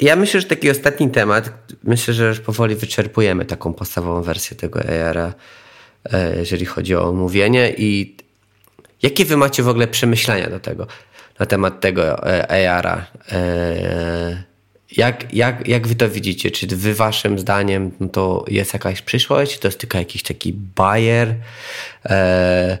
Ja 0.00 0.16
myślę, 0.16 0.40
że 0.40 0.46
taki 0.46 0.70
ostatni 0.70 1.10
temat, 1.10 1.50
myślę, 1.84 2.14
że 2.14 2.28
już 2.28 2.40
powoli 2.40 2.74
wyczerpujemy 2.74 3.44
taką 3.44 3.72
podstawową 3.74 4.22
wersję 4.22 4.56
tego 4.56 4.80
AR-a, 4.80 5.34
jeżeli 6.36 6.66
chodzi 6.66 6.94
o 6.94 7.08
omówienie 7.08 7.74
i 7.78 8.16
Jakie 9.02 9.24
wy 9.24 9.36
macie 9.36 9.62
w 9.62 9.68
ogóle 9.68 9.88
przemyślenia 9.88 10.50
do 10.50 10.60
tego, 10.60 10.86
na 11.38 11.46
temat 11.46 11.80
tego 11.80 12.26
e, 12.26 12.68
AR-a? 12.68 13.06
E, 13.32 14.42
jak, 14.96 15.34
jak, 15.34 15.68
jak 15.68 15.88
wy 15.88 15.94
to 15.94 16.08
widzicie? 16.08 16.50
Czy 16.50 16.66
wy 16.66 16.94
waszym 16.94 17.38
zdaniem 17.38 17.90
no 18.00 18.08
to 18.08 18.44
jest 18.48 18.72
jakaś 18.72 19.02
przyszłość? 19.02 19.54
Czy 19.54 19.60
to 19.60 19.68
jest 19.68 19.80
tylko 19.80 19.98
jakiś 19.98 20.22
taki 20.22 20.52
bajer? 20.52 21.34
E, 22.06 22.78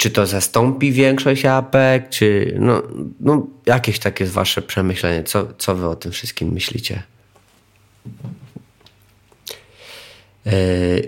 czy 0.00 0.10
to 0.10 0.26
zastąpi 0.26 0.92
większość 0.92 1.44
apek? 1.44 2.08
Czy 2.08 2.54
no, 2.58 2.82
no 3.20 3.46
jakieś 3.66 3.98
takie 3.98 4.26
wasze 4.26 4.62
przemyślenie? 4.62 5.24
Co, 5.24 5.48
co 5.58 5.74
wy 5.74 5.88
o 5.88 5.96
tym 5.96 6.12
wszystkim 6.12 6.52
myślicie? 6.52 7.02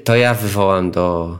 To 0.04 0.16
ja 0.16 0.34
wywołam 0.34 0.90
do, 0.90 1.38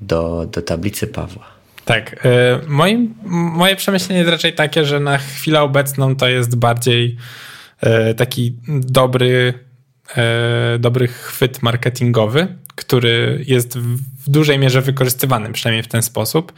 do, 0.00 0.46
do 0.52 0.62
tablicy 0.62 1.06
Pawła. 1.06 1.46
Tak. 1.84 2.26
Y, 2.26 2.68
moim, 2.68 3.14
moje 3.24 3.76
przemyślenie 3.76 4.18
jest 4.18 4.30
raczej 4.30 4.54
takie, 4.54 4.84
że 4.84 5.00
na 5.00 5.18
chwilę 5.18 5.60
obecną 5.60 6.16
to 6.16 6.28
jest 6.28 6.56
bardziej 6.56 7.16
y, 8.10 8.14
taki 8.14 8.56
dobry, 8.68 9.54
dobry 10.78 11.08
chwyt 11.08 11.62
marketingowy, 11.62 12.48
który 12.80 13.44
jest 13.46 13.78
w 13.78 14.30
dużej 14.30 14.58
mierze 14.58 14.82
wykorzystywany, 14.82 15.52
przynajmniej 15.52 15.82
w 15.82 15.88
ten 15.88 16.02
sposób, 16.02 16.52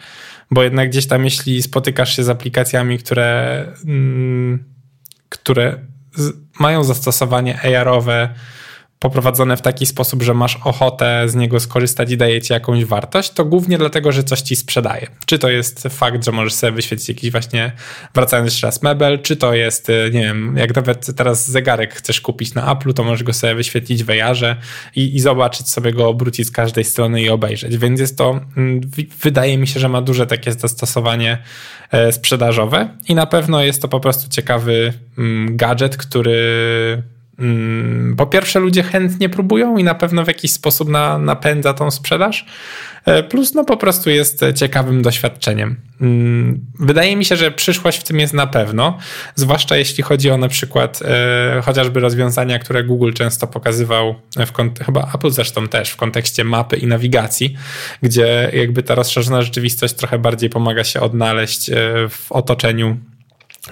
bo 0.50 0.62
jednak 0.62 0.90
gdzieś 0.90 1.06
tam, 1.06 1.24
jeśli 1.24 1.62
spotykasz 1.62 2.16
się 2.16 2.24
z 2.24 2.28
aplikacjami, 2.28 2.98
które, 2.98 3.66
mm, 3.84 4.64
które 5.28 5.78
mają 6.60 6.84
zastosowanie 6.84 7.60
AR-owe, 7.62 8.34
poprowadzone 9.02 9.56
w 9.56 9.62
taki 9.62 9.86
sposób, 9.86 10.22
że 10.22 10.34
masz 10.34 10.58
ochotę 10.64 11.28
z 11.28 11.34
niego 11.34 11.60
skorzystać 11.60 12.10
i 12.10 12.16
daje 12.16 12.40
ci 12.42 12.52
jakąś 12.52 12.84
wartość, 12.84 13.30
to 13.30 13.44
głównie 13.44 13.78
dlatego, 13.78 14.12
że 14.12 14.24
coś 14.24 14.40
ci 14.40 14.56
sprzedaje. 14.56 15.06
Czy 15.26 15.38
to 15.38 15.50
jest 15.50 15.82
fakt, 15.90 16.24
że 16.24 16.32
możesz 16.32 16.54
sobie 16.54 16.72
wyświetlić 16.72 17.08
jakiś 17.08 17.30
właśnie, 17.30 17.72
wracając 18.14 18.52
jeszcze 18.52 18.66
raz, 18.66 18.82
mebel, 18.82 19.22
czy 19.22 19.36
to 19.36 19.54
jest, 19.54 19.88
y, 19.88 20.10
nie 20.12 20.20
wiem, 20.20 20.56
jak 20.56 20.76
nawet 20.76 21.16
teraz 21.16 21.50
zegarek 21.50 21.94
chcesz 21.94 22.20
kupić 22.20 22.54
na 22.54 22.72
Apple, 22.72 22.92
to 22.92 23.04
możesz 23.04 23.22
go 23.22 23.32
sobie 23.32 23.54
wyświetlić 23.54 24.04
w 24.04 24.06
VR-ze 24.06 24.56
i, 24.96 25.16
i 25.16 25.20
zobaczyć 25.20 25.68
sobie 25.68 25.92
go, 25.92 26.08
obrócić 26.08 26.46
z 26.46 26.50
każdej 26.50 26.84
strony 26.84 27.22
i 27.22 27.28
obejrzeć. 27.28 27.76
Więc 27.76 28.00
jest 28.00 28.18
to, 28.18 28.40
mm, 28.56 28.80
wydaje 29.22 29.58
mi 29.58 29.66
się, 29.66 29.80
że 29.80 29.88
ma 29.88 30.02
duże 30.02 30.26
takie 30.26 30.52
zastosowanie 30.52 31.38
e, 31.90 32.12
sprzedażowe 32.12 32.88
i 33.08 33.14
na 33.14 33.26
pewno 33.26 33.62
jest 33.62 33.82
to 33.82 33.88
po 33.88 34.00
prostu 34.00 34.30
ciekawy 34.30 34.92
mm, 35.18 35.56
gadżet, 35.56 35.96
który 35.96 37.02
po 38.16 38.26
pierwsze, 38.26 38.60
ludzie 38.60 38.82
chętnie 38.82 39.28
próbują 39.28 39.76
i 39.76 39.84
na 39.84 39.94
pewno 39.94 40.24
w 40.24 40.26
jakiś 40.26 40.52
sposób 40.52 40.88
na, 40.88 41.18
napędza 41.18 41.74
tą 41.74 41.90
sprzedaż. 41.90 42.46
E, 43.04 43.22
plus, 43.22 43.54
no 43.54 43.64
po 43.64 43.76
prostu 43.76 44.10
jest 44.10 44.40
ciekawym 44.54 45.02
doświadczeniem. 45.02 45.76
Mm, 46.00 46.66
wydaje 46.78 47.16
mi 47.16 47.24
się, 47.24 47.36
że 47.36 47.50
przyszłość 47.50 47.98
w 47.98 48.02
tym 48.02 48.20
jest 48.20 48.34
na 48.34 48.46
pewno, 48.46 48.98
zwłaszcza 49.34 49.76
jeśli 49.76 50.02
chodzi 50.02 50.30
o 50.30 50.36
na 50.36 50.48
przykład 50.48 51.00
e, 51.02 51.62
chociażby 51.64 52.00
rozwiązania, 52.00 52.58
które 52.58 52.84
Google 52.84 53.12
często 53.12 53.46
pokazywał, 53.46 54.14
w 54.36 54.82
chyba 54.84 55.10
Apple 55.14 55.30
zresztą 55.30 55.68
też, 55.68 55.90
w 55.90 55.96
kontekście 55.96 56.44
mapy 56.44 56.76
i 56.76 56.86
nawigacji, 56.86 57.56
gdzie 58.02 58.50
jakby 58.52 58.82
ta 58.82 58.94
rozszerzona 58.94 59.42
rzeczywistość 59.42 59.94
trochę 59.94 60.18
bardziej 60.18 60.50
pomaga 60.50 60.84
się 60.84 61.00
odnaleźć 61.00 61.70
e, 61.70 61.74
w 62.08 62.32
otoczeniu 62.32 62.96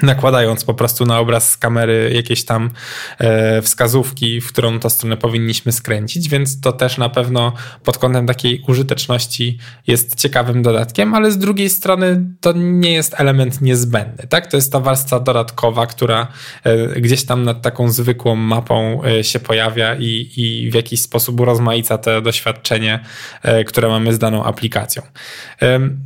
nakładając 0.03 0.64
po 0.64 0.74
prostu 0.74 1.07
na 1.07 1.18
obraz 1.18 1.51
z 1.51 1.57
kamery 1.57 2.12
jakieś 2.14 2.45
tam 2.45 2.70
e, 3.18 3.62
wskazówki, 3.62 4.41
w 4.41 4.49
którą 4.49 4.80
to 4.80 4.91
stronę 4.91 5.16
powinniśmy 5.16 5.72
skręcić, 5.72 6.28
więc 6.28 6.61
to 6.61 6.72
też 6.72 6.99
na 6.99 7.09
pewno 7.09 7.53
pod 7.84 7.99
kątem 7.99 8.26
takiej 8.26 8.62
użyteczności 8.68 9.59
jest 9.86 10.14
ciekawym 10.14 10.62
dodatkiem, 10.62 11.14
ale 11.14 11.30
z 11.30 11.38
drugiej 11.38 11.70
strony 11.70 12.24
to 12.41 12.53
nie 12.53 12.93
jest 12.93 13.20
element 13.20 13.61
niezbędny, 13.61 14.26
tak? 14.26 14.47
To 14.47 14.57
jest 14.57 14.72
ta 14.72 14.80
warstwa 14.80 15.20
dodatkowa, 15.20 15.86
która 15.86 16.26
e, 16.64 17.01
gdzieś 17.01 17.24
tam 17.24 17.43
nad 17.43 17.62
taką 17.62 17.91
zwykłą 17.91 18.36
mapą 18.36 19.05
e, 19.05 19.24
się 19.24 19.41
pojawia 19.41 19.95
i, 19.95 20.30
i 20.36 20.70
w 20.70 20.74
jakiś 20.74 21.01
sposób 21.01 21.41
urozmaica 21.41 21.99
to 21.99 22.20
doświadczenie, 22.20 23.05
które 23.66 23.88
mamy 23.88 24.14
z 24.14 24.18
daną 24.18 24.45
aplikacją. 24.45 25.03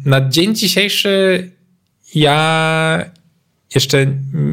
Na 0.05 0.29
dzień 0.29 0.55
dzisiejszy 0.55 1.51
ja 2.15 3.05
jeszcze 3.75 4.07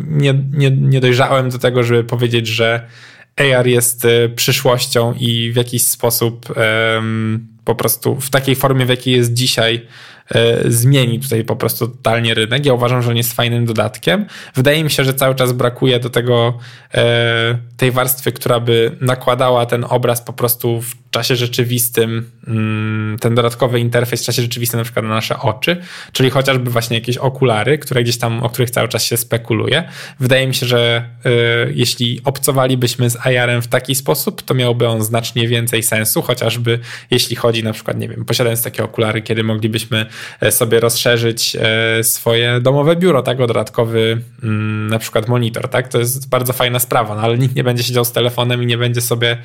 nie, 0.07 0.33
nie, 0.53 0.71
nie 0.71 0.99
dojrzałem 0.99 1.49
do 1.49 1.59
tego, 1.59 1.83
żeby 1.83 2.03
powiedzieć, 2.03 2.47
że 2.47 2.87
AR 3.35 3.67
jest 3.67 4.05
e, 4.05 4.29
przyszłością 4.29 5.13
i 5.19 5.51
w 5.51 5.55
jakiś 5.55 5.83
sposób 5.83 6.53
um, 6.95 7.47
po 7.65 7.75
prostu 7.75 8.15
w 8.15 8.29
takiej 8.29 8.55
formie, 8.55 8.85
w 8.85 8.89
jakiej 8.89 9.13
jest 9.13 9.33
dzisiaj, 9.33 9.87
E, 10.35 10.71
zmieni 10.71 11.19
tutaj 11.19 11.43
po 11.43 11.55
prostu 11.55 11.87
totalnie 11.87 12.33
rynek. 12.33 12.65
Ja 12.65 12.73
uważam, 12.73 13.01
że 13.01 13.09
on 13.09 13.17
jest 13.17 13.33
fajnym 13.33 13.65
dodatkiem. 13.65 14.25
Wydaje 14.55 14.83
mi 14.83 14.91
się, 14.91 15.03
że 15.03 15.13
cały 15.13 15.35
czas 15.35 15.51
brakuje 15.51 15.99
do 15.99 16.09
tego 16.09 16.57
e, 16.93 17.57
tej 17.77 17.91
warstwy, 17.91 18.31
która 18.31 18.59
by 18.59 18.97
nakładała 19.01 19.65
ten 19.65 19.85
obraz 19.89 20.21
po 20.21 20.33
prostu 20.33 20.81
w 20.81 21.00
czasie 21.11 21.35
rzeczywistym, 21.35 22.31
mm, 22.47 23.17
ten 23.19 23.35
dodatkowy 23.35 23.79
interfejs 23.79 24.21
w 24.21 24.25
czasie 24.25 24.41
rzeczywistym 24.41 24.77
na 24.77 24.83
przykład 24.83 25.05
na 25.05 25.15
nasze 25.15 25.39
oczy, 25.39 25.77
czyli 26.11 26.29
chociażby 26.29 26.71
właśnie 26.71 26.97
jakieś 26.97 27.17
okulary, 27.17 27.77
które 27.77 28.03
gdzieś 28.03 28.17
tam, 28.17 28.43
o 28.43 28.49
których 28.49 28.69
cały 28.69 28.87
czas 28.87 29.03
się 29.03 29.17
spekuluje. 29.17 29.83
Wydaje 30.19 30.47
mi 30.47 30.55
się, 30.55 30.65
że 30.65 31.05
e, 31.25 31.29
jeśli 31.73 32.21
obcowalibyśmy 32.23 33.09
z 33.09 33.15
AR-em 33.15 33.61
w 33.61 33.67
taki 33.67 33.95
sposób, 33.95 34.41
to 34.41 34.53
miałby 34.53 34.87
on 34.87 35.03
znacznie 35.03 35.47
więcej 35.47 35.83
sensu, 35.83 36.21
chociażby 36.21 36.79
jeśli 37.11 37.35
chodzi 37.35 37.63
na 37.63 37.73
przykład, 37.73 37.97
nie 37.97 38.09
wiem, 38.09 38.25
posiadając 38.25 38.63
takie 38.63 38.83
okulary, 38.83 39.21
kiedy 39.21 39.43
moglibyśmy 39.43 40.05
E, 40.41 40.51
sobie 40.51 40.79
rozszerzyć 40.79 41.57
e, 41.59 42.03
swoje 42.03 42.59
domowe 42.61 42.95
biuro, 42.95 43.21
tak, 43.21 43.39
o 43.39 43.47
dodatkowy 43.47 44.21
mm, 44.43 44.87
na 44.87 44.99
przykład 44.99 45.27
monitor, 45.27 45.67
tak, 45.67 45.87
to 45.87 45.99
jest 45.99 46.29
bardzo 46.29 46.53
fajna 46.53 46.79
sprawa, 46.79 47.15
no 47.15 47.21
ale 47.21 47.37
nikt 47.37 47.55
nie 47.55 47.63
będzie 47.63 47.83
siedział 47.83 48.05
z 48.05 48.11
telefonem 48.11 48.63
i 48.63 48.65
nie 48.65 48.77
będzie 48.77 49.01
sobie 49.01 49.37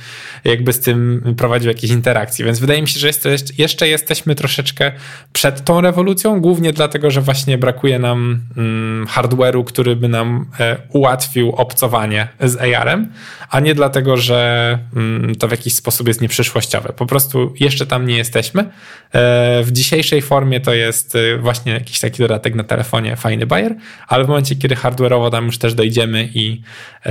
jakby 0.45 0.73
z 0.73 0.81
tym 0.81 1.23
prowadził 1.37 1.56
jakiejś 1.65 1.93
interakcji, 1.93 2.45
więc 2.45 2.59
wydaje 2.59 2.83
mi 2.83 2.89
się, 2.89 3.01
że 3.01 3.11
jeszcze 3.59 3.89
jesteśmy 3.89 4.35
troszeczkę 4.35 4.93
przed 5.33 5.65
tą 5.65 5.81
rewolucją, 5.81 6.41
głównie 6.41 6.73
dlatego, 6.73 7.11
że 7.11 7.21
właśnie 7.21 7.59
brakuje 7.59 7.99
nam 7.99 8.41
mm, 8.57 9.07
hardware'u, 9.07 9.65
który 9.65 9.97
by 9.97 10.09
nam 10.09 10.47
e, 10.61 10.77
ułatwił 10.93 11.51
obcowanie 11.51 12.29
z 12.41 12.57
AR-em, 12.57 13.13
a 13.51 13.61
nie 13.61 13.75
dlatego, 13.75 14.17
że 14.17 14.79
mm, 14.97 15.35
to 15.35 15.49
w 15.49 15.51
jakiś 15.51 15.75
sposób 15.75 16.09
jest 16.09 16.21
nieprzyszłościowe. 16.21 16.93
Po 16.93 17.07
prostu 17.07 17.55
jeszcze 17.61 17.87
tam 17.87 18.07
nie 18.07 18.17
jesteśmy. 18.17 18.71
W 19.63 19.69
dzisiejszej 19.73 20.23
formie 20.23 20.61
to 20.61 20.75
jest 20.75 21.15
y, 21.15 21.39
właśnie 21.39 21.73
jakiś 21.73 22.01
taki 22.01 22.23
dodatek 22.23 22.55
na 22.55 22.65
telefonie, 22.65 23.17
fajny 23.17 23.47
bajer, 23.47 23.75
ale 24.09 24.25
w 24.25 24.29
momencie, 24.29 24.57
kiedy 24.57 24.75
hardware'owo 24.75 25.31
tam 25.31 25.47
już 25.47 25.59
też 25.59 25.75
dojdziemy 25.75 26.29
i, 26.35 26.63
y, 27.07 27.11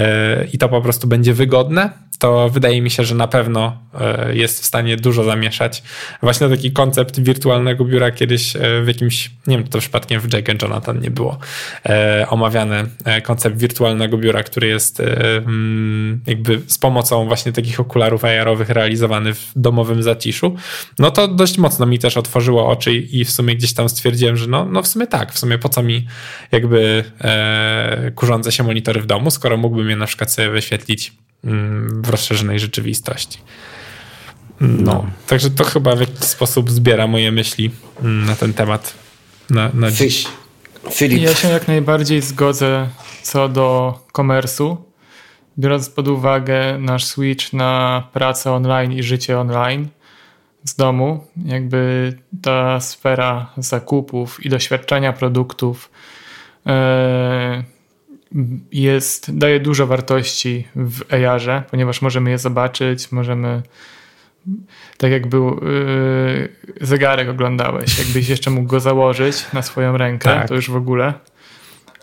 i 0.54 0.58
to 0.58 0.70
po 0.70 0.82
prostu 0.82 1.08
będzie 1.08 1.34
wygodne, 1.34 1.89
to 2.20 2.50
wydaje 2.50 2.82
mi 2.82 2.89
się, 2.89 3.04
że 3.04 3.16
na 3.16 3.28
pewno 3.28 3.78
e, 3.93 4.34
jest 4.36 4.61
w 4.61 4.65
stanie 4.65 4.97
dużo 4.97 5.23
zamieszać. 5.23 5.83
Właśnie 6.21 6.49
taki 6.49 6.71
koncept 6.71 7.19
wirtualnego 7.19 7.86
biura 7.86 8.11
kiedyś 8.11 8.55
e, 8.55 8.59
w 8.83 8.88
jakimś, 8.88 9.31
nie 9.47 9.57
wiem, 9.57 9.67
to 9.67 9.79
przypadkiem 9.79 10.21
w 10.21 10.33
Jake 10.33 10.51
and 10.51 10.61
Jonathan 10.61 10.99
nie 10.99 11.11
było 11.11 11.38
e, 11.86 12.25
omawiany 12.29 12.89
koncept 13.23 13.57
wirtualnego 13.57 14.17
biura, 14.17 14.43
który 14.43 14.67
jest 14.67 14.99
mm, 14.99 16.21
jakby 16.27 16.61
z 16.67 16.77
pomocą 16.77 17.27
właśnie 17.27 17.51
takich 17.51 17.79
okularów 17.79 18.25
AR-owych 18.25 18.69
realizowany 18.69 19.33
w 19.33 19.51
domowym 19.55 20.03
zaciszu. 20.03 20.55
No 20.99 21.11
to 21.11 21.27
dość 21.27 21.57
mocno 21.57 21.86
mi 21.86 21.99
też 21.99 22.17
otworzyło 22.17 22.67
oczy 22.67 22.93
i 22.93 23.25
w 23.25 23.31
sumie 23.31 23.55
gdzieś 23.55 23.73
tam 23.73 23.89
stwierdziłem, 23.89 24.38
że 24.38 24.47
no, 24.47 24.65
no 24.65 24.81
w 24.81 24.88
sumie 24.88 25.07
tak, 25.07 25.33
w 25.33 25.39
sumie 25.39 25.57
po 25.57 25.69
co 25.69 25.83
mi 25.83 26.07
jakby 26.51 27.03
e, 27.21 28.11
kurzące 28.15 28.51
się 28.51 28.63
monitory 28.63 29.01
w 29.01 29.05
domu, 29.05 29.31
skoro 29.31 29.57
mógłbym 29.57 29.89
je 29.89 29.95
na 29.95 30.05
przykład 30.05 30.31
sobie 30.31 30.49
wyświetlić 30.49 31.13
w 32.03 32.09
rozszerzonej 32.09 32.59
rzeczywistości. 32.59 33.39
No, 34.62 34.93
no. 34.93 35.06
Także 35.28 35.49
to 35.49 35.64
chyba 35.64 35.95
w 35.95 35.99
jakiś 35.99 36.20
sposób 36.20 36.72
zbiera 36.72 37.08
moje 37.08 37.32
myśli 37.32 37.72
mm, 38.01 38.26
na 38.26 38.36
ten 38.36 38.53
temat 38.53 38.93
na, 39.49 39.70
na 39.74 39.91
dziś. 39.91 40.28
Filip. 40.91 41.22
Ja 41.22 41.36
się 41.36 41.47
jak 41.47 41.68
najbardziej 41.68 42.22
zgodzę 42.22 42.89
co 43.24 43.49
do 43.49 43.99
komersu. 44.12 44.78
Biorąc 45.60 45.89
pod 45.89 46.08
uwagę 46.08 46.78
nasz 46.80 47.06
switch 47.06 47.53
na 47.53 48.03
pracę 48.14 48.51
online 48.51 48.91
i 48.91 49.03
życie 49.03 49.39
online, 49.39 49.88
z 50.66 50.76
domu, 50.76 51.28
jakby 51.45 52.14
ta 52.41 52.80
sfera 52.80 53.53
zakupów 53.58 54.45
i 54.45 54.49
doświadczenia 54.49 55.14
produktów 55.14 55.91
e, 56.66 57.64
jest, 58.72 59.38
daje 59.38 59.60
dużo 59.60 59.88
wartości 59.88 60.68
w 60.76 61.14
AR-ze, 61.14 61.64
ponieważ 61.72 62.01
możemy 62.01 62.30
je 62.30 62.38
zobaczyć, 62.38 63.12
możemy 63.12 63.62
tak 64.98 65.12
jak 65.12 65.28
był 65.28 65.60
yy, 65.66 66.50
zegarek 66.82 67.30
oglądałeś, 67.30 68.00
jakbyś 68.00 68.30
jeszcze 68.30 68.50
mógł 68.52 68.68
go 68.68 68.80
założyć 68.80 69.46
na 69.54 69.62
swoją 69.62 69.98
rękę, 69.98 70.30
tak. 70.30 70.48
to 70.48 70.56
już 70.56 70.70
w 70.70 70.76
ogóle, 70.76 71.14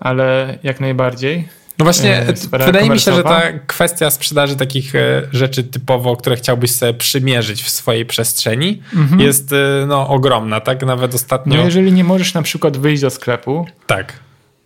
ale 0.00 0.58
jak 0.62 0.80
najbardziej. 0.80 1.48
No 1.78 1.84
właśnie, 1.84 2.18
e, 2.18 2.64
wydaje 2.66 2.90
mi 2.90 2.98
się, 2.98 3.14
że 3.14 3.22
ta 3.22 3.42
kwestia 3.66 4.10
sprzedaży 4.10 4.56
takich 4.56 4.94
e, 4.94 5.22
rzeczy 5.32 5.64
typowo, 5.64 6.16
które 6.16 6.36
chciałbyś 6.36 6.72
sobie 6.74 6.94
przymierzyć 6.94 7.62
w 7.62 7.70
swojej 7.70 8.06
przestrzeni, 8.06 8.82
mhm. 8.94 9.20
jest 9.20 9.52
e, 9.52 9.86
no, 9.86 10.08
ogromna, 10.08 10.60
tak? 10.60 10.86
Nawet 10.86 11.14
ostatnio. 11.14 11.56
No 11.56 11.64
jeżeli 11.64 11.92
nie 11.92 12.04
możesz 12.04 12.34
na 12.34 12.42
przykład 12.42 12.76
wyjść 12.76 13.02
do 13.02 13.10
sklepu, 13.10 13.66
tak. 13.86 14.12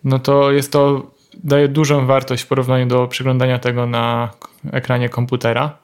no 0.03 0.19
to 0.19 0.51
jest 0.51 0.71
to, 0.71 1.11
daje 1.43 1.67
dużą 1.67 2.05
wartość 2.05 2.43
w 2.43 2.47
porównaniu 2.47 2.85
do 2.85 3.07
przeglądania 3.07 3.59
tego 3.59 3.85
na 3.85 4.29
ekranie 4.71 5.09
komputera. 5.09 5.77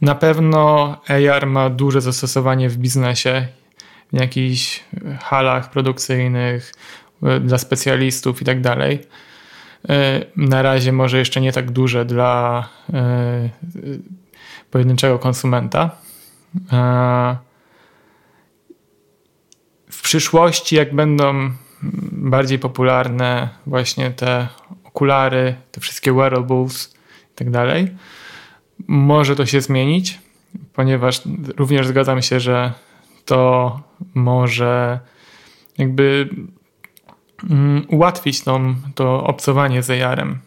Na 0.00 0.14
pewno 0.14 0.96
AR 1.08 1.46
ma 1.46 1.70
duże 1.70 2.00
zastosowanie 2.00 2.68
w 2.68 2.76
biznesie, 2.76 3.46
w 4.12 4.20
jakichś 4.20 4.84
halach 5.20 5.70
produkcyjnych, 5.70 6.72
dla 7.40 7.58
specjalistów 7.58 8.42
i 8.42 8.44
tak 8.44 8.60
dalej. 8.60 9.00
E, 9.88 10.20
na 10.36 10.62
razie 10.62 10.92
może 10.92 11.18
jeszcze 11.18 11.40
nie 11.40 11.52
tak 11.52 11.70
duże 11.70 12.04
dla 12.04 12.68
e, 12.92 13.48
pojedynczego 14.70 15.18
konsumenta. 15.18 15.90
E, 16.72 17.36
w 19.90 20.02
przyszłości, 20.02 20.76
jak 20.76 20.94
będą 20.94 21.50
bardziej 22.12 22.58
popularne 22.58 23.48
właśnie 23.66 24.10
te 24.10 24.48
okulary, 24.84 25.54
te 25.72 25.80
wszystkie 25.80 26.12
wearables 26.12 26.94
i 27.32 27.34
tak 27.34 27.50
dalej, 27.50 27.88
może 28.88 29.36
to 29.36 29.46
się 29.46 29.60
zmienić, 29.60 30.18
ponieważ 30.72 31.22
również 31.56 31.86
zgadzam 31.86 32.22
się, 32.22 32.40
że 32.40 32.72
to 33.24 33.80
może 34.14 35.00
jakby 35.78 36.28
Mm, 37.50 37.86
ułatwić 37.88 38.40
tą, 38.40 38.74
to 38.94 39.24
obcowanie 39.24 39.82
z 39.82 39.90
AR-em. 39.90 40.38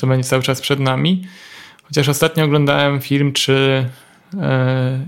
To 0.00 0.06
będzie 0.06 0.28
cały 0.28 0.42
czas 0.42 0.60
przed 0.60 0.80
nami. 0.80 1.26
Chociaż 1.82 2.08
ostatnio 2.08 2.44
oglądałem 2.44 3.00
film, 3.00 3.32
czy, 3.32 3.88
e, 4.40 5.04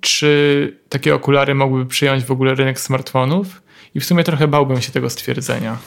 czy 0.00 0.76
takie 0.88 1.14
okulary 1.14 1.54
mogłyby 1.54 1.86
przyjąć 1.86 2.24
w 2.24 2.30
ogóle 2.30 2.54
rynek 2.54 2.80
smartfonów 2.80 3.62
i 3.94 4.00
w 4.00 4.04
sumie 4.04 4.24
trochę 4.24 4.48
bałbym 4.48 4.80
się 4.80 4.92
tego 4.92 5.10
stwierdzenia. 5.10 5.78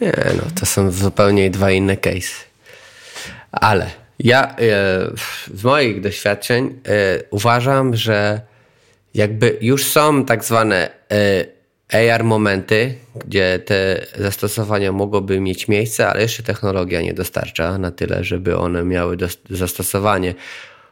Nie, 0.00 0.12
no 0.36 0.42
to 0.60 0.66
są 0.66 0.90
zupełnie 0.90 1.50
dwa 1.50 1.70
inne 1.70 1.96
case. 1.96 2.45
Ale 3.52 3.90
ja 4.18 4.48
e, 4.48 4.56
z 5.54 5.64
moich 5.64 6.00
doświadczeń 6.00 6.64
e, 6.66 6.70
uważam, 7.30 7.96
że 7.96 8.40
jakby 9.14 9.58
już 9.60 9.84
są 9.84 10.24
tak 10.24 10.44
zwane 10.44 10.90
AR 11.92 12.24
momenty, 12.24 12.94
gdzie 13.26 13.58
te 13.58 14.06
zastosowania 14.18 14.92
mogłyby 14.92 15.40
mieć 15.40 15.68
miejsce, 15.68 16.08
ale 16.08 16.22
jeszcze 16.22 16.42
technologia 16.42 17.02
nie 17.02 17.14
dostarcza 17.14 17.78
na 17.78 17.90
tyle, 17.90 18.24
żeby 18.24 18.56
one 18.56 18.84
miały 18.84 19.16
zastosowanie. 19.50 20.34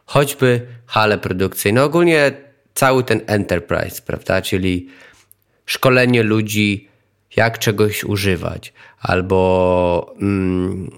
Choćby 0.05 0.61
hale 0.85 1.17
produkcyjne, 1.17 1.83
ogólnie 1.83 2.31
cały 2.73 3.03
ten 3.03 3.21
enterprise, 3.27 4.01
prawda? 4.05 4.41
Czyli 4.41 4.89
szkolenie 5.65 6.23
ludzi, 6.23 6.89
jak 7.35 7.59
czegoś 7.59 8.03
używać, 8.03 8.73
albo 8.99 10.15
mm, 10.21 10.91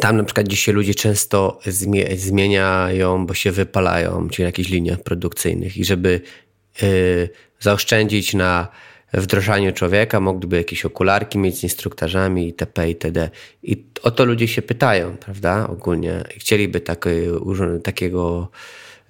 tam 0.00 0.16
na 0.16 0.24
przykład 0.24 0.48
dzisiaj 0.48 0.74
ludzie 0.74 0.94
często 0.94 1.60
zmieniają, 2.16 3.26
bo 3.26 3.34
się 3.34 3.52
wypalają, 3.52 4.28
czyli 4.28 4.44
na 4.44 4.48
jakichś 4.48 4.70
liniach 4.70 5.02
produkcyjnych 5.02 5.76
i 5.76 5.84
żeby 5.84 6.20
y, 6.82 7.28
zaoszczędzić 7.60 8.34
na 8.34 8.68
wdrożaniu 9.12 9.72
człowieka, 9.72 10.20
mogliby 10.20 10.56
jakieś 10.56 10.84
okularki 10.84 11.38
mieć 11.38 11.58
z 11.58 11.62
instruktarzami 11.62 12.46
itp. 12.46 12.88
itd. 12.88 13.30
I 13.62 13.84
o 14.02 14.10
to 14.10 14.24
ludzie 14.24 14.48
się 14.48 14.62
pytają, 14.62 15.16
prawda, 15.16 15.68
ogólnie. 15.68 16.24
Chcieliby 16.36 16.80
takie, 16.80 17.12
takiego, 17.84 18.48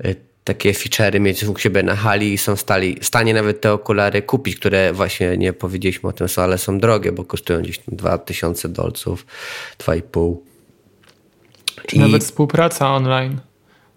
e, 0.04 0.14
takie 0.44 0.72
feature'y 0.72 1.20
mieć 1.20 1.44
u 1.44 1.58
siebie 1.58 1.82
na 1.82 1.96
hali 1.96 2.32
i 2.32 2.38
są 2.38 2.56
stali, 2.56 2.96
w 3.00 3.06
stanie 3.06 3.34
nawet 3.34 3.60
te 3.60 3.72
okulary 3.72 4.22
kupić, 4.22 4.56
które 4.56 4.92
właśnie 4.92 5.36
nie 5.36 5.52
powiedzieliśmy 5.52 6.08
o 6.08 6.12
tym, 6.12 6.28
są, 6.28 6.42
ale 6.42 6.58
są 6.58 6.78
drogie, 6.78 7.12
bo 7.12 7.24
kosztują 7.24 7.62
gdzieś 7.62 7.80
2000 7.88 8.68
dolców, 8.68 9.26
2,5. 9.78 10.47
Czy 11.86 11.96
I... 11.96 11.98
nawet 11.98 12.24
współpraca 12.24 12.94
online 12.94 13.40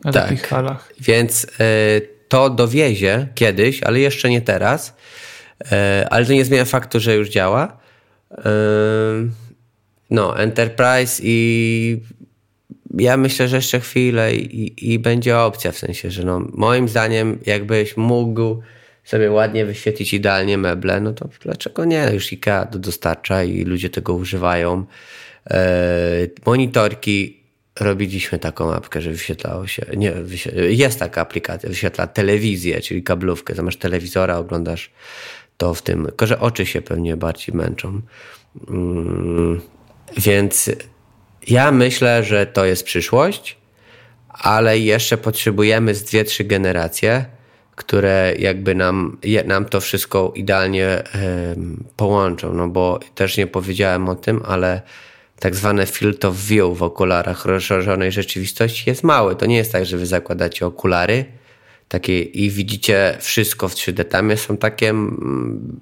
na 0.04 0.12
tak, 0.12 0.24
takich 0.24 0.48
halach. 0.48 0.94
Więc... 1.00 1.44
Y 1.44 2.22
to 2.32 2.50
dowiezie 2.50 3.28
kiedyś, 3.36 3.84
ale 3.84 4.00
jeszcze 4.00 4.30
nie 4.30 4.42
teraz. 4.42 4.96
E, 5.72 6.08
ale 6.10 6.26
to 6.26 6.34
nie 6.34 6.46
zmienia 6.46 6.66
faktu, 6.66 7.00
że 7.00 7.16
już 7.16 7.30
działa. 7.30 7.78
E, 8.32 8.52
no, 10.10 10.40
Enterprise 10.40 11.22
i 11.26 12.02
ja 12.98 13.18
myślę, 13.18 13.48
że 13.48 13.56
jeszcze 13.56 13.80
chwilę 13.80 14.36
i, 14.36 14.94
i 14.94 15.00
będzie 15.00 15.38
opcja, 15.38 15.72
w 15.72 15.78
sensie, 15.78 16.12
że 16.12 16.24
no, 16.24 16.48
moim 16.54 16.90
zdaniem 16.90 17.40
jakbyś 17.46 17.98
mógł 17.98 18.62
sobie 19.04 19.32
ładnie 19.32 19.66
wyświetlić 19.66 20.14
idealnie 20.14 20.58
meble, 20.58 21.02
no 21.02 21.14
to 21.14 21.30
dlaczego 21.42 21.86
nie? 21.86 22.10
Już 22.14 22.34
IKEA 22.34 22.66
dostarcza 22.72 23.44
i 23.44 23.64
ludzie 23.64 23.90
tego 23.90 24.14
używają. 24.14 24.86
Monitorki 26.46 27.41
robiliśmy 27.80 28.40
taką 28.40 28.74
apkę, 28.74 29.02
że 29.02 29.12
wyświetlało 29.12 29.68
się, 29.68 29.86
nie, 29.98 30.14
jest 30.56 31.00
taka 31.00 31.22
aplikacja, 31.22 31.70
wyświetla 31.70 32.08
telewizję, 32.08 32.82
czyli 32.82 33.04
kablówkę, 33.04 33.56
zamiast 33.56 33.80
telewizora 33.80 34.38
oglądasz 34.38 34.92
to 35.58 35.74
w 35.74 35.82
tym, 35.82 36.06
tylko 36.06 36.28
że 36.28 36.40
oczy 36.40 36.66
się 36.66 36.82
pewnie 36.82 37.18
bardziej 37.18 37.56
męczą. 37.56 38.02
Mm, 38.70 39.62
więc 40.18 40.72
ja 41.48 41.72
myślę, 41.72 42.24
że 42.24 42.46
to 42.46 42.66
jest 42.66 42.84
przyszłość, 42.84 43.58
ale 44.30 44.80
jeszcze 44.80 45.18
potrzebujemy 45.18 45.96
z 45.96 46.04
dwie, 46.04 46.24
trzy 46.24 46.44
generacje, 46.44 47.26
które 47.76 48.34
jakby 48.40 48.76
nam, 48.76 49.18
nam 49.46 49.66
to 49.66 49.82
wszystko 49.82 50.34
idealnie 50.36 51.04
połączą, 51.96 52.54
no 52.54 52.68
bo 52.68 53.00
też 53.16 53.38
nie 53.38 53.48
powiedziałem 53.48 54.10
o 54.10 54.16
tym, 54.16 54.42
ale 54.46 54.82
tak 55.42 55.56
zwane 55.56 55.86
field 55.86 56.26
of 56.26 56.36
view 56.36 56.78
w 56.78 56.84
okularach 56.84 57.46
rozszerzonej 57.46 58.12
rzeczywistości 58.12 58.84
jest 58.90 59.04
mały. 59.04 59.36
To 59.36 59.46
nie 59.46 59.58
jest 59.58 59.72
tak, 59.72 59.86
że 59.86 59.98
wy 59.98 60.06
zakładacie 60.06 60.66
okulary 60.66 61.26
takie 61.88 62.22
i 62.22 62.50
widzicie 62.50 63.18
wszystko 63.20 63.70
w 63.70 63.76
3D. 63.76 64.06
Tam 64.06 64.38
są 64.38 64.58
takie, 64.58 64.90
mm, 64.90 65.80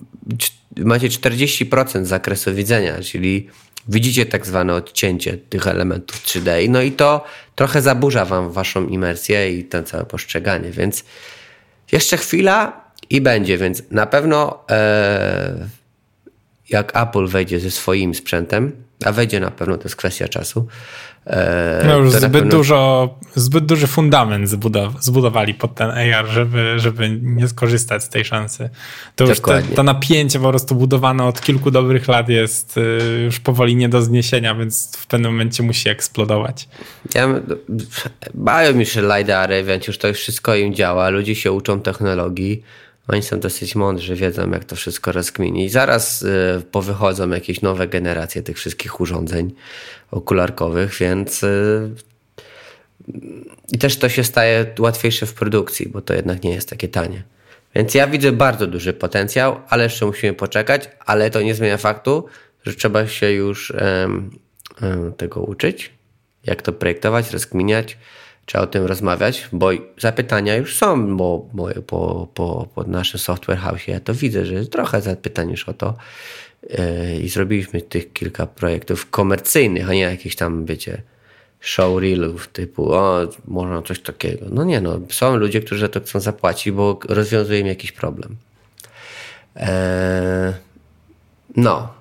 macie 0.78 1.10
40% 1.10 2.06
zakresu 2.06 2.54
widzenia, 2.56 3.02
czyli 3.02 3.50
widzicie 3.88 4.26
tak 4.26 4.46
zwane 4.46 4.74
odcięcie 4.74 5.38
tych 5.38 5.68
elementów 5.68 6.24
3D. 6.24 6.70
No 6.70 6.82
i 6.82 6.92
to 6.92 7.26
trochę 7.56 7.82
zaburza 7.82 8.26
wam 8.26 8.52
waszą 8.52 8.88
imersję 8.88 9.60
i 9.60 9.64
to 9.64 9.84
całe 9.84 10.06
postrzeganie, 10.06 10.72
więc 10.72 11.04
jeszcze 11.92 12.18
chwila 12.18 12.92
i 13.10 13.22
będzie, 13.22 13.58
więc 13.58 13.84
na 13.92 14.06
pewno 14.06 14.64
e, 14.70 15.79
jak 16.70 16.98
Apple 16.98 17.28
wejdzie 17.28 17.60
ze 17.60 17.72
swoim 17.72 18.16
sprzętem, 18.16 18.72
a 19.06 19.12
wejdzie 19.12 19.40
na 19.40 19.52
pewno, 19.52 19.78
to 19.78 19.84
jest 19.84 19.96
kwestia 19.96 20.28
czasu. 20.28 20.68
E, 21.26 21.84
no 21.88 21.98
już 21.98 22.12
zbyt, 22.12 22.32
pewno... 22.32 22.52
dużo, 22.52 23.10
zbyt 23.36 23.66
duży 23.66 23.88
fundament 23.88 24.50
zbudowali 25.00 25.54
pod 25.54 25.76
ten 25.76 25.90
AR, 25.90 26.28
żeby, 26.28 26.80
żeby 26.80 27.20
nie 27.22 27.48
skorzystać 27.48 28.04
z 28.04 28.10
tej 28.10 28.26
szansy. 28.26 28.70
To 29.16 29.26
już 29.26 29.40
te, 29.40 29.62
to 29.76 29.84
napięcie 29.84 30.40
po 30.40 30.50
prostu 30.50 30.76
budowane 30.76 31.24
od 31.24 31.42
kilku 31.42 31.72
dobrych 31.72 32.08
lat 32.08 32.30
jest 32.30 32.78
y, 32.78 33.22
już 33.24 33.40
powoli 33.40 33.76
nie 33.76 33.90
do 33.90 34.02
zniesienia, 34.02 34.56
więc 34.56 34.98
w 34.98 35.08
pewnym 35.08 35.32
momencie 35.32 35.64
musi 35.64 35.90
eksplodować. 35.90 36.68
Ja, 37.16 37.28
mi 38.74 38.86
się 38.86 39.02
LiDARy, 39.02 39.64
więc 39.64 39.88
już 39.88 39.98
to 39.98 40.08
już 40.08 40.18
wszystko 40.18 40.56
im 40.56 40.74
działa, 40.74 41.10
ludzie 41.10 41.36
się 41.36 41.52
uczą 41.52 41.82
technologii, 41.82 42.64
oni 43.10 43.24
są 43.24 43.40
dosyć 43.40 43.76
mądrzy, 43.76 44.16
wiedzą 44.16 44.52
jak 44.52 44.66
to 44.66 44.76
wszystko 44.76 45.12
rozkminić. 45.12 45.72
Zaraz 45.72 46.22
y, 46.22 46.62
powychodzą 46.72 47.30
jakieś 47.30 47.62
nowe 47.62 47.88
generacje 47.88 48.44
tych 48.44 48.58
wszystkich 48.58 49.02
urządzeń 49.02 49.54
okularkowych, 50.12 50.98
więc 51.00 51.44
y, 51.44 51.90
i 53.72 53.78
też 53.78 53.98
to 53.98 54.10
się 54.10 54.24
staje 54.24 54.66
łatwiejsze 54.80 55.26
w 55.26 55.34
produkcji, 55.34 55.90
bo 55.90 56.02
to 56.02 56.14
jednak 56.14 56.44
nie 56.44 56.52
jest 56.52 56.70
takie 56.70 56.88
tanie. 56.88 57.24
Więc 57.76 57.94
ja 57.94 58.08
widzę 58.08 58.32
bardzo 58.32 58.68
duży 58.68 58.94
potencjał, 58.94 59.60
ale 59.70 59.84
jeszcze 59.84 60.06
musimy 60.06 60.34
poczekać, 60.34 60.90
ale 61.06 61.30
to 61.30 61.42
nie 61.42 61.56
zmienia 61.56 61.78
faktu, 61.78 62.26
że 62.64 62.74
trzeba 62.74 63.08
się 63.08 63.32
już 63.32 63.74
tego 65.18 65.42
uczyć, 65.42 65.94
jak 66.44 66.62
to 66.62 66.74
projektować, 66.74 67.32
rozkminiać, 67.32 67.98
trzeba 68.50 68.64
o 68.64 68.68
tym 68.68 68.86
rozmawiać, 68.86 69.50
bo 69.52 69.70
zapytania 69.98 70.56
już 70.56 70.76
są 70.76 71.18
bo, 71.18 71.46
bo, 71.54 71.70
po, 71.88 72.28
po, 72.34 72.68
po 72.76 72.84
naszym 72.84 73.20
software 73.20 73.58
house. 73.58 73.88
Ja 73.88 74.00
to 74.00 74.14
widzę, 74.14 74.46
że 74.46 74.54
jest 74.54 74.72
trochę 74.72 75.02
zapytań 75.02 75.52
już 75.52 75.70
o 75.70 75.74
to. 75.74 75.94
Yy, 76.70 76.78
I 77.22 77.30
zrobiliśmy 77.30 77.82
tych 77.82 78.14
kilka 78.14 78.48
projektów 78.48 79.10
komercyjnych, 79.10 79.90
a 79.90 79.94
nie 79.94 80.02
jakieś 80.02 80.36
tam, 80.36 80.66
wiecie, 80.66 81.02
showreelów 81.60 82.48
typu, 82.48 82.94
o, 82.94 83.28
można 83.48 83.82
coś 83.82 84.00
takiego. 84.00 84.46
No 84.52 84.64
nie 84.64 84.82
no, 84.82 85.00
są 85.10 85.36
ludzie, 85.36 85.62
którzy 85.62 85.82
za 85.82 85.90
to 85.90 86.00
chcą 86.00 86.20
zapłacić, 86.20 86.72
bo 86.72 87.00
rozwiązuje 87.10 87.60
im 87.60 87.68
jakiś 87.68 87.92
problem. 87.92 88.36
Eee, 89.56 90.54
no. 91.56 91.94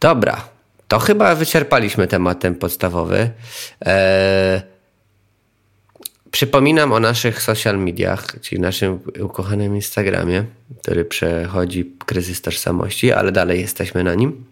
Dobra. 0.00 0.48
To 0.88 0.98
chyba 0.98 1.34
wyczerpaliśmy 1.34 2.06
temat 2.06 2.40
ten 2.40 2.54
podstawowy. 2.54 3.30
Eee, 3.80 4.75
przypominam 6.36 6.92
o 6.92 7.00
naszych 7.00 7.42
social 7.42 7.78
mediach, 7.78 8.40
czyli 8.40 8.60
naszym 8.60 9.00
ukochanym 9.20 9.74
Instagramie, 9.74 10.44
który 10.82 11.04
przechodzi 11.04 11.92
kryzys 12.06 12.42
tożsamości, 12.42 13.12
ale 13.12 13.32
dalej 13.32 13.60
jesteśmy 13.60 14.04
na 14.04 14.14
nim. 14.14 14.44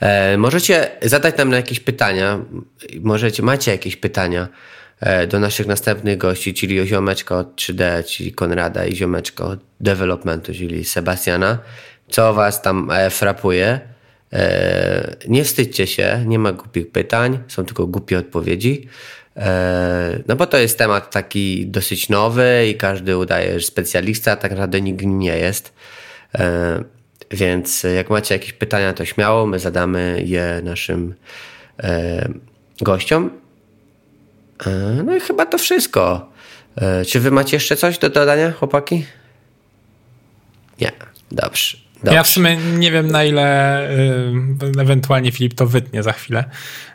E, 0.00 0.36
możecie 0.36 0.90
zadać 1.02 1.36
nam 1.36 1.52
jakieś 1.52 1.80
pytania, 1.80 2.38
możecie, 3.00 3.42
macie 3.42 3.70
jakieś 3.70 3.96
pytania 3.96 4.48
e, 5.00 5.26
do 5.26 5.40
naszych 5.40 5.66
następnych 5.66 6.18
gości, 6.18 6.54
czyli 6.54 6.86
ziomeczka 6.86 7.38
od 7.38 7.56
3D, 7.56 8.04
czyli 8.04 8.32
Konrada 8.32 8.86
i 8.86 8.96
ziomeczka 8.96 9.44
od 9.44 9.60
developmentu, 9.80 10.52
czyli 10.54 10.84
Sebastiana. 10.84 11.58
Co 12.08 12.34
was 12.34 12.62
tam 12.62 12.90
e, 12.90 13.10
frapuje? 13.10 13.80
E, 14.32 15.16
nie 15.28 15.44
wstydźcie 15.44 15.86
się, 15.86 16.24
nie 16.26 16.38
ma 16.38 16.52
głupich 16.52 16.90
pytań, 16.90 17.38
są 17.48 17.64
tylko 17.64 17.86
głupie 17.86 18.18
odpowiedzi. 18.18 18.88
E, 19.36 20.18
no 20.28 20.36
bo 20.36 20.46
to 20.46 20.58
jest 20.58 20.78
temat 20.78 21.10
taki 21.10 21.66
dosyć 21.66 22.08
nowy 22.08 22.66
i 22.68 22.74
każdy 22.74 23.18
udaje, 23.18 23.60
że 23.60 23.66
specjalista, 23.66 24.36
tak 24.36 24.50
naprawdę 24.50 24.80
nikt 24.80 25.04
nie 25.04 25.38
jest. 25.38 25.72
E, 26.34 26.84
więc 27.30 27.86
jak 27.96 28.10
macie 28.10 28.34
jakieś 28.34 28.52
pytania, 28.52 28.92
to 28.92 29.04
śmiało, 29.04 29.46
my 29.46 29.58
zadamy 29.58 30.22
je 30.26 30.60
naszym 30.64 31.14
e, 31.82 32.28
gościom. 32.80 33.30
No 35.04 35.16
i 35.16 35.20
chyba 35.20 35.46
to 35.46 35.58
wszystko. 35.58 36.32
Czy 37.06 37.20
wy 37.20 37.30
macie 37.30 37.56
jeszcze 37.56 37.76
coś 37.76 37.98
do 37.98 38.10
dodania, 38.10 38.52
chłopaki? 38.52 39.06
Nie, 40.80 40.92
dobrze. 41.30 41.83
Dobrze. 42.04 42.16
Ja 42.16 42.22
w 42.22 42.28
sumie 42.28 42.56
nie 42.56 42.90
wiem 42.90 43.10
na 43.10 43.24
ile 43.24 43.80
y, 43.90 44.80
ewentualnie 44.80 45.32
Filip 45.32 45.54
to 45.54 45.66
wytnie 45.66 46.02
za 46.02 46.12
chwilę. 46.12 46.44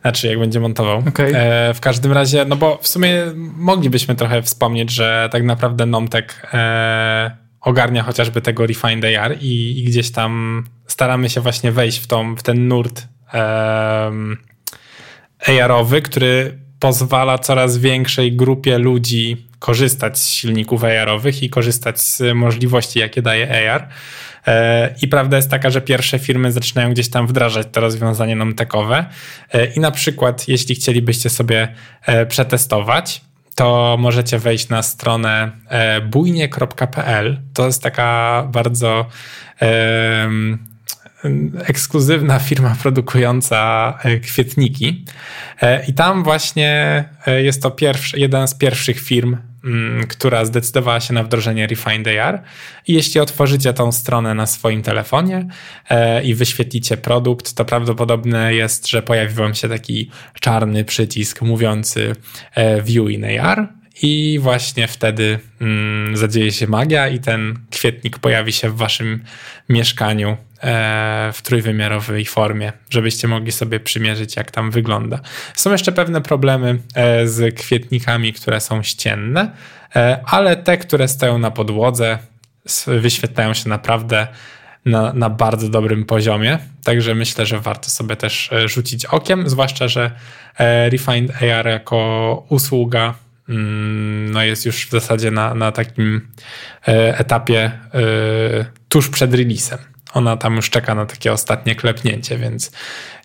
Znaczy, 0.01 0.27
jak 0.27 0.39
będzie 0.39 0.59
montował. 0.59 1.03
Okay. 1.07 1.35
E, 1.35 1.73
w 1.73 1.79
każdym 1.79 2.11
razie, 2.11 2.45
no 2.45 2.55
bo 2.55 2.79
w 2.81 2.87
sumie 2.87 3.23
moglibyśmy 3.55 4.15
trochę 4.15 4.41
wspomnieć, 4.41 4.91
że 4.91 5.29
tak 5.31 5.43
naprawdę 5.43 5.85
Nomtek 5.85 6.47
e, 6.53 7.31
ogarnia 7.61 8.03
chociażby 8.03 8.41
tego 8.41 8.65
Refined 8.67 9.17
AR 9.17 9.35
i, 9.41 9.79
i, 9.79 9.83
gdzieś 9.83 10.11
tam 10.11 10.63
staramy 10.87 11.29
się 11.29 11.41
właśnie 11.41 11.71
wejść 11.71 11.99
w, 11.99 12.07
tą, 12.07 12.35
w 12.35 12.43
ten 12.43 12.67
nurt 12.67 13.07
um, 13.33 14.37
AR-owy, 15.47 16.01
który 16.01 16.59
pozwala 16.79 17.37
coraz 17.37 17.77
większej 17.77 18.35
grupie 18.35 18.77
ludzi 18.77 19.47
korzystać 19.59 20.19
z 20.19 20.29
silników 20.29 20.83
AR-owych 20.83 21.43
i 21.43 21.49
korzystać 21.49 22.01
z 22.01 22.35
możliwości, 22.35 22.99
jakie 22.99 23.21
daje 23.21 23.71
AR. 23.71 23.89
E, 24.47 24.95
I 25.01 25.07
prawda 25.07 25.37
jest 25.37 25.49
taka, 25.49 25.69
że 25.69 25.81
pierwsze 25.81 26.19
firmy 26.19 26.51
zaczynają 26.51 26.91
gdzieś 26.91 27.09
tam 27.09 27.27
wdrażać 27.27 27.67
to 27.71 27.81
rozwiązanie 27.81 28.35
nomtekowe. 28.35 29.05
E, 29.53 29.65
I 29.65 29.79
na 29.79 29.91
przykład, 29.91 30.47
jeśli 30.47 30.75
chcielibyście 30.75 31.29
sobie 31.29 31.67
e, 32.05 32.25
przetestować, 32.25 33.21
to 33.55 33.97
możecie 33.99 34.39
wejść 34.39 34.69
na 34.69 34.83
stronę 34.83 35.51
bujnie.pl. 36.05 37.39
To 37.53 37.65
jest 37.65 37.83
taka 37.83 38.43
bardzo 38.51 39.05
ekskluzywna 41.65 42.39
firma 42.39 42.75
produkująca 42.81 43.93
kwietniki. 44.21 45.05
I 45.87 45.93
tam 45.93 46.23
właśnie 46.23 47.03
jest 47.27 47.61
to 47.61 47.71
pierwszy, 47.71 48.19
jeden 48.19 48.47
z 48.47 48.55
pierwszych 48.55 48.99
firm, 48.99 49.37
która 50.09 50.45
zdecydowała 50.45 50.99
się 50.99 51.13
na 51.13 51.23
wdrożenie 51.23 51.67
Refined 51.67 52.07
AR. 52.19 52.43
I 52.87 52.93
jeśli 52.93 53.21
otworzycie 53.21 53.73
tą 53.73 53.91
stronę 53.91 54.35
na 54.35 54.45
swoim 54.45 54.81
telefonie 54.81 55.47
i 56.23 56.35
wyświetlicie 56.35 56.97
produkt, 56.97 57.53
to 57.53 57.65
prawdopodobne 57.65 58.53
jest, 58.53 58.87
że 58.87 59.01
pojawi 59.01 59.33
wam 59.33 59.55
się 59.55 59.69
taki 59.69 60.11
czarny 60.39 60.83
przycisk 60.85 61.41
mówiący 61.41 62.15
View 62.83 63.09
in 63.09 63.39
AR 63.39 63.79
i 64.01 64.39
właśnie 64.41 64.87
wtedy 64.87 65.39
mm, 65.61 66.17
zadzieje 66.17 66.51
się 66.51 66.67
magia 66.67 67.07
i 67.07 67.19
ten 67.19 67.59
kwietnik 67.71 68.19
pojawi 68.19 68.51
się 68.51 68.69
w 68.69 68.75
waszym 68.75 69.23
mieszkaniu 69.69 70.29
e, 70.29 70.37
w 71.33 71.39
trójwymiarowej 71.43 72.25
formie, 72.25 72.73
żebyście 72.89 73.27
mogli 73.27 73.51
sobie 73.51 73.79
przymierzyć, 73.79 74.35
jak 74.35 74.51
tam 74.51 74.71
wygląda. 74.71 75.19
Są 75.55 75.71
jeszcze 75.71 75.91
pewne 75.91 76.21
problemy 76.21 76.79
e, 76.95 77.27
z 77.27 77.55
kwietnikami, 77.55 78.33
które 78.33 78.59
są 78.59 78.83
ścienne, 78.83 79.51
e, 79.95 80.19
ale 80.25 80.55
te, 80.55 80.77
które 80.77 81.07
stoją 81.07 81.39
na 81.39 81.51
podłodze, 81.51 82.17
wyświetlają 82.87 83.53
się 83.53 83.69
naprawdę 83.69 84.27
na, 84.85 85.13
na 85.13 85.29
bardzo 85.29 85.69
dobrym 85.69 86.05
poziomie. 86.05 86.59
Także 86.83 87.15
myślę, 87.15 87.45
że 87.45 87.59
warto 87.59 87.89
sobie 87.89 88.15
też 88.15 88.53
e, 88.53 88.67
rzucić 88.67 89.05
okiem, 89.05 89.49
zwłaszcza, 89.49 89.87
że 89.87 90.11
e, 90.57 90.89
Refined 90.89 91.43
AR 91.43 91.67
jako 91.67 92.45
usługa 92.49 93.13
Mm, 93.49 94.31
no 94.31 94.43
jest 94.43 94.65
już 94.65 94.87
w 94.87 94.91
zasadzie 94.91 95.31
na, 95.31 95.53
na 95.53 95.71
takim 95.71 96.27
e, 96.87 97.17
etapie 97.19 97.59
e, 97.63 97.71
tuż 98.89 99.09
przed 99.09 99.33
releasem. 99.33 99.79
Ona 100.13 100.37
tam 100.37 100.55
już 100.55 100.69
czeka 100.69 100.95
na 100.95 101.05
takie 101.05 101.33
ostatnie 101.33 101.75
klepnięcie, 101.75 102.37
więc 102.37 102.71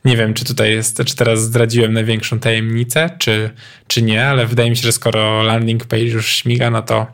nie 0.05 0.17
wiem, 0.17 0.35
czy 0.35 0.45
tutaj 0.45 0.71
jest, 0.71 1.05
czy 1.05 1.17
teraz 1.17 1.43
zdradziłem 1.43 1.93
największą 1.93 2.39
tajemnicę, 2.39 3.11
czy, 3.19 3.51
czy 3.87 4.03
nie, 4.03 4.27
ale 4.27 4.47
wydaje 4.47 4.71
mi 4.71 4.77
się, 4.77 4.83
że 4.83 4.93
skoro 4.93 5.43
landing 5.43 5.87
page 5.87 6.03
już 6.03 6.37
śmiga, 6.37 6.71
no 6.71 6.83
to, 6.83 7.07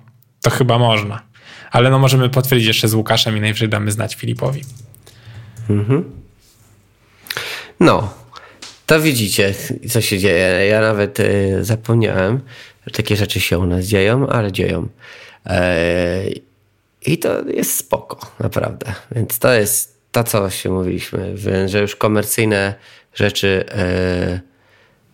to 0.43 0.51
chyba 0.51 0.79
można. 0.79 1.23
Ale 1.71 1.91
no 1.91 1.99
możemy 1.99 2.29
potwierdzić 2.29 2.69
jeszcze 2.69 2.89
z 2.89 2.95
Łukaszem 2.95 3.37
i 3.37 3.41
najwyżej 3.41 3.69
damy 3.69 3.91
znać 3.91 4.15
Filipowi. 4.15 4.63
Mhm. 5.71 6.05
No, 7.81 8.15
to 8.87 9.01
widzicie, 9.01 9.55
co 9.89 10.01
się 10.01 10.19
dzieje. 10.19 10.67
Ja 10.67 10.81
nawet 10.81 11.21
y, 11.21 11.59
zapomniałem, 11.61 12.41
takie 12.93 13.17
rzeczy 13.17 13.41
się 13.41 13.59
u 13.59 13.67
nas 13.67 13.85
dzieją, 13.85 14.29
ale 14.29 14.53
dzieją. 14.53 14.89
E, 15.47 16.23
I 17.07 17.19
to 17.19 17.49
jest 17.49 17.77
spoko, 17.77 18.33
naprawdę. 18.41 18.95
Więc 19.13 19.39
to 19.39 19.53
jest 19.53 20.01
to, 20.13 20.25
co 20.25 20.51
się 20.51 20.71
mówiliśmy, 20.71 21.35
że 21.67 21.81
już 21.81 21.97
komercyjne 21.97 22.75
rzeczy 23.15 23.65
e, 23.69 24.41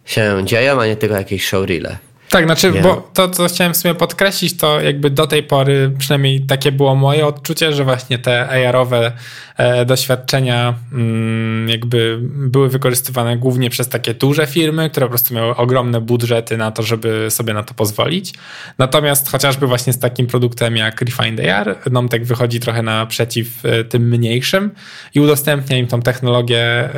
się 0.04 0.42
dzieją, 0.44 0.80
a 0.80 0.86
nie 0.86 0.96
tylko 0.96 1.16
jakieś 1.16 1.46
showreele. 1.46 1.98
Tak, 2.28 2.44
znaczy, 2.44 2.72
nie. 2.72 2.80
bo 2.80 3.10
to, 3.14 3.28
co 3.28 3.46
chciałem 3.46 3.74
sobie 3.74 3.94
podkreślić, 3.94 4.56
to 4.56 4.80
jakby 4.80 5.10
do 5.10 5.26
tej 5.26 5.42
pory, 5.42 5.92
przynajmniej 5.98 6.40
takie 6.40 6.72
było 6.72 6.94
moje 6.94 7.26
odczucie, 7.26 7.72
że 7.72 7.84
właśnie 7.84 8.18
te 8.18 8.48
AR-owe 8.48 9.12
e, 9.56 9.84
doświadczenia 9.84 10.74
mm, 10.92 11.68
jakby 11.68 12.18
były 12.22 12.68
wykorzystywane 12.68 13.36
głównie 13.36 13.70
przez 13.70 13.88
takie 13.88 14.14
duże 14.14 14.46
firmy, 14.46 14.90
które 14.90 15.06
po 15.06 15.10
prostu 15.10 15.34
miały 15.34 15.56
ogromne 15.56 16.00
budżety 16.00 16.56
na 16.56 16.70
to, 16.70 16.82
żeby 16.82 17.26
sobie 17.30 17.54
na 17.54 17.62
to 17.62 17.74
pozwolić. 17.74 18.34
Natomiast 18.78 19.30
chociażby 19.30 19.66
właśnie 19.66 19.92
z 19.92 19.98
takim 19.98 20.26
produktem 20.26 20.76
jak 20.76 21.00
Refined 21.00 21.48
AR, 21.48 21.76
Nomtek 21.90 22.24
wychodzi 22.24 22.60
trochę 22.60 22.82
naprzeciw 22.82 23.64
e, 23.64 23.84
tym 23.84 24.08
mniejszym 24.08 24.70
i 25.14 25.20
udostępnia 25.20 25.76
im 25.76 25.86
tą 25.86 26.02
technologię 26.02 26.58
e, 26.58 26.90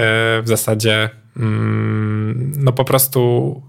w 0.43 0.49
zasadzie 0.49 1.11
mm, 1.37 2.53
no 2.57 2.73
po 2.73 2.85
prostu 2.85 3.63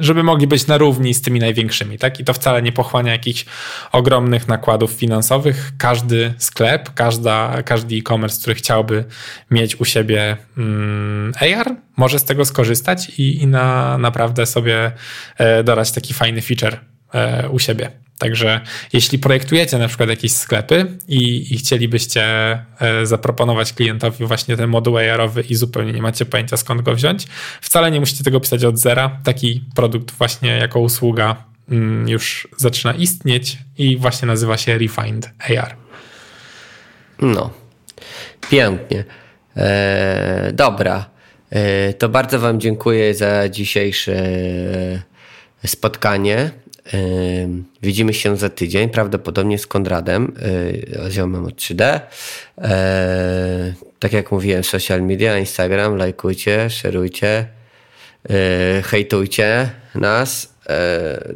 żeby 0.00 0.22
mogli 0.22 0.46
być 0.46 0.66
na 0.66 0.78
równi 0.78 1.14
z 1.14 1.22
tymi 1.22 1.40
największymi, 1.40 1.98
tak? 1.98 2.20
I 2.20 2.24
to 2.24 2.32
wcale 2.32 2.62
nie 2.62 2.72
pochłania 2.72 3.12
jakichś 3.12 3.44
ogromnych 3.92 4.48
nakładów 4.48 4.90
finansowych. 4.90 5.72
Każdy 5.78 6.34
sklep, 6.38 6.94
każda, 6.94 7.62
każdy 7.62 7.96
e-commerce, 7.96 8.40
który 8.40 8.54
chciałby 8.54 9.04
mieć 9.50 9.80
u 9.80 9.84
siebie 9.84 10.36
mm, 10.58 11.32
AR, 11.40 11.76
może 11.96 12.18
z 12.18 12.24
tego 12.24 12.44
skorzystać 12.44 13.08
i, 13.18 13.42
i 13.42 13.46
na, 13.46 13.98
naprawdę 13.98 14.46
sobie 14.46 14.92
e, 15.38 15.64
dodać 15.64 15.92
taki 15.92 16.14
fajny 16.14 16.42
feature 16.42 16.80
e, 17.14 17.48
u 17.48 17.58
siebie. 17.58 17.90
Także 18.22 18.60
jeśli 18.92 19.18
projektujecie 19.18 19.78
na 19.78 19.88
przykład 19.88 20.08
jakieś 20.08 20.32
sklepy 20.32 20.86
i, 21.08 21.54
i 21.54 21.58
chcielibyście 21.58 22.22
e, 22.22 23.06
zaproponować 23.06 23.72
klientowi 23.72 24.26
właśnie 24.26 24.56
ten 24.56 24.70
moduł 24.70 24.98
AR-owy 24.98 25.42
i 25.42 25.54
zupełnie 25.54 25.92
nie 25.92 26.02
macie 26.02 26.24
pojęcia 26.24 26.56
skąd 26.56 26.82
go 26.82 26.94
wziąć, 26.94 27.26
wcale 27.60 27.90
nie 27.90 28.00
musicie 28.00 28.24
tego 28.24 28.40
pisać 28.40 28.64
od 28.64 28.78
zera. 28.78 29.20
Taki 29.24 29.64
produkt 29.74 30.10
właśnie 30.10 30.50
jako 30.50 30.80
usługa 30.80 31.44
mm, 31.70 32.08
już 32.08 32.48
zaczyna 32.56 32.94
istnieć 32.94 33.58
i 33.78 33.96
właśnie 33.96 34.28
nazywa 34.28 34.56
się 34.56 34.78
Refined 34.78 35.30
AR. 35.38 35.76
No, 37.20 37.50
pięknie. 38.50 39.04
Eee, 39.56 40.52
dobra, 40.52 41.10
eee, 41.52 41.94
to 41.94 42.08
bardzo 42.08 42.38
Wam 42.38 42.60
dziękuję 42.60 43.14
za 43.14 43.48
dzisiejsze 43.48 44.14
spotkanie. 45.66 46.50
Widzimy 47.82 48.14
się 48.14 48.36
za 48.36 48.48
tydzień, 48.48 48.88
prawdopodobnie 48.88 49.58
z 49.58 49.66
Konradem, 49.66 50.32
ziomem 51.10 51.44
od 51.44 51.54
3D. 51.54 52.00
Tak 53.98 54.12
jak 54.12 54.32
mówiłem, 54.32 54.64
social 54.64 55.02
media, 55.02 55.38
Instagram, 55.38 55.96
lajkujcie, 55.96 56.70
szerujcie, 56.70 57.46
hejtujcie 58.84 59.70
nas. 59.94 60.54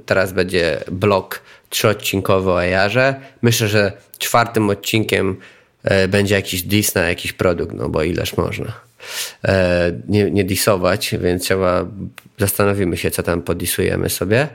Teraz 0.06 0.32
będzie 0.32 0.80
blog 0.92 1.42
trzyodcinkowy 1.70 2.50
o 2.50 2.60
AR-ze. 2.60 3.14
Myślę, 3.42 3.68
że 3.68 3.92
czwartym 4.18 4.70
odcinkiem 4.70 5.36
będzie 6.08 6.34
jakiś 6.34 6.62
dis 6.62 6.94
na 6.94 7.08
jakiś 7.08 7.32
produkt, 7.32 7.74
no 7.74 7.88
bo 7.88 8.02
ileż 8.02 8.36
można. 8.36 8.72
E, 9.44 9.92
nie, 10.08 10.30
nie 10.30 10.44
disować, 10.44 11.14
więc 11.20 11.42
trzeba, 11.42 11.86
zastanowimy 12.38 12.96
się, 12.96 13.10
co 13.10 13.22
tam 13.22 13.42
podisujemy 13.42 14.10
sobie. 14.10 14.48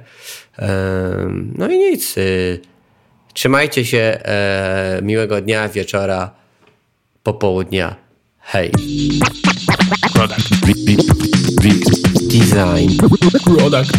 No 1.57 1.67
i 1.69 1.77
nic. 1.77 2.17
Y, 2.17 2.59
trzymajcie 3.33 3.85
się. 3.85 3.97
E, 3.97 4.99
miłego 5.03 5.41
dnia, 5.41 5.69
wieczora, 5.69 6.31
popołudnia. 7.23 7.95
Hej. 8.39 8.71
Product. 10.13 10.49
Design. 12.31 12.97
Product. 13.45 13.91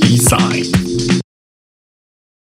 Design. 0.00 1.21